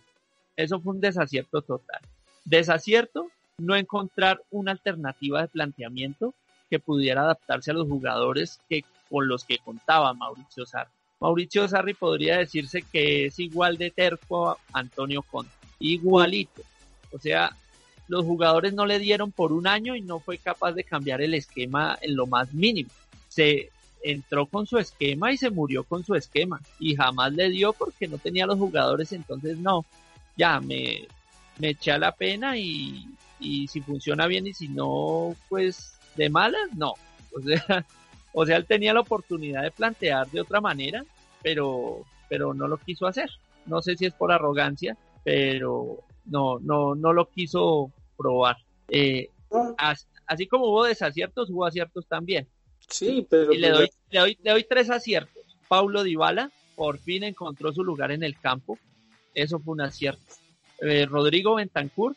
eso 0.55 0.79
fue 0.79 0.93
un 0.93 1.01
desacierto 1.01 1.63
total. 1.63 2.01
Desacierto, 2.45 3.31
no 3.57 3.75
encontrar 3.75 4.43
una 4.51 4.73
alternativa 4.73 5.41
de 5.41 5.47
planteamiento 5.47 6.35
que 6.73 6.79
pudiera 6.79 7.21
adaptarse 7.21 7.69
a 7.69 7.75
los 7.75 7.87
jugadores 7.87 8.59
que, 8.67 8.83
con 9.07 9.27
los 9.27 9.43
que 9.43 9.59
contaba 9.59 10.11
Mauricio 10.15 10.65
Sarri. 10.65 10.89
Mauricio 11.19 11.67
Sarri 11.67 11.93
podría 11.93 12.39
decirse 12.39 12.81
que 12.91 13.27
es 13.27 13.37
igual 13.37 13.77
de 13.77 13.91
terco 13.91 14.49
a 14.49 14.57
Antonio 14.73 15.21
Conte, 15.21 15.51
igualito. 15.77 16.63
O 17.11 17.19
sea, 17.19 17.55
los 18.07 18.25
jugadores 18.25 18.73
no 18.73 18.87
le 18.87 18.97
dieron 18.97 19.31
por 19.31 19.53
un 19.53 19.67
año 19.67 19.95
y 19.95 20.01
no 20.01 20.19
fue 20.19 20.39
capaz 20.39 20.71
de 20.71 20.83
cambiar 20.83 21.21
el 21.21 21.35
esquema 21.35 21.95
en 22.01 22.15
lo 22.15 22.25
más 22.25 22.51
mínimo. 22.55 22.89
Se 23.29 23.69
entró 24.01 24.47
con 24.47 24.65
su 24.65 24.79
esquema 24.79 25.31
y 25.31 25.37
se 25.37 25.51
murió 25.51 25.83
con 25.83 26.03
su 26.03 26.15
esquema 26.15 26.59
y 26.79 26.95
jamás 26.95 27.33
le 27.33 27.51
dio 27.51 27.73
porque 27.73 28.07
no 28.07 28.17
tenía 28.17 28.47
los 28.47 28.57
jugadores, 28.57 29.11
entonces 29.11 29.59
no, 29.59 29.85
ya 30.35 30.59
me, 30.59 31.07
me 31.59 31.69
eché 31.69 31.91
a 31.91 31.99
la 31.99 32.13
pena 32.13 32.57
y, 32.57 33.05
y 33.39 33.67
si 33.67 33.79
funciona 33.79 34.25
bien 34.25 34.47
y 34.47 34.55
si 34.55 34.69
no, 34.69 35.35
pues 35.49 35.92
de 36.15 36.29
malas, 36.29 36.73
no. 36.75 36.93
O 37.35 37.41
sea, 37.41 37.85
o 38.33 38.45
sea, 38.45 38.57
él 38.57 38.65
tenía 38.65 38.93
la 38.93 39.01
oportunidad 39.01 39.63
de 39.63 39.71
plantear 39.71 40.29
de 40.29 40.41
otra 40.41 40.61
manera, 40.61 41.03
pero, 41.41 42.05
pero 42.29 42.53
no 42.53 42.67
lo 42.67 42.77
quiso 42.77 43.07
hacer. 43.07 43.29
No 43.65 43.81
sé 43.81 43.95
si 43.95 44.05
es 44.05 44.13
por 44.13 44.31
arrogancia, 44.31 44.97
pero 45.23 45.99
no, 46.25 46.59
no, 46.59 46.95
no 46.95 47.13
lo 47.13 47.29
quiso 47.29 47.91
probar. 48.17 48.57
Eh, 48.89 49.29
así, 50.27 50.47
como 50.47 50.67
hubo 50.67 50.83
desaciertos, 50.83 51.49
hubo 51.49 51.65
aciertos 51.65 52.07
también. 52.07 52.47
Sí, 52.89 53.25
pero. 53.29 53.53
Y 53.53 53.59
le 53.59 53.71
pues 53.71 53.89
doy, 54.11 54.37
le 54.41 54.51
doy, 54.51 54.63
tres 54.65 54.89
aciertos. 54.89 55.43
Paulo 55.67 56.03
Dybala 56.03 56.51
por 56.75 56.97
fin 56.97 57.23
encontró 57.23 57.71
su 57.71 57.83
lugar 57.83 58.11
en 58.11 58.23
el 58.23 58.37
campo. 58.39 58.77
Eso 59.33 59.59
fue 59.59 59.73
un 59.73 59.81
acierto. 59.81 60.35
Eh, 60.81 61.05
Rodrigo 61.05 61.55
Bentancur 61.55 62.15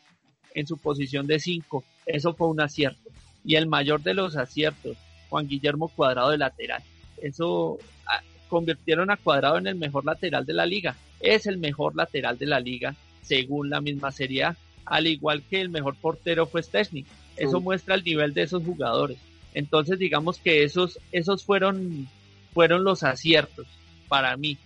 en 0.53 0.67
su 0.67 0.77
posición 0.77 1.25
de 1.25 1.39
cinco. 1.39 1.83
Eso 2.05 2.33
fue 2.33 2.47
un 2.47 2.59
acierto 2.59 3.06
y 3.47 3.55
el 3.55 3.65
mayor 3.65 4.03
de 4.03 4.13
los 4.13 4.35
aciertos, 4.35 4.97
Juan 5.29 5.47
Guillermo 5.47 5.87
Cuadrado 5.87 6.31
de 6.31 6.37
lateral. 6.37 6.83
Eso 7.21 7.79
ah, 8.05 8.21
convirtieron 8.49 9.09
a 9.09 9.15
Cuadrado 9.15 9.57
en 9.57 9.67
el 9.67 9.75
mejor 9.75 10.03
lateral 10.03 10.45
de 10.45 10.53
la 10.53 10.65
liga. 10.65 10.97
Es 11.21 11.47
el 11.47 11.57
mejor 11.57 11.95
lateral 11.95 12.37
de 12.37 12.45
la 12.45 12.59
liga 12.59 12.93
según 13.21 13.69
la 13.69 13.79
misma 13.79 14.11
Serie 14.11 14.43
A, 14.43 14.57
al 14.85 15.07
igual 15.07 15.43
que 15.49 15.61
el 15.61 15.69
mejor 15.69 15.95
portero 15.95 16.45
fue 16.45 16.61
Stesny. 16.61 17.05
Eso 17.37 17.61
muestra 17.61 17.95
el 17.95 18.03
nivel 18.03 18.33
de 18.33 18.43
esos 18.43 18.63
jugadores. 18.63 19.17
Entonces 19.53 19.97
digamos 19.97 20.39
que 20.39 20.63
esos, 20.63 20.99
esos 21.13 21.45
fueron, 21.45 22.07
fueron 22.53 22.83
los 22.83 23.03
aciertos 23.03 23.65
para 24.09 24.35
mí 24.35 24.57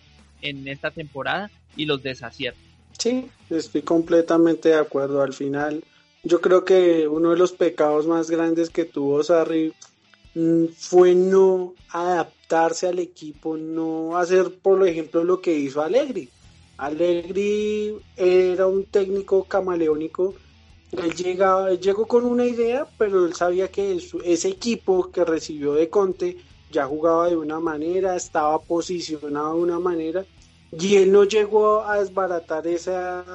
en 0.42 0.68
esta 0.68 0.90
temporada 0.90 1.52
y 1.76 1.86
los 1.86 2.02
desaciertos. 2.02 2.64
Sí, 2.98 3.30
estoy 3.50 3.84
completamente 3.84 4.70
de 4.70 4.80
acuerdo. 4.80 5.22
Al 5.22 5.34
final, 5.34 5.84
yo 6.24 6.42
creo 6.42 6.64
que 6.66 7.08
uno 7.08 7.32
de 7.32 7.38
los 7.38 7.52
pecados 7.52 8.06
más 8.06 8.30
grandes 8.30 8.70
que 8.70 8.86
tuvo 8.86 9.24
Sarri 9.24 9.74
mm, 10.36 10.66
fue 10.78 11.16
no 11.16 11.74
adaptarse 11.90 12.88
al 12.88 13.00
equipo, 13.00 13.58
no 13.58 14.18
hacer, 14.18 14.54
por 14.62 14.88
ejemplo, 14.88 15.24
lo 15.24 15.42
que 15.42 15.54
hizo 15.54 15.82
Allegri. 15.82 16.30
Allegri 16.78 17.96
era 18.18 18.68
un 18.68 18.86
técnico 18.86 19.44
camaleónico. 19.46 20.34
Él, 20.92 21.14
llegaba, 21.14 21.74
llegó 21.74 22.06
con 22.06 22.26
una 22.26 22.46
idea, 22.46 22.86
pero 22.98 23.26
él 23.26 23.34
sabía 23.34 23.70
que 23.70 24.00
ese 24.26 24.50
equipo 24.50 25.10
que 25.12 25.24
recibió 25.24 25.74
de 25.74 25.90
Conte 25.90 26.38
ya 26.72 26.86
jugaba 26.86 27.30
de 27.30 27.38
una 27.38 27.60
manera, 27.60 28.16
estaba 28.16 28.60
posicionado 28.60 29.56
de 29.56 29.62
una 29.62 29.80
manera, 29.80 30.26
y 30.72 30.96
él 30.96 31.12
no 31.12 31.24
llegó 31.24 31.84
a 31.84 32.00
desbaratar 32.00 32.66
esa 32.68 33.26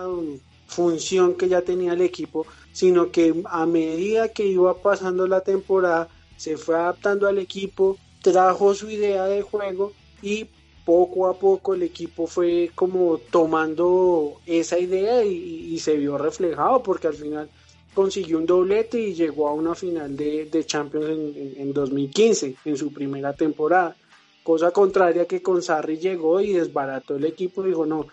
función 0.67 1.35
que 1.35 1.49
ya 1.49 1.63
tenía 1.63 1.93
el 1.93 2.01
equipo, 2.01 2.47
sino 2.73 3.11
que 3.11 3.43
a 3.47 3.67
medida 3.67 4.29
que 4.29 4.47
iba 4.47 4.75
pasando 4.83 5.27
la 5.27 5.41
temporada 5.41 6.09
se 6.37 6.57
fue 6.57 6.77
adaptando 6.77 7.27
al 7.27 7.39
equipo, 7.39 7.97
trajo 8.21 8.75
su 8.75 8.91
idea 8.91 9.25
de 9.25 9.43
juego 9.43 9.93
y 10.21 10.47
poco 10.85 11.27
a 11.27 11.35
poco 11.35 11.75
el 11.75 11.83
equipo 11.83 12.27
fue 12.27 12.71
como 12.75 13.19
tomando 13.19 14.41
esa 14.47 14.79
idea 14.79 15.25
y, 15.25 15.79
se 15.79 15.97
vio 15.97 16.17
reflejado 16.17 16.83
porque 16.83 17.09
al 17.09 17.15
final 17.15 17.51
consiguió 17.93 18.39
un 18.39 18.47
doblete 18.47 19.01
y 19.01 19.15
llegó 19.15 19.49
a 19.49 19.53
una 19.53 19.75
final 19.75 20.17
de, 20.17 20.65
Champions 20.65 21.07
en, 21.07 21.55
en, 21.57 21.73
2015, 21.73 22.57
en 22.65 22.77
su 22.77 22.93
primera 22.93 23.33
temporada. 23.33 23.97
Cosa 24.43 24.71
contraria 24.71 25.27
que 25.27 25.43
con 25.43 25.61
Sarri 25.61 25.99
llegó 25.99 26.41
y 26.41 26.53
desbarató 26.53 27.17
el 27.17 27.25
equipo 27.25 27.65
y 27.65 27.69
dijo, 27.69 27.85
no, 27.85 28.07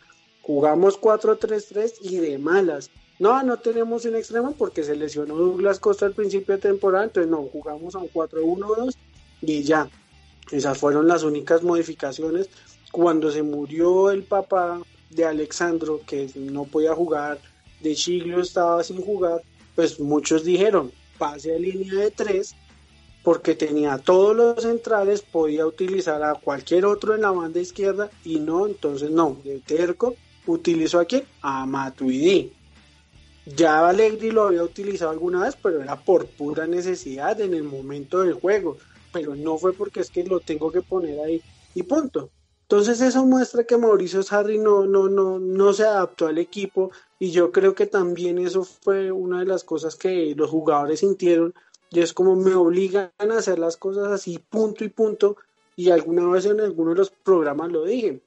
jugamos 0.44 1.00
4-3-3 1.00 1.94
y 2.02 2.18
de 2.18 2.38
malas. 2.38 2.92
No, 3.18 3.42
no 3.42 3.58
tenemos 3.58 4.06
un 4.06 4.16
extremo 4.16 4.54
porque 4.58 4.84
se 4.84 4.96
lesionó 4.96 5.36
Douglas 5.36 5.80
Costa 5.80 6.06
al 6.06 6.14
principio 6.14 6.56
de 6.56 6.62
temporada, 6.62 7.06
entonces 7.06 7.32
no, 7.32 7.44
jugamos 7.44 7.96
a 7.96 8.00
un 8.00 8.10
4-1-2 8.10 8.96
y 9.42 9.64
ya. 9.64 9.90
Esas 10.52 10.78
fueron 10.78 11.08
las 11.08 11.24
únicas 11.24 11.64
modificaciones. 11.64 12.50
Cuando 12.92 13.32
se 13.32 13.42
murió 13.42 14.12
el 14.12 14.24
papá 14.24 14.82
de 15.10 15.26
Alexandro, 15.26 16.02
que 16.06 16.30
no 16.36 16.66
podía 16.66 16.94
jugar, 16.94 17.40
de 17.82 17.96
Chiglio 17.96 18.42
estaba 18.42 18.84
sin 18.84 19.02
jugar, 19.02 19.42
pues 19.76 20.00
muchos 20.00 20.44
dijeron, 20.44 20.92
pase 21.18 21.56
a 21.56 21.60
línea 21.60 21.94
de 21.96 22.12
3 22.12 22.56
porque 23.24 23.56
tenía 23.56 23.98
todos 24.00 24.36
los 24.36 24.64
centrales, 24.64 25.22
podía 25.22 25.66
utilizar 25.66 26.22
a 26.24 26.36
cualquier 26.36 26.86
otro 26.86 27.16
en 27.16 27.22
la 27.22 27.32
banda 27.32 27.62
izquierda 27.62 28.12
y 28.26 28.40
no, 28.40 28.68
entonces 28.68 29.10
no, 29.12 29.38
de 29.46 29.60
terco 29.60 30.16
utilizó 30.48 31.00
aquí 31.00 31.24
a 31.42 31.66
Matuidi. 31.66 32.52
Ya 33.46 33.88
Allegri 33.88 34.32
lo 34.32 34.44
había 34.44 34.64
utilizado 34.64 35.12
alguna 35.12 35.44
vez, 35.44 35.58
pero 35.62 35.82
era 35.82 36.00
por 36.00 36.28
pura 36.28 36.66
necesidad 36.66 37.40
en 37.42 37.54
el 37.54 37.64
momento 37.64 38.22
del 38.22 38.34
juego. 38.34 38.78
Pero 39.12 39.36
no 39.36 39.58
fue 39.58 39.74
porque 39.74 40.00
es 40.00 40.10
que 40.10 40.24
lo 40.24 40.40
tengo 40.40 40.72
que 40.72 40.82
poner 40.82 41.20
ahí 41.20 41.42
y 41.76 41.84
punto. 41.84 42.30
Entonces 42.64 43.02
eso 43.02 43.26
muestra 43.26 43.66
que 43.66 43.78
Mauricio 43.78 44.24
Sarri 44.24 44.58
no, 44.58 44.86
no, 44.86 45.10
no, 45.10 45.38
no 45.38 45.74
se 45.74 45.84
adaptó 45.84 46.28
al 46.28 46.38
equipo 46.38 46.92
Y 47.20 47.32
yo 47.32 47.52
creo 47.52 47.76
que 47.76 47.86
también 47.86 48.40
eso 48.40 48.64
fue 48.64 49.12
una 49.12 49.40
de 49.40 49.46
las 49.46 49.64
cosas 49.64 49.96
que 49.96 50.34
los 50.36 50.50
jugadores 50.50 51.02
sintieron. 51.02 51.54
Y 51.92 52.00
es 52.00 52.14
como 52.14 52.36
me 52.36 52.56
obligan 52.56 53.12
a 53.20 53.38
hacer 53.38 53.60
las 53.60 53.78
cosas 53.78 54.08
así, 54.08 54.40
punto 54.40 54.84
y 54.84 54.90
punto. 54.90 55.36
Y 55.76 55.92
alguna 55.92 56.28
vez 56.28 56.46
en 56.46 56.62
alguno 56.62 56.92
de 56.92 56.98
los 56.98 57.12
programas 57.12 57.72
lo 57.72 57.84
dije. 57.84 58.22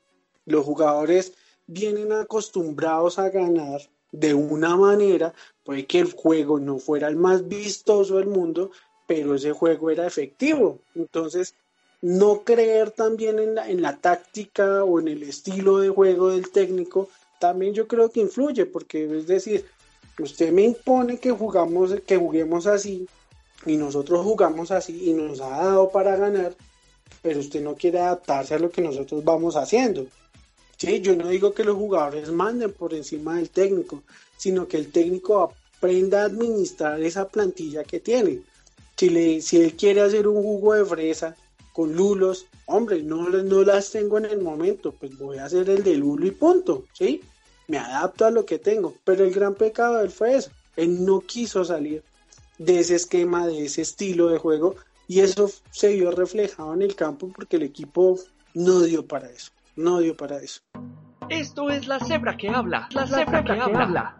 Los 0.44 0.64
jugadores 0.64 1.32
vienen 1.66 2.12
acostumbrados 2.12 3.18
a 3.18 3.30
ganar 3.30 3.80
de 4.12 4.34
una 4.34 4.76
manera, 4.76 5.34
puede 5.64 5.86
que 5.86 5.98
el 5.98 6.12
juego 6.12 6.58
no 6.58 6.78
fuera 6.78 7.08
el 7.08 7.16
más 7.16 7.48
vistoso 7.48 8.16
del 8.16 8.28
mundo, 8.28 8.70
pero 9.06 9.34
ese 9.34 9.52
juego 9.52 9.90
era 9.90 10.06
efectivo. 10.06 10.78
Entonces, 10.94 11.54
no 12.02 12.42
creer 12.42 12.90
también 12.90 13.38
en 13.38 13.54
la, 13.54 13.68
en 13.68 13.82
la 13.82 13.96
táctica 13.96 14.84
o 14.84 15.00
en 15.00 15.08
el 15.08 15.22
estilo 15.22 15.78
de 15.78 15.88
juego 15.88 16.30
del 16.30 16.50
técnico, 16.50 17.08
también 17.38 17.74
yo 17.74 17.86
creo 17.86 18.10
que 18.10 18.20
influye, 18.20 18.66
porque 18.66 19.04
es 19.18 19.26
decir, 19.26 19.66
usted 20.18 20.52
me 20.52 20.62
impone 20.62 21.18
que 21.18 21.30
jugamos, 21.30 21.94
que 22.06 22.16
juguemos 22.16 22.66
así, 22.66 23.06
y 23.64 23.76
nosotros 23.76 24.24
jugamos 24.24 24.70
así, 24.70 25.10
y 25.10 25.12
nos 25.12 25.40
ha 25.40 25.50
dado 25.50 25.90
para 25.90 26.16
ganar, 26.16 26.54
pero 27.22 27.40
usted 27.40 27.62
no 27.62 27.74
quiere 27.74 28.00
adaptarse 28.00 28.54
a 28.54 28.58
lo 28.58 28.70
que 28.70 28.82
nosotros 28.82 29.24
vamos 29.24 29.56
haciendo. 29.56 30.06
Sí, 30.76 31.00
yo 31.00 31.16
no 31.16 31.28
digo 31.28 31.54
que 31.54 31.64
los 31.64 31.76
jugadores 31.76 32.30
manden 32.30 32.70
por 32.70 32.92
encima 32.92 33.36
del 33.36 33.48
técnico, 33.48 34.02
sino 34.36 34.68
que 34.68 34.76
el 34.76 34.92
técnico 34.92 35.42
aprenda 35.42 36.20
a 36.22 36.26
administrar 36.26 37.02
esa 37.02 37.28
plantilla 37.28 37.82
que 37.82 37.98
tiene. 37.98 38.42
Si, 38.94 39.56
él 39.56 39.74
quiere 39.74 40.02
hacer 40.02 40.28
un 40.28 40.42
jugo 40.42 40.74
de 40.74 40.84
fresa 40.84 41.34
con 41.72 41.94
lulos, 41.94 42.46
hombre, 42.66 43.02
no, 43.02 43.28
no 43.28 43.62
las 43.62 43.90
tengo 43.90 44.18
en 44.18 44.26
el 44.26 44.42
momento, 44.42 44.92
pues 44.92 45.16
voy 45.18 45.38
a 45.38 45.46
hacer 45.46 45.68
el 45.70 45.82
de 45.82 45.96
lulo 45.96 46.26
y 46.26 46.30
punto, 46.30 46.84
¿sí? 46.92 47.22
Me 47.68 47.78
adapto 47.78 48.26
a 48.26 48.30
lo 48.30 48.44
que 48.44 48.58
tengo, 48.58 48.94
pero 49.04 49.24
el 49.24 49.32
gran 49.32 49.54
pecado 49.54 49.96
de 49.96 50.04
él 50.04 50.10
fue 50.10 50.36
eso, 50.36 50.50
él 50.76 51.04
no 51.04 51.20
quiso 51.20 51.64
salir 51.64 52.02
de 52.58 52.80
ese 52.80 52.96
esquema, 52.96 53.46
de 53.46 53.64
ese 53.64 53.82
estilo 53.82 54.28
de 54.28 54.38
juego, 54.38 54.76
y 55.08 55.20
eso 55.20 55.50
se 55.70 55.94
vio 55.94 56.10
reflejado 56.10 56.74
en 56.74 56.82
el 56.82 56.94
campo 56.94 57.30
porque 57.34 57.56
el 57.56 57.62
equipo 57.62 58.18
no 58.54 58.80
dio 58.80 59.06
para 59.06 59.30
eso 59.30 59.55
no 59.76 60.00
dio 60.00 60.16
para 60.16 60.38
eso. 60.38 60.62
Esto 61.28 61.70
es 61.70 61.86
la 61.86 62.00
cebra 62.00 62.36
que 62.36 62.48
habla, 62.48 62.88
la, 62.92 63.06
cebra, 63.06 63.44
que, 63.44 63.52
habla. 63.52 64.16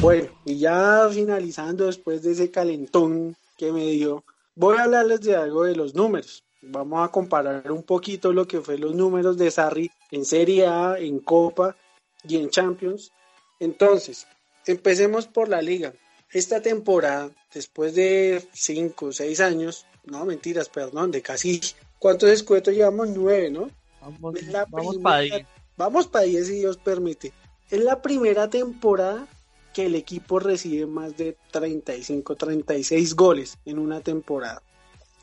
Bueno, 0.00 0.28
y 0.44 0.58
ya 0.58 1.08
finalizando 1.10 1.86
después 1.86 2.22
de 2.22 2.32
ese 2.32 2.50
calentón 2.50 3.36
que 3.56 3.72
me 3.72 3.86
dio, 3.86 4.24
voy 4.54 4.78
a 4.78 4.84
hablarles 4.84 5.20
de 5.20 5.36
algo 5.36 5.64
de 5.64 5.76
los 5.76 5.94
números. 5.94 6.44
Vamos 6.62 7.06
a 7.06 7.10
comparar 7.10 7.70
un 7.70 7.82
poquito 7.82 8.32
lo 8.32 8.46
que 8.46 8.60
fue 8.60 8.76
los 8.76 8.94
números 8.94 9.38
de 9.38 9.50
Sarri 9.50 9.90
en 10.10 10.24
Serie 10.24 10.66
A, 10.66 10.98
en 10.98 11.20
Copa 11.20 11.76
y 12.24 12.36
en 12.36 12.50
Champions. 12.50 13.12
Entonces, 13.60 14.26
empecemos 14.66 15.26
por 15.26 15.48
la 15.48 15.62
liga. 15.62 15.92
Esta 16.30 16.60
temporada, 16.60 17.30
después 17.52 17.94
de 17.94 18.46
5 18.52 19.06
o 19.06 19.12
6 19.12 19.40
años, 19.40 19.86
no 20.04 20.24
mentiras, 20.24 20.68
perdón, 20.68 21.10
de 21.10 21.22
casi 21.22 21.60
¿Cuántos 22.00 22.30
escuetos 22.30 22.74
llevamos? 22.74 23.10
Nueve, 23.10 23.50
¿no? 23.50 23.70
Vamos, 24.00 24.34
vamos 24.70 24.96
para 24.98 25.20
diez. 25.20 25.46
Vamos 25.76 26.06
para 26.08 26.24
diez 26.24 26.46
si 26.46 26.54
Dios 26.54 26.78
permite. 26.78 27.30
Es 27.70 27.84
la 27.84 28.00
primera 28.00 28.48
temporada 28.48 29.28
que 29.74 29.84
el 29.84 29.94
equipo 29.94 30.40
recibe 30.40 30.86
más 30.86 31.16
de 31.18 31.36
35, 31.50 32.36
36 32.36 33.14
goles 33.14 33.58
en 33.66 33.78
una 33.78 34.00
temporada. 34.00 34.62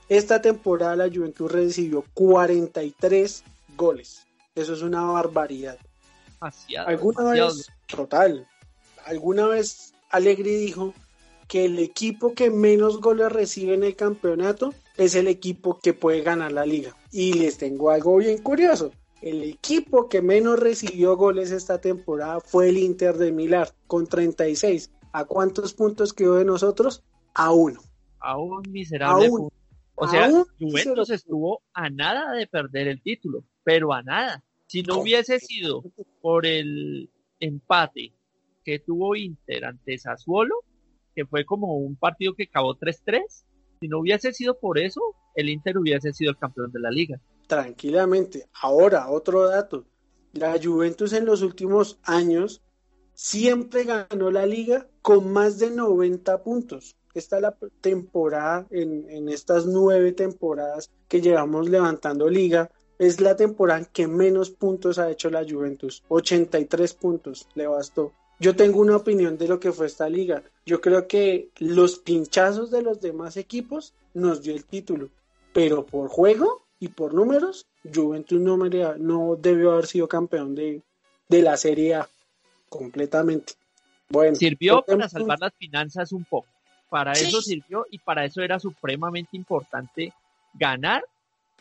Esta 0.08 0.40
temporada 0.40 0.96
la 0.96 1.10
Juventud 1.10 1.50
recibió 1.50 2.06
43 2.14 3.44
goles. 3.76 4.28
Eso 4.54 4.74
es 4.74 4.84
una 4.84 5.04
barbaridad. 5.04 5.80
alguna 6.86 7.32
vez, 7.32 7.72
total, 7.88 8.48
alguna 9.04 9.48
vez 9.48 9.96
Alegri 10.12 10.56
dijo 10.56 10.94
que 11.48 11.66
el 11.66 11.80
equipo 11.80 12.34
que 12.36 12.52
menos 12.52 13.02
goles 13.02 13.32
recibe 13.32 13.74
en 13.74 13.84
el 13.84 13.96
campeonato 13.96 14.76
es 14.98 15.16
el 15.16 15.28
equipo 15.28 15.80
que 15.80 15.94
puede 15.94 16.22
ganar 16.22 16.52
la 16.52 16.66
liga. 16.66 16.96
Y 17.12 17.34
les 17.34 17.58
tengo 17.58 17.90
algo 17.90 18.18
bien 18.18 18.40
curioso. 18.40 18.92
El 19.22 19.44
equipo 19.44 20.10
que 20.10 20.22
menos 20.22 20.60
recibió 20.60 21.16
goles 21.18 21.52
esta 21.52 21.82
temporada 21.82 22.40
fue 22.40 22.70
el 22.70 22.78
Inter 22.78 23.18
de 23.18 23.32
Milán, 23.32 23.68
con 23.88 24.08
36. 24.08 24.92
¿A 25.12 25.26
cuántos 25.26 25.74
puntos 25.74 26.14
quedó 26.14 26.36
de 26.36 26.46
nosotros? 26.46 27.04
A 27.34 27.52
uno. 27.52 27.82
A 28.20 28.38
un 28.38 28.64
miserable 28.70 29.30
punto. 29.30 29.56
O 29.96 30.08
sea, 30.08 30.30
Juventus 30.60 31.10
estuvo 31.10 31.64
a 31.74 31.90
nada 31.90 32.34
de 32.34 32.46
perder 32.46 32.88
el 32.88 33.02
título, 33.02 33.44
pero 33.64 33.94
a 33.94 34.04
nada. 34.04 34.44
Si 34.68 34.84
no 34.84 35.00
hubiese 35.00 35.40
sido 35.40 35.84
por 36.22 36.46
el 36.46 37.10
empate 37.40 38.14
que 38.64 38.78
tuvo 38.78 39.16
Inter 39.16 39.66
ante 39.66 39.98
Sassuolo, 39.98 40.56
que 41.16 41.26
fue 41.26 41.46
como 41.46 41.78
un 41.78 41.96
partido 41.96 42.36
que 42.36 42.44
acabó 42.44 42.76
3-3, 42.76 43.24
si 43.80 43.88
no 43.88 44.00
hubiese 44.00 44.34
sido 44.34 44.58
por 44.60 44.80
eso, 44.80 45.02
el 45.36 45.50
Inter 45.50 45.78
hubiese 45.78 46.14
sido 46.14 46.32
el 46.32 46.38
campeón 46.38 46.72
de 46.72 46.80
la 46.80 46.90
liga. 46.90 47.20
Tranquilamente. 47.48 48.48
Ahora, 48.62 49.10
otro 49.10 49.48
dato. 49.48 49.86
La 50.34 50.60
Juventus 50.62 51.14
en 51.14 51.26
los 51.26 51.42
últimos 51.42 52.00
años 52.04 52.62
siempre 53.14 53.84
ganó 53.84 54.30
la 54.30 54.46
liga 54.46 54.88
con 55.02 55.32
más 55.32 55.58
de 55.58 55.72
90 55.72 56.44
puntos. 56.44 56.96
Esta 57.14 57.38
es 57.38 57.42
la 57.42 57.58
temporada, 57.82 58.68
en, 58.70 59.10
en 59.10 59.30
estas 59.30 59.66
nueve 59.66 60.12
temporadas 60.12 60.92
que 61.08 61.22
llevamos 61.22 61.68
levantando 61.70 62.30
liga, 62.30 62.70
es 63.00 63.22
la 63.22 63.36
temporada 63.36 63.86
que 63.86 64.08
menos 64.08 64.52
puntos 64.52 65.00
ha 65.00 65.10
hecho 65.10 65.30
la 65.30 65.46
Juventus. 65.48 66.04
83 66.10 66.94
puntos 66.94 67.48
le 67.56 67.68
bastó. 67.68 68.14
Yo 68.40 68.56
tengo 68.56 68.80
una 68.80 68.96
opinión 68.96 69.38
de 69.38 69.48
lo 69.48 69.60
que 69.60 69.72
fue 69.72 69.88
esta 69.88 70.08
liga. 70.08 70.44
Yo 70.66 70.80
creo 70.80 71.08
que 71.08 71.50
los 71.58 71.98
pinchazos 71.98 72.70
de 72.70 72.84
los 72.84 73.02
demás 73.02 73.36
equipos 73.38 73.94
nos 74.14 74.42
dio 74.42 74.54
el 74.54 74.66
título, 74.66 75.10
pero 75.54 75.86
por 75.86 76.10
juego 76.10 76.64
y 76.80 76.90
por 76.90 77.14
números, 77.14 77.66
Juventus 77.84 78.40
no, 78.40 78.58
no 78.58 79.36
debió 79.36 79.72
haber 79.72 79.88
sido 79.88 80.08
campeón 80.08 80.54
de, 80.54 80.82
de 81.28 81.42
la 81.42 81.58
Serie 81.58 81.96
A 81.96 82.10
completamente. 82.70 83.54
Bueno, 84.10 84.36
sirvió 84.36 84.84
para 84.84 85.10
salvar 85.10 85.40
las 85.40 85.54
finanzas 85.56 86.12
un 86.12 86.24
poco. 86.24 86.48
Para 86.90 87.14
eso 87.14 87.42
sirvió 87.42 87.86
y 87.92 88.00
para 88.00 88.24
eso 88.24 88.42
era 88.42 88.60
supremamente 88.60 89.36
importante 89.36 90.14
ganar, 90.54 91.04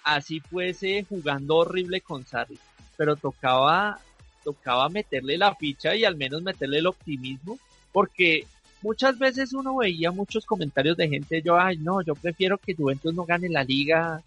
así 0.05 0.41
fuese 0.41 1.05
jugando 1.09 1.57
horrible 1.57 2.01
con 2.01 2.24
Sarri. 2.24 2.59
Pero 2.97 3.16
tocaba 3.16 4.01
tocaba 4.47 4.88
meterle 4.88 5.36
la 5.36 5.57
ficha 5.57 5.97
y 5.97 6.05
al 6.05 6.14
menos 6.14 6.40
meterle 6.40 6.78
el 6.78 6.86
optimismo, 6.86 7.59
porque 7.90 8.47
muchas 8.80 9.18
veces 9.18 9.53
uno 9.53 9.78
veía 9.78 10.12
muchos 10.12 10.47
comentarios 10.47 10.97
de 10.97 11.09
gente, 11.09 11.42
yo, 11.42 11.59
ay, 11.59 11.78
no, 11.78 12.01
yo 12.01 12.14
prefiero 12.14 12.57
que 12.57 12.76
Juventus 12.76 13.12
no 13.12 13.24
gane 13.24 13.49
la 13.49 13.64
liga 13.64 14.22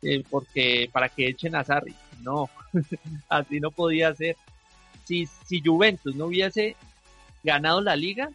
eh, 0.00 0.22
porque 0.30 0.88
para 0.92 1.08
que 1.08 1.26
echen 1.26 1.56
a 1.56 1.64
Sarri. 1.64 1.94
No, 2.22 2.48
así 3.28 3.58
no 3.58 3.72
podía 3.72 4.14
ser. 4.14 4.36
Si, 5.02 5.26
si 5.26 5.60
Juventus 5.60 6.14
no 6.14 6.26
hubiese 6.26 6.76
ganado 7.42 7.80
la 7.80 7.96
liga, 7.96 8.30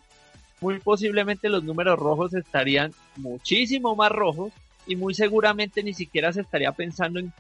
muy 0.60 0.80
posiblemente 0.80 1.48
los 1.48 1.64
números 1.64 1.98
rojos 1.98 2.34
estarían 2.34 2.92
muchísimo 3.16 3.96
más 3.96 4.12
rojos 4.12 4.52
y 4.86 4.98
muy 4.98 5.14
seguramente 5.14 5.84
ni 5.84 5.94
siquiera 5.94 6.34
se 6.34 6.42
estaría 6.42 6.74
pensando 6.74 7.18
en 7.20 7.32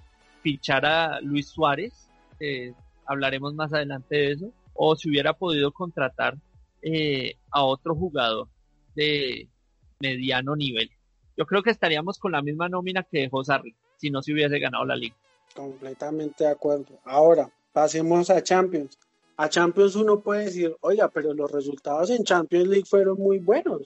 fichar 0.41 0.85
a 0.85 1.19
Luis 1.19 1.49
Suárez, 1.49 1.91
eh, 2.39 2.73
hablaremos 3.09 3.55
más 3.55 3.73
adelante 3.73 4.15
de 4.15 4.31
eso, 4.31 4.53
o 4.75 4.95
si 4.95 5.09
hubiera 5.09 5.33
podido 5.33 5.71
contratar 5.71 6.37
eh, 6.81 7.33
a 7.51 7.63
otro 7.63 7.95
jugador 7.95 8.47
de 8.95 9.49
mediano 9.99 10.55
nivel. 10.55 10.89
Yo 11.35 11.45
creo 11.45 11.63
que 11.63 11.71
estaríamos 11.71 12.19
con 12.19 12.31
la 12.31 12.43
misma 12.43 12.69
nómina 12.69 13.03
que 13.03 13.21
dejó 13.21 13.43
Sarri, 13.43 13.75
si 13.97 14.11
no 14.11 14.21
se 14.21 14.31
hubiese 14.31 14.59
ganado 14.59 14.85
la 14.85 14.95
liga. 14.95 15.15
Completamente 15.55 16.43
de 16.43 16.51
acuerdo. 16.51 16.99
Ahora, 17.03 17.49
pasemos 17.73 18.29
a 18.29 18.43
Champions. 18.43 18.97
A 19.37 19.49
Champions 19.49 19.95
uno 19.95 20.19
puede 20.19 20.45
decir, 20.45 20.75
oiga, 20.81 21.09
pero 21.09 21.33
los 21.33 21.51
resultados 21.51 22.11
en 22.11 22.23
Champions 22.23 22.67
League 22.67 22.85
fueron 22.85 23.17
muy 23.17 23.39
buenos. 23.39 23.81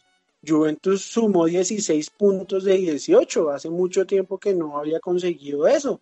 Juventus 0.45 1.01
sumó 1.03 1.45
16 1.45 2.09
puntos 2.09 2.65
de 2.65 2.74
18. 2.74 3.51
Hace 3.51 3.69
mucho 3.69 4.05
tiempo 4.05 4.38
que 4.38 4.53
no 4.53 4.78
había 4.78 4.99
conseguido 4.99 5.65
eso. 5.65 6.01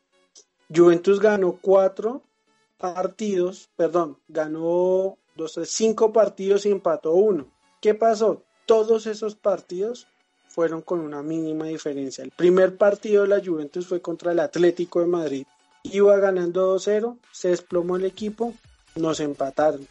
Juventus 0.74 1.20
ganó 1.20 1.60
4 1.62 2.24
partidos, 2.82 3.70
perdón, 3.76 4.18
ganó 4.28 5.18
dos, 5.36 5.60
cinco 5.66 6.12
partidos 6.12 6.66
y 6.66 6.72
empató 6.72 7.14
uno. 7.14 7.48
¿Qué 7.80 7.94
pasó? 7.94 8.42
Todos 8.66 9.06
esos 9.06 9.36
partidos 9.36 10.08
fueron 10.48 10.82
con 10.82 11.00
una 11.00 11.22
mínima 11.22 11.66
diferencia. 11.66 12.24
El 12.24 12.32
primer 12.32 12.78
partido 12.78 13.22
de 13.22 13.30
la 13.30 13.44
Juventus 13.44 13.88
fue 13.88 14.02
contra 14.02 14.32
el 14.32 14.40
Atlético 14.40 15.00
de 15.00 15.06
Madrid. 15.06 15.46
Iba 15.84 16.18
ganando 16.18 16.76
2-0, 16.76 17.18
se 17.32 17.50
desplomó 17.50 17.98
el 17.98 18.06
equipo, 18.06 18.54
nos 18.96 19.20
empataron. 19.20 19.88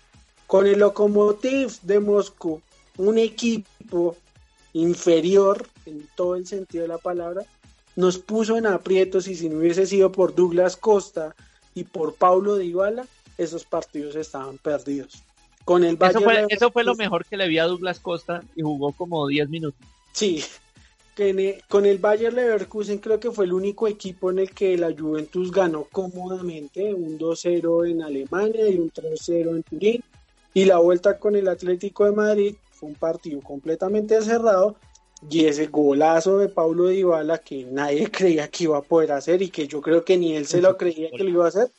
Con 0.47 0.67
el 0.67 0.81
Lokomotiv 0.81 1.81
de 1.83 2.01
Moscú, 2.01 2.61
un 2.97 3.19
equipo 3.19 4.17
inferior 4.73 5.67
en 5.87 6.09
todo 6.17 6.35
el 6.35 6.47
sentido 6.47 6.83
de 6.83 6.89
la 6.89 6.99
palabra, 6.99 7.45
nos 7.95 8.19
puso 8.19 8.57
en 8.57 8.67
aprietos 8.67 9.29
y 9.29 9.37
si 9.37 9.49
no 9.49 9.59
hubiese 9.59 9.87
sido 9.87 10.11
por 10.11 10.35
Douglas 10.35 10.77
Costa, 10.77 11.35
y 11.75 11.85
por 11.85 12.15
Paulo 12.15 12.57
Dybala, 12.57 13.07
esos 13.39 13.65
partidos 13.65 14.17
estaban 14.17 14.59
perdidos. 14.59 15.23
Con 15.65 15.85
el 15.85 15.97
Bayern 15.97 16.19
Eso 16.19 16.25
fue, 16.25 16.35
Leverkusen- 16.35 16.53
eso 16.57 16.71
fue 16.71 16.85
lo 16.85 16.95
mejor 16.95 17.25
que 17.27 17.37
le 17.37 17.49
vi 17.49 17.59
a 17.59 17.65
Douglas 17.67 18.01
Costa 18.01 18.43
y 18.57 18.63
jugó 18.63 18.93
como 18.93 19.27
10 19.27 19.49
minutos. 19.49 19.81
Sí, 20.13 20.43
con 21.69 21.85
el 21.85 21.99
Bayer 21.99 22.33
Leverkusen 22.33 22.99
creo 22.99 23.21
que 23.21 23.31
fue 23.31 23.45
el 23.45 23.53
único 23.53 23.87
equipo 23.87 24.31
en 24.31 24.39
el 24.39 24.51
que 24.53 24.77
la 24.79 24.91
Juventus 24.97 25.53
ganó 25.53 25.85
cómodamente, 25.93 26.95
un 26.95 27.19
2-0 27.19 27.85
en 27.87 28.03
Alemania 28.03 28.69
y 28.69 28.79
un 28.79 28.91
3-0 28.91 29.51
en 29.57 29.63
Turín. 29.63 30.05
Y 30.55 30.65
la 30.65 30.79
vuelta 30.79 31.19
con 31.19 31.37
el 31.37 31.49
Atlético 31.49 32.07
de 32.07 32.13
Madrid 32.13 32.55
fue 32.73 32.89
un 32.89 32.95
partido 32.95 33.41
completamente 33.43 34.21
cerrado 34.23 34.77
y 35.29 35.45
ese 35.47 35.67
golazo 35.67 36.39
de 36.39 36.49
Paulo 36.49 36.87
Dybala 36.89 37.39
que 37.39 37.65
nadie 37.65 38.11
creía 38.11 38.49
que 38.49 38.65
iba 38.65 38.79
a 38.79 38.83
poder 38.83 39.13
hacer 39.13 39.43
y 39.43 39.51
que 39.51 39.67
yo 39.67 39.81
creo 39.81 40.05
que 40.05 40.17
ni 40.17 40.35
él 40.37 40.47
se 40.47 40.61
lo 40.63 40.77
creía 40.77 41.11
que 41.11 41.25
lo 41.25 41.31
iba 41.31 41.45
a 41.45 41.49
hacer, 41.49 41.71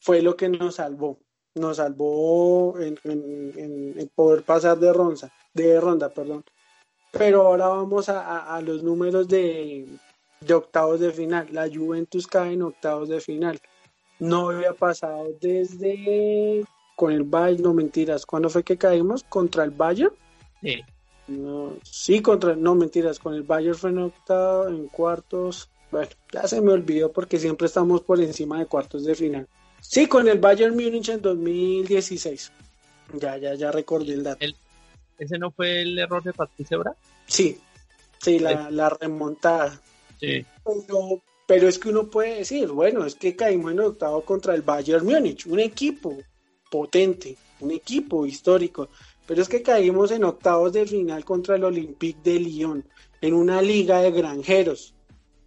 fue 0.00 0.22
lo 0.22 0.36
que 0.36 0.48
nos 0.48 0.76
salvó. 0.76 1.18
Nos 1.54 1.78
salvó 1.78 2.78
en, 2.80 2.98
en- 3.04 4.10
poder 4.14 4.42
pasar 4.42 4.78
de 4.78 4.92
ronda, 4.92 5.30
de 5.54 5.80
ronda, 5.80 6.08
perdón. 6.10 6.44
Pero 7.12 7.42
ahora 7.46 7.68
vamos 7.68 8.08
a, 8.08 8.20
a- 8.20 8.56
a 8.56 8.60
los 8.60 8.82
números 8.82 9.26
de, 9.28 9.86
de 10.40 10.54
octavos 10.54 11.00
de 11.00 11.12
final. 11.12 11.48
La 11.52 11.68
Juventus 11.72 12.26
cae 12.26 12.52
en 12.52 12.62
octavos 12.62 13.08
de 13.08 13.20
final. 13.20 13.58
No 14.18 14.50
había 14.50 14.72
pasado 14.74 15.28
desde 15.40 16.64
con 16.94 17.12
el 17.12 17.22
Bayern, 17.24 17.62
no 17.62 17.74
mentiras. 17.74 18.24
¿Cuándo 18.26 18.48
fue 18.50 18.62
que 18.62 18.76
caímos? 18.76 19.24
¿Contra 19.28 19.64
el 19.64 19.70
Bayern? 19.70 20.12
Sí. 20.62 20.82
No, 21.28 21.76
sí, 21.82 22.22
contra, 22.22 22.54
no 22.54 22.74
mentiras, 22.74 23.18
con 23.18 23.34
el 23.34 23.42
Bayern 23.42 23.74
fue 23.76 23.90
en 23.90 23.98
octavo, 23.98 24.68
en 24.68 24.86
cuartos. 24.88 25.68
Bueno, 25.90 26.08
ya 26.32 26.46
se 26.46 26.60
me 26.60 26.72
olvidó 26.72 27.10
porque 27.12 27.38
siempre 27.38 27.66
estamos 27.66 28.02
por 28.02 28.20
encima 28.20 28.58
de 28.58 28.66
cuartos 28.66 29.04
de 29.04 29.14
final. 29.14 29.48
Sí, 29.80 30.06
con 30.06 30.28
el 30.28 30.38
Bayern 30.38 30.74
Múnich 30.74 31.08
en 31.08 31.20
2016. 31.22 32.52
Ya, 33.14 33.36
ya, 33.38 33.54
ya 33.54 33.70
recordé 33.72 34.14
el 34.14 34.22
dato. 34.24 34.44
El- 34.44 34.56
¿Ese 35.18 35.38
no 35.38 35.50
fue 35.50 35.80
el 35.82 35.98
error 35.98 36.22
de 36.22 36.32
Patricio 36.34 36.78
Bra? 36.80 36.94
Sí, 37.26 37.58
sí, 38.20 38.38
la, 38.38 38.70
la 38.70 38.90
remontada. 38.90 39.80
Sí. 40.20 40.44
Pero, 40.62 41.22
pero 41.46 41.68
es 41.68 41.78
que 41.78 41.88
uno 41.88 42.08
puede 42.10 42.38
decir, 42.38 42.68
bueno, 42.68 43.04
es 43.06 43.14
que 43.14 43.34
caímos 43.34 43.72
en 43.72 43.80
octavo 43.80 44.20
contra 44.22 44.54
el 44.54 44.60
Bayern 44.62 45.06
Múnich, 45.06 45.46
un 45.46 45.58
equipo 45.60 46.18
potente, 46.70 47.34
un 47.60 47.70
equipo 47.70 48.26
histórico. 48.26 48.90
Pero 49.26 49.42
es 49.42 49.48
que 49.48 49.62
caímos 49.62 50.12
en 50.12 50.24
octavos 50.24 50.72
de 50.72 50.86
final 50.86 51.24
contra 51.24 51.56
el 51.56 51.64
Olympique 51.64 52.20
de 52.22 52.40
Lyon, 52.40 52.84
en 53.20 53.34
una 53.34 53.60
liga 53.60 54.00
de 54.00 54.12
granjeros, 54.12 54.94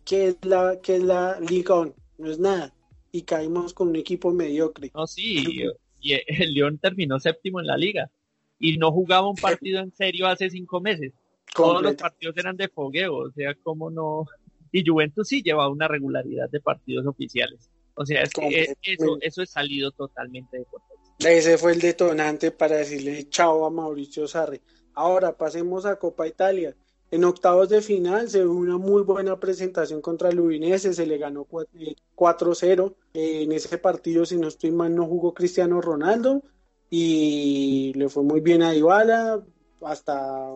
que 0.04 0.28
es 0.30 0.38
la, 0.44 0.80
que 0.82 0.98
es 0.98 1.04
la 1.04 1.40
Liga 1.40 1.76
On, 1.76 1.94
no 2.18 2.30
es 2.30 2.40
nada. 2.40 2.74
Y 3.12 3.24
caímos 3.24 3.74
con 3.74 3.90
un 3.90 3.96
equipo 3.96 4.32
mediocre. 4.32 4.92
No, 4.94 5.08
sí. 5.08 5.64
Y, 6.02 6.14
el 6.14 6.54
León 6.54 6.78
terminó 6.78 7.20
séptimo 7.20 7.60
en 7.60 7.68
la 7.68 7.78
liga. 7.78 8.12
Y 8.60 8.78
no 8.78 8.92
jugaba 8.92 9.30
un 9.30 9.36
partido 9.36 9.80
en 9.80 9.92
serio 9.94 10.28
hace 10.28 10.50
cinco 10.50 10.82
meses. 10.82 11.14
Todos 11.56 11.82
los 11.82 11.96
partidos 11.96 12.38
eran 12.38 12.58
de 12.58 12.68
fogueo. 12.68 13.16
O 13.16 13.32
sea, 13.32 13.56
cómo 13.64 13.90
no. 13.90 14.26
Y 14.72 14.86
Juventus 14.86 15.28
sí 15.28 15.42
llevaba 15.42 15.70
una 15.70 15.88
regularidad 15.88 16.50
de 16.50 16.60
partidos 16.60 17.08
oficiales. 17.08 17.70
O 17.96 18.06
sea, 18.06 18.22
es 18.22 18.34
que 18.34 18.76
eso, 18.84 19.18
eso 19.22 19.42
es 19.42 19.50
salido 19.50 19.92
totalmente 19.92 20.58
de 20.58 20.66
contexto. 20.66 20.99
Ese 21.20 21.58
fue 21.58 21.74
el 21.74 21.82
detonante 21.82 22.52
para 22.52 22.78
decirle 22.78 23.28
chao 23.30 23.66
a 23.66 23.70
Mauricio 23.70 24.28
Sarri. 24.28 24.62
Ahora 24.94 25.36
pasemos 25.36 25.86
a 25.86 25.98
Copa 25.98 26.28
Italia. 26.28 26.76
En 27.12 27.24
octavos 27.26 27.70
de 27.70 27.82
final 27.82 28.30
se 28.30 28.40
ve 28.40 28.48
una 28.48 28.78
muy 28.78 29.02
buena 29.02 29.40
presentación 29.40 30.00
contra 30.02 30.30
el 30.30 30.40
Udinese, 30.40 30.94
se 30.94 31.06
le 31.06 31.18
ganó 31.18 31.46
cua- 31.46 31.68
eh, 31.74 31.96
4-0. 32.16 32.96
Eh, 33.14 33.44
en 33.44 33.52
ese 33.52 33.78
partido, 33.80 34.26
si 34.26 34.38
no 34.38 34.48
estoy 34.48 34.72
mal, 34.72 34.96
no 34.96 35.06
jugó 35.08 35.34
Cristiano 35.34 35.82
Ronaldo 35.82 36.44
y 36.90 37.94
le 37.96 38.10
fue 38.10 38.24
muy 38.24 38.40
bien 38.42 38.62
a 38.62 38.72
Dybala, 38.72 39.44
hasta 39.82 40.52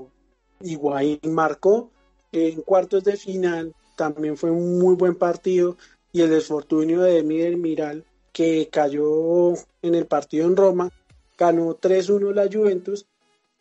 Higuaín 0.62 1.20
marcó. 1.30 1.92
En 2.32 2.62
cuartos 2.62 3.04
de 3.04 3.18
final 3.18 3.74
también 3.98 4.38
fue 4.38 4.50
un 4.52 4.80
muy 4.80 4.96
buen 4.96 5.16
partido 5.16 5.78
y 6.12 6.22
el 6.22 6.30
desfortunio 6.30 7.02
de 7.02 7.20
Emi 7.20 7.56
Miral 7.58 8.06
que 8.34 8.68
cayó 8.70 9.54
en 9.82 9.96
el 9.96 10.06
partido 10.08 10.48
en 10.48 10.58
Roma, 10.58 10.90
ganó 11.38 11.76
3-1 11.78 12.34
la 12.34 12.50
Juventus 12.52 13.06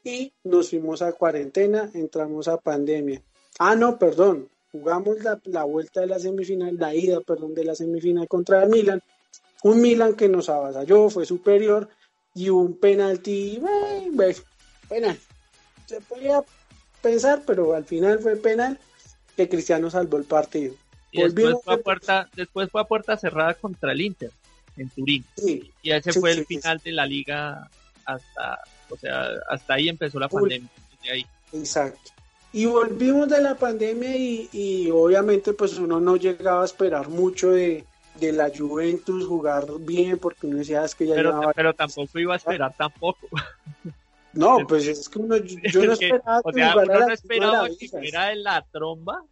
y 0.02 0.32
nos 0.42 0.70
fuimos 0.70 1.02
a 1.02 1.12
cuarentena, 1.12 1.90
entramos 1.94 2.48
a 2.48 2.56
pandemia. 2.56 3.22
Ah, 3.58 3.76
no, 3.76 3.98
perdón, 3.98 4.48
jugamos 4.72 5.22
la, 5.22 5.38
la 5.44 5.64
vuelta 5.64 6.00
de 6.00 6.06
la 6.08 6.18
semifinal, 6.18 6.76
la 6.78 6.94
ida, 6.94 7.20
perdón, 7.20 7.54
de 7.54 7.64
la 7.64 7.74
semifinal 7.74 8.26
contra 8.26 8.64
el 8.64 8.70
Milan, 8.70 9.02
un 9.62 9.80
Milan 9.80 10.14
que 10.14 10.28
nos 10.28 10.48
avasalló, 10.48 11.08
fue 11.10 11.24
superior 11.26 11.88
y 12.34 12.48
un 12.48 12.74
penalti, 12.78 13.58
bueno, 13.60 14.34
penal. 14.88 15.18
Se 15.86 16.00
podía 16.00 16.42
pensar, 17.02 17.42
pero 17.46 17.74
al 17.74 17.84
final 17.84 18.18
fue 18.20 18.36
penal 18.36 18.78
que 19.36 19.48
Cristiano 19.48 19.90
salvó 19.90 20.16
el 20.16 20.24
partido. 20.24 20.74
Y 21.12 21.20
después 21.22 21.34
Volvimos 21.42 21.62
fue, 21.64 21.74
a- 21.74 21.78
puerta, 21.78 22.30
después 22.34 22.70
fue 22.70 22.80
a 22.80 22.84
puerta 22.84 23.16
cerrada 23.18 23.52
contra 23.54 23.92
el 23.92 24.00
Inter 24.00 24.30
en 24.76 24.88
Turín. 24.90 25.24
Sí, 25.36 25.70
Y 25.82 25.90
ese 25.92 26.12
Sí, 26.12 26.20
fue 26.20 26.32
sí, 26.34 26.40
el 26.40 26.46
final 26.46 26.78
de 26.84 26.92
la 26.92 27.06
liga 27.06 27.68
hasta, 28.04 28.60
o 28.90 28.96
sea, 28.96 29.28
hasta 29.48 29.74
ahí 29.74 29.88
empezó 29.88 30.18
la 30.18 30.26
Uy. 30.30 30.40
pandemia. 30.40 30.68
ahí. 31.12 31.26
Exacto. 31.52 32.10
Y 32.52 32.66
volvimos 32.66 33.28
de 33.28 33.40
la 33.40 33.54
pandemia 33.54 34.14
y, 34.16 34.48
y 34.52 34.90
obviamente 34.90 35.52
pues 35.54 35.78
uno 35.78 35.98
no 36.00 36.16
llegaba 36.16 36.62
a 36.62 36.66
esperar 36.66 37.08
mucho 37.08 37.50
de, 37.50 37.84
de 38.20 38.32
la 38.32 38.50
Juventus 38.54 39.24
jugar 39.26 39.66
bien 39.80 40.18
porque 40.18 40.46
uno 40.46 40.58
decía 40.58 40.82
"Ah, 40.82 40.84
es 40.84 40.94
que 40.94 41.06
ya 41.06 41.14
Pero, 41.14 41.30
llevaba- 41.32 41.52
pero 41.54 41.72
tampoco 41.74 42.18
iba 42.18 42.34
a 42.34 42.36
esperar 42.36 42.74
tampoco. 42.76 43.26
No, 44.34 44.58
pues 44.66 44.86
es 44.86 45.08
que 45.08 45.18
uno, 45.18 45.36
yo 45.36 45.84
no 45.84 45.92
esperaba 45.92 46.40
o 46.44 46.52
sea, 46.52 46.74
uno 46.76 46.84
no 47.06 47.12
esperaba 47.12 47.68
que 47.78 47.88
fuera 47.88 48.26
de 48.28 48.36
la 48.36 48.64
tromba 48.70 49.22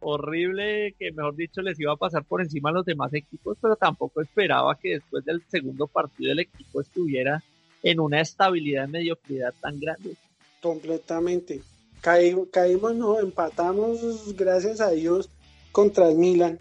horrible 0.00 0.94
que 0.98 1.12
mejor 1.12 1.36
dicho 1.36 1.62
les 1.62 1.78
iba 1.80 1.92
a 1.92 1.96
pasar 1.96 2.24
por 2.24 2.40
encima 2.40 2.70
a 2.70 2.72
los 2.72 2.84
demás 2.84 3.12
equipos, 3.14 3.56
pero 3.60 3.76
tampoco 3.76 4.20
esperaba 4.22 4.74
que 4.78 4.90
después 4.94 5.24
del 5.24 5.42
segundo 5.48 5.86
partido 5.86 6.32
el 6.32 6.40
equipo 6.40 6.80
estuviera 6.80 7.42
en 7.82 8.00
una 8.00 8.20
estabilidad 8.20 8.82
de 8.82 8.88
mediocridad 8.92 9.54
tan 9.60 9.78
grande. 9.80 10.16
Completamente. 10.60 11.60
Caí- 12.02 12.48
caímos, 12.52 12.94
no, 12.94 13.18
empatamos, 13.20 14.34
gracias 14.36 14.80
a 14.80 14.90
Dios, 14.90 15.28
contra 15.72 16.08
el 16.08 16.16
Milan. 16.16 16.58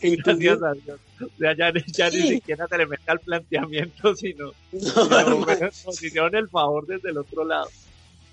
Gracias 0.00 0.62
a 0.62 0.72
Dios. 0.74 1.00
O 1.22 1.28
sea, 1.38 1.54
ya, 1.56 1.72
ya 1.86 2.10
ni 2.10 2.22
siquiera 2.28 2.66
se 2.66 2.78
le 2.78 2.86
mete 2.86 3.02
al 3.06 3.20
planteamiento, 3.20 4.14
sino, 4.16 4.52
No, 4.72 5.46
nos 5.86 6.02
hicieron 6.02 6.34
el 6.34 6.48
favor 6.48 6.86
desde 6.86 7.10
el 7.10 7.18
otro 7.18 7.44
lado. 7.44 7.68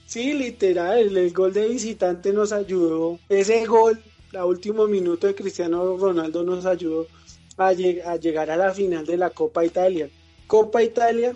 Sí, 0.06 0.34
literal, 0.34 1.16
el 1.18 1.34
gol 1.34 1.52
de 1.54 1.68
visitante 1.68 2.32
nos 2.32 2.52
ayudó. 2.54 3.20
Ese 3.28 3.66
gol, 3.66 4.02
la 4.32 4.46
último 4.46 4.88
minuto 4.88 5.28
de 5.28 5.36
Cristiano 5.36 5.98
Ronaldo 5.98 6.44
nos 6.44 6.66
ayudó 6.66 7.08
a, 7.58 7.74
lleg- 7.74 8.04
a 8.06 8.16
llegar 8.18 8.50
a 8.52 8.58
la 8.58 8.74
final 8.74 9.06
de 9.06 9.18
la 9.18 9.30
Copa 9.30 9.66
Italia. 9.66 10.10
Copa 10.48 10.84
Italia, 10.84 11.36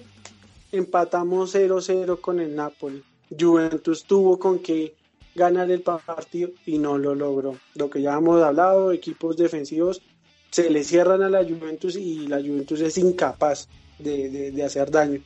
empatamos 0.71 1.53
0-0 1.55 2.19
con 2.21 2.39
el 2.39 2.55
Napoli. 2.55 3.03
Juventus 3.37 4.03
tuvo 4.03 4.37
con 4.37 4.59
que 4.59 4.93
ganar 5.35 5.71
el 5.71 5.81
partido 5.81 6.49
y 6.65 6.77
no 6.77 6.97
lo 6.97 7.15
logró. 7.15 7.57
Lo 7.75 7.89
que 7.89 8.01
ya 8.01 8.17
hemos 8.17 8.41
hablado, 8.43 8.91
equipos 8.91 9.37
defensivos 9.37 10.01
se 10.49 10.69
le 10.69 10.83
cierran 10.83 11.23
a 11.23 11.29
la 11.29 11.43
Juventus 11.43 11.95
y 11.95 12.27
la 12.27 12.37
Juventus 12.41 12.81
es 12.81 12.97
incapaz 12.97 13.67
de, 13.99 14.29
de- 14.29 14.51
de 14.51 14.63
hacer 14.63 14.91
daño. 14.91 15.21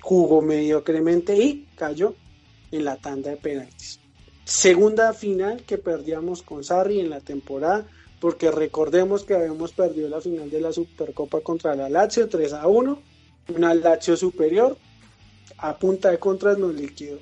Jugó 0.00 0.40
mediocremente 0.40 1.36
y 1.36 1.66
cayó 1.74 2.14
en 2.70 2.84
la 2.84 2.96
tanda 2.96 3.30
de 3.30 3.36
penaltis. 3.36 3.98
Segunda 4.48 5.12
final 5.12 5.62
que 5.64 5.76
perdíamos 5.76 6.42
con 6.42 6.64
Sarri 6.64 7.00
en 7.00 7.10
la 7.10 7.20
temporada, 7.20 7.86
porque 8.18 8.50
recordemos 8.50 9.24
que 9.24 9.34
habíamos 9.34 9.72
perdido 9.72 10.08
la 10.08 10.22
final 10.22 10.48
de 10.48 10.62
la 10.62 10.72
Supercopa 10.72 11.42
contra 11.42 11.74
la 11.74 11.90
Lazio 11.90 12.30
3 12.30 12.54
a 12.54 12.66
1, 12.66 12.98
una 13.54 13.74
Lazio 13.74 14.16
superior, 14.16 14.78
a 15.58 15.76
punta 15.76 16.10
de 16.10 16.18
contras 16.18 16.56
nos 16.56 16.74
liquidó. 16.74 17.18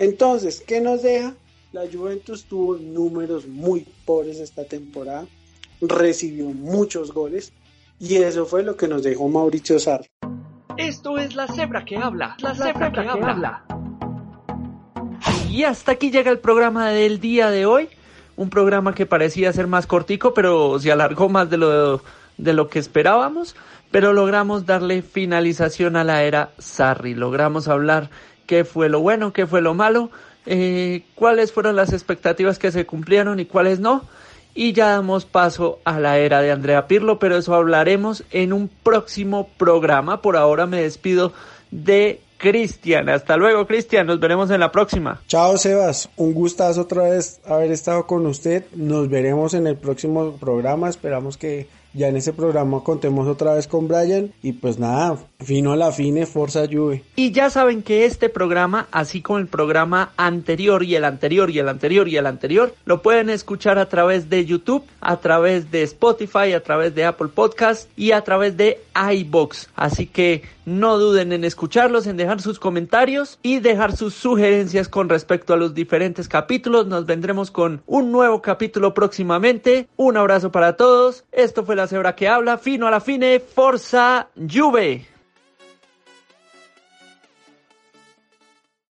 Entonces, 0.00 0.60
¿qué 0.66 0.80
nos 0.80 1.04
deja? 1.04 1.36
La 1.70 1.82
Juventus 1.86 2.46
tuvo 2.46 2.76
números 2.78 3.46
muy 3.46 3.86
pobres 4.04 4.40
esta 4.40 4.64
temporada, 4.64 5.24
recibió 5.80 6.46
muchos 6.46 7.12
goles 7.12 7.52
y 8.00 8.16
eso 8.16 8.44
fue 8.44 8.64
lo 8.64 8.76
que 8.76 8.88
nos 8.88 9.04
dejó 9.04 9.28
Mauricio 9.28 9.78
Sarri. 9.78 10.08
Esto 10.76 11.16
es 11.16 11.36
la 11.36 11.46
cebra 11.46 11.84
que 11.84 11.96
habla. 11.96 12.36
La, 12.40 12.56
cebra, 12.56 12.90
que, 12.90 12.98
habla. 12.98 13.64
Y 15.56 15.64
hasta 15.64 15.92
aquí 15.92 16.10
llega 16.10 16.30
el 16.30 16.38
programa 16.38 16.90
del 16.90 17.18
día 17.18 17.48
de 17.48 17.64
hoy. 17.64 17.88
Un 18.36 18.50
programa 18.50 18.94
que 18.94 19.06
parecía 19.06 19.54
ser 19.54 19.66
más 19.66 19.86
cortico, 19.86 20.34
pero 20.34 20.78
se 20.78 20.92
alargó 20.92 21.30
más 21.30 21.48
de 21.48 21.56
lo, 21.56 22.02
de 22.36 22.52
lo 22.52 22.68
que 22.68 22.78
esperábamos. 22.78 23.56
Pero 23.90 24.12
logramos 24.12 24.66
darle 24.66 25.00
finalización 25.00 25.96
a 25.96 26.04
la 26.04 26.24
era 26.24 26.50
Sarri. 26.58 27.14
Logramos 27.14 27.68
hablar 27.68 28.10
qué 28.44 28.66
fue 28.66 28.90
lo 28.90 29.00
bueno, 29.00 29.32
qué 29.32 29.46
fue 29.46 29.62
lo 29.62 29.72
malo, 29.72 30.10
eh, 30.44 31.04
cuáles 31.14 31.52
fueron 31.52 31.74
las 31.74 31.94
expectativas 31.94 32.58
que 32.58 32.70
se 32.70 32.84
cumplieron 32.84 33.40
y 33.40 33.46
cuáles 33.46 33.80
no. 33.80 34.04
Y 34.54 34.74
ya 34.74 34.90
damos 34.90 35.24
paso 35.24 35.80
a 35.84 35.98
la 35.98 36.18
era 36.18 36.42
de 36.42 36.52
Andrea 36.52 36.86
Pirlo, 36.86 37.18
pero 37.18 37.38
eso 37.38 37.54
hablaremos 37.54 38.24
en 38.30 38.52
un 38.52 38.68
próximo 38.68 39.48
programa. 39.56 40.20
Por 40.20 40.36
ahora 40.36 40.66
me 40.66 40.82
despido 40.82 41.32
de 41.70 42.20
Cristian. 42.36 43.08
Hasta 43.08 43.36
luego, 43.36 43.66
Cristian. 43.66 44.06
Nos 44.06 44.20
veremos 44.20 44.50
en 44.50 44.60
la 44.60 44.72
próxima. 44.72 45.20
Chao, 45.26 45.56
Sebas. 45.56 46.08
Un 46.16 46.34
gustazo 46.34 46.82
otra 46.82 47.04
vez 47.04 47.40
haber 47.44 47.70
estado 47.72 48.06
con 48.06 48.26
usted. 48.26 48.64
Nos 48.74 49.08
veremos 49.08 49.54
en 49.54 49.66
el 49.66 49.76
próximo 49.76 50.36
programa. 50.36 50.88
Esperamos 50.88 51.36
que 51.36 51.68
ya 51.96 52.08
en 52.08 52.16
ese 52.16 52.34
programa 52.34 52.84
contemos 52.84 53.26
otra 53.26 53.54
vez 53.54 53.66
con 53.66 53.88
Brian 53.88 54.30
y 54.42 54.52
pues 54.52 54.78
nada, 54.78 55.16
fino 55.40 55.72
a 55.72 55.76
la 55.76 55.92
fine, 55.92 56.26
Forza 56.26 56.66
Juve. 56.70 57.02
Y 57.16 57.32
ya 57.32 57.48
saben 57.48 57.82
que 57.82 58.04
este 58.04 58.28
programa, 58.28 58.86
así 58.92 59.22
como 59.22 59.38
el 59.38 59.46
programa 59.46 60.12
anterior 60.18 60.82
y 60.82 60.94
el 60.94 61.04
anterior 61.04 61.48
y 61.50 61.58
el 61.58 61.70
anterior 61.70 62.06
y 62.06 62.18
el 62.18 62.26
anterior, 62.26 62.74
lo 62.84 63.00
pueden 63.00 63.30
escuchar 63.30 63.78
a 63.78 63.88
través 63.88 64.28
de 64.28 64.44
YouTube, 64.44 64.84
a 65.00 65.16
través 65.20 65.70
de 65.70 65.82
Spotify, 65.84 66.52
a 66.52 66.62
través 66.62 66.94
de 66.94 67.06
Apple 67.06 67.28
Podcast 67.28 67.88
y 67.96 68.12
a 68.12 68.22
través 68.22 68.58
de 68.58 68.78
iBox. 68.94 69.70
Así 69.74 70.06
que 70.06 70.42
no 70.66 70.98
duden 70.98 71.32
en 71.32 71.44
escucharlos, 71.44 72.06
en 72.06 72.18
dejar 72.18 72.42
sus 72.42 72.58
comentarios 72.58 73.38
y 73.42 73.60
dejar 73.60 73.96
sus 73.96 74.12
sugerencias 74.12 74.88
con 74.88 75.08
respecto 75.08 75.54
a 75.54 75.56
los 75.56 75.72
diferentes 75.72 76.28
capítulos. 76.28 76.86
Nos 76.86 77.06
vendremos 77.06 77.50
con 77.50 77.82
un 77.86 78.12
nuevo 78.12 78.42
capítulo 78.42 78.92
próximamente. 78.92 79.88
Un 79.96 80.18
abrazo 80.18 80.52
para 80.52 80.76
todos. 80.76 81.24
Esto 81.32 81.64
fue 81.64 81.76
la 81.76 81.86
cebra 81.86 82.14
que 82.14 82.28
habla. 82.28 82.58
Fino 82.58 82.86
a 82.86 82.90
la 82.90 83.00
fine. 83.00 83.40
Forza 83.40 84.28
Juve. 84.36 85.15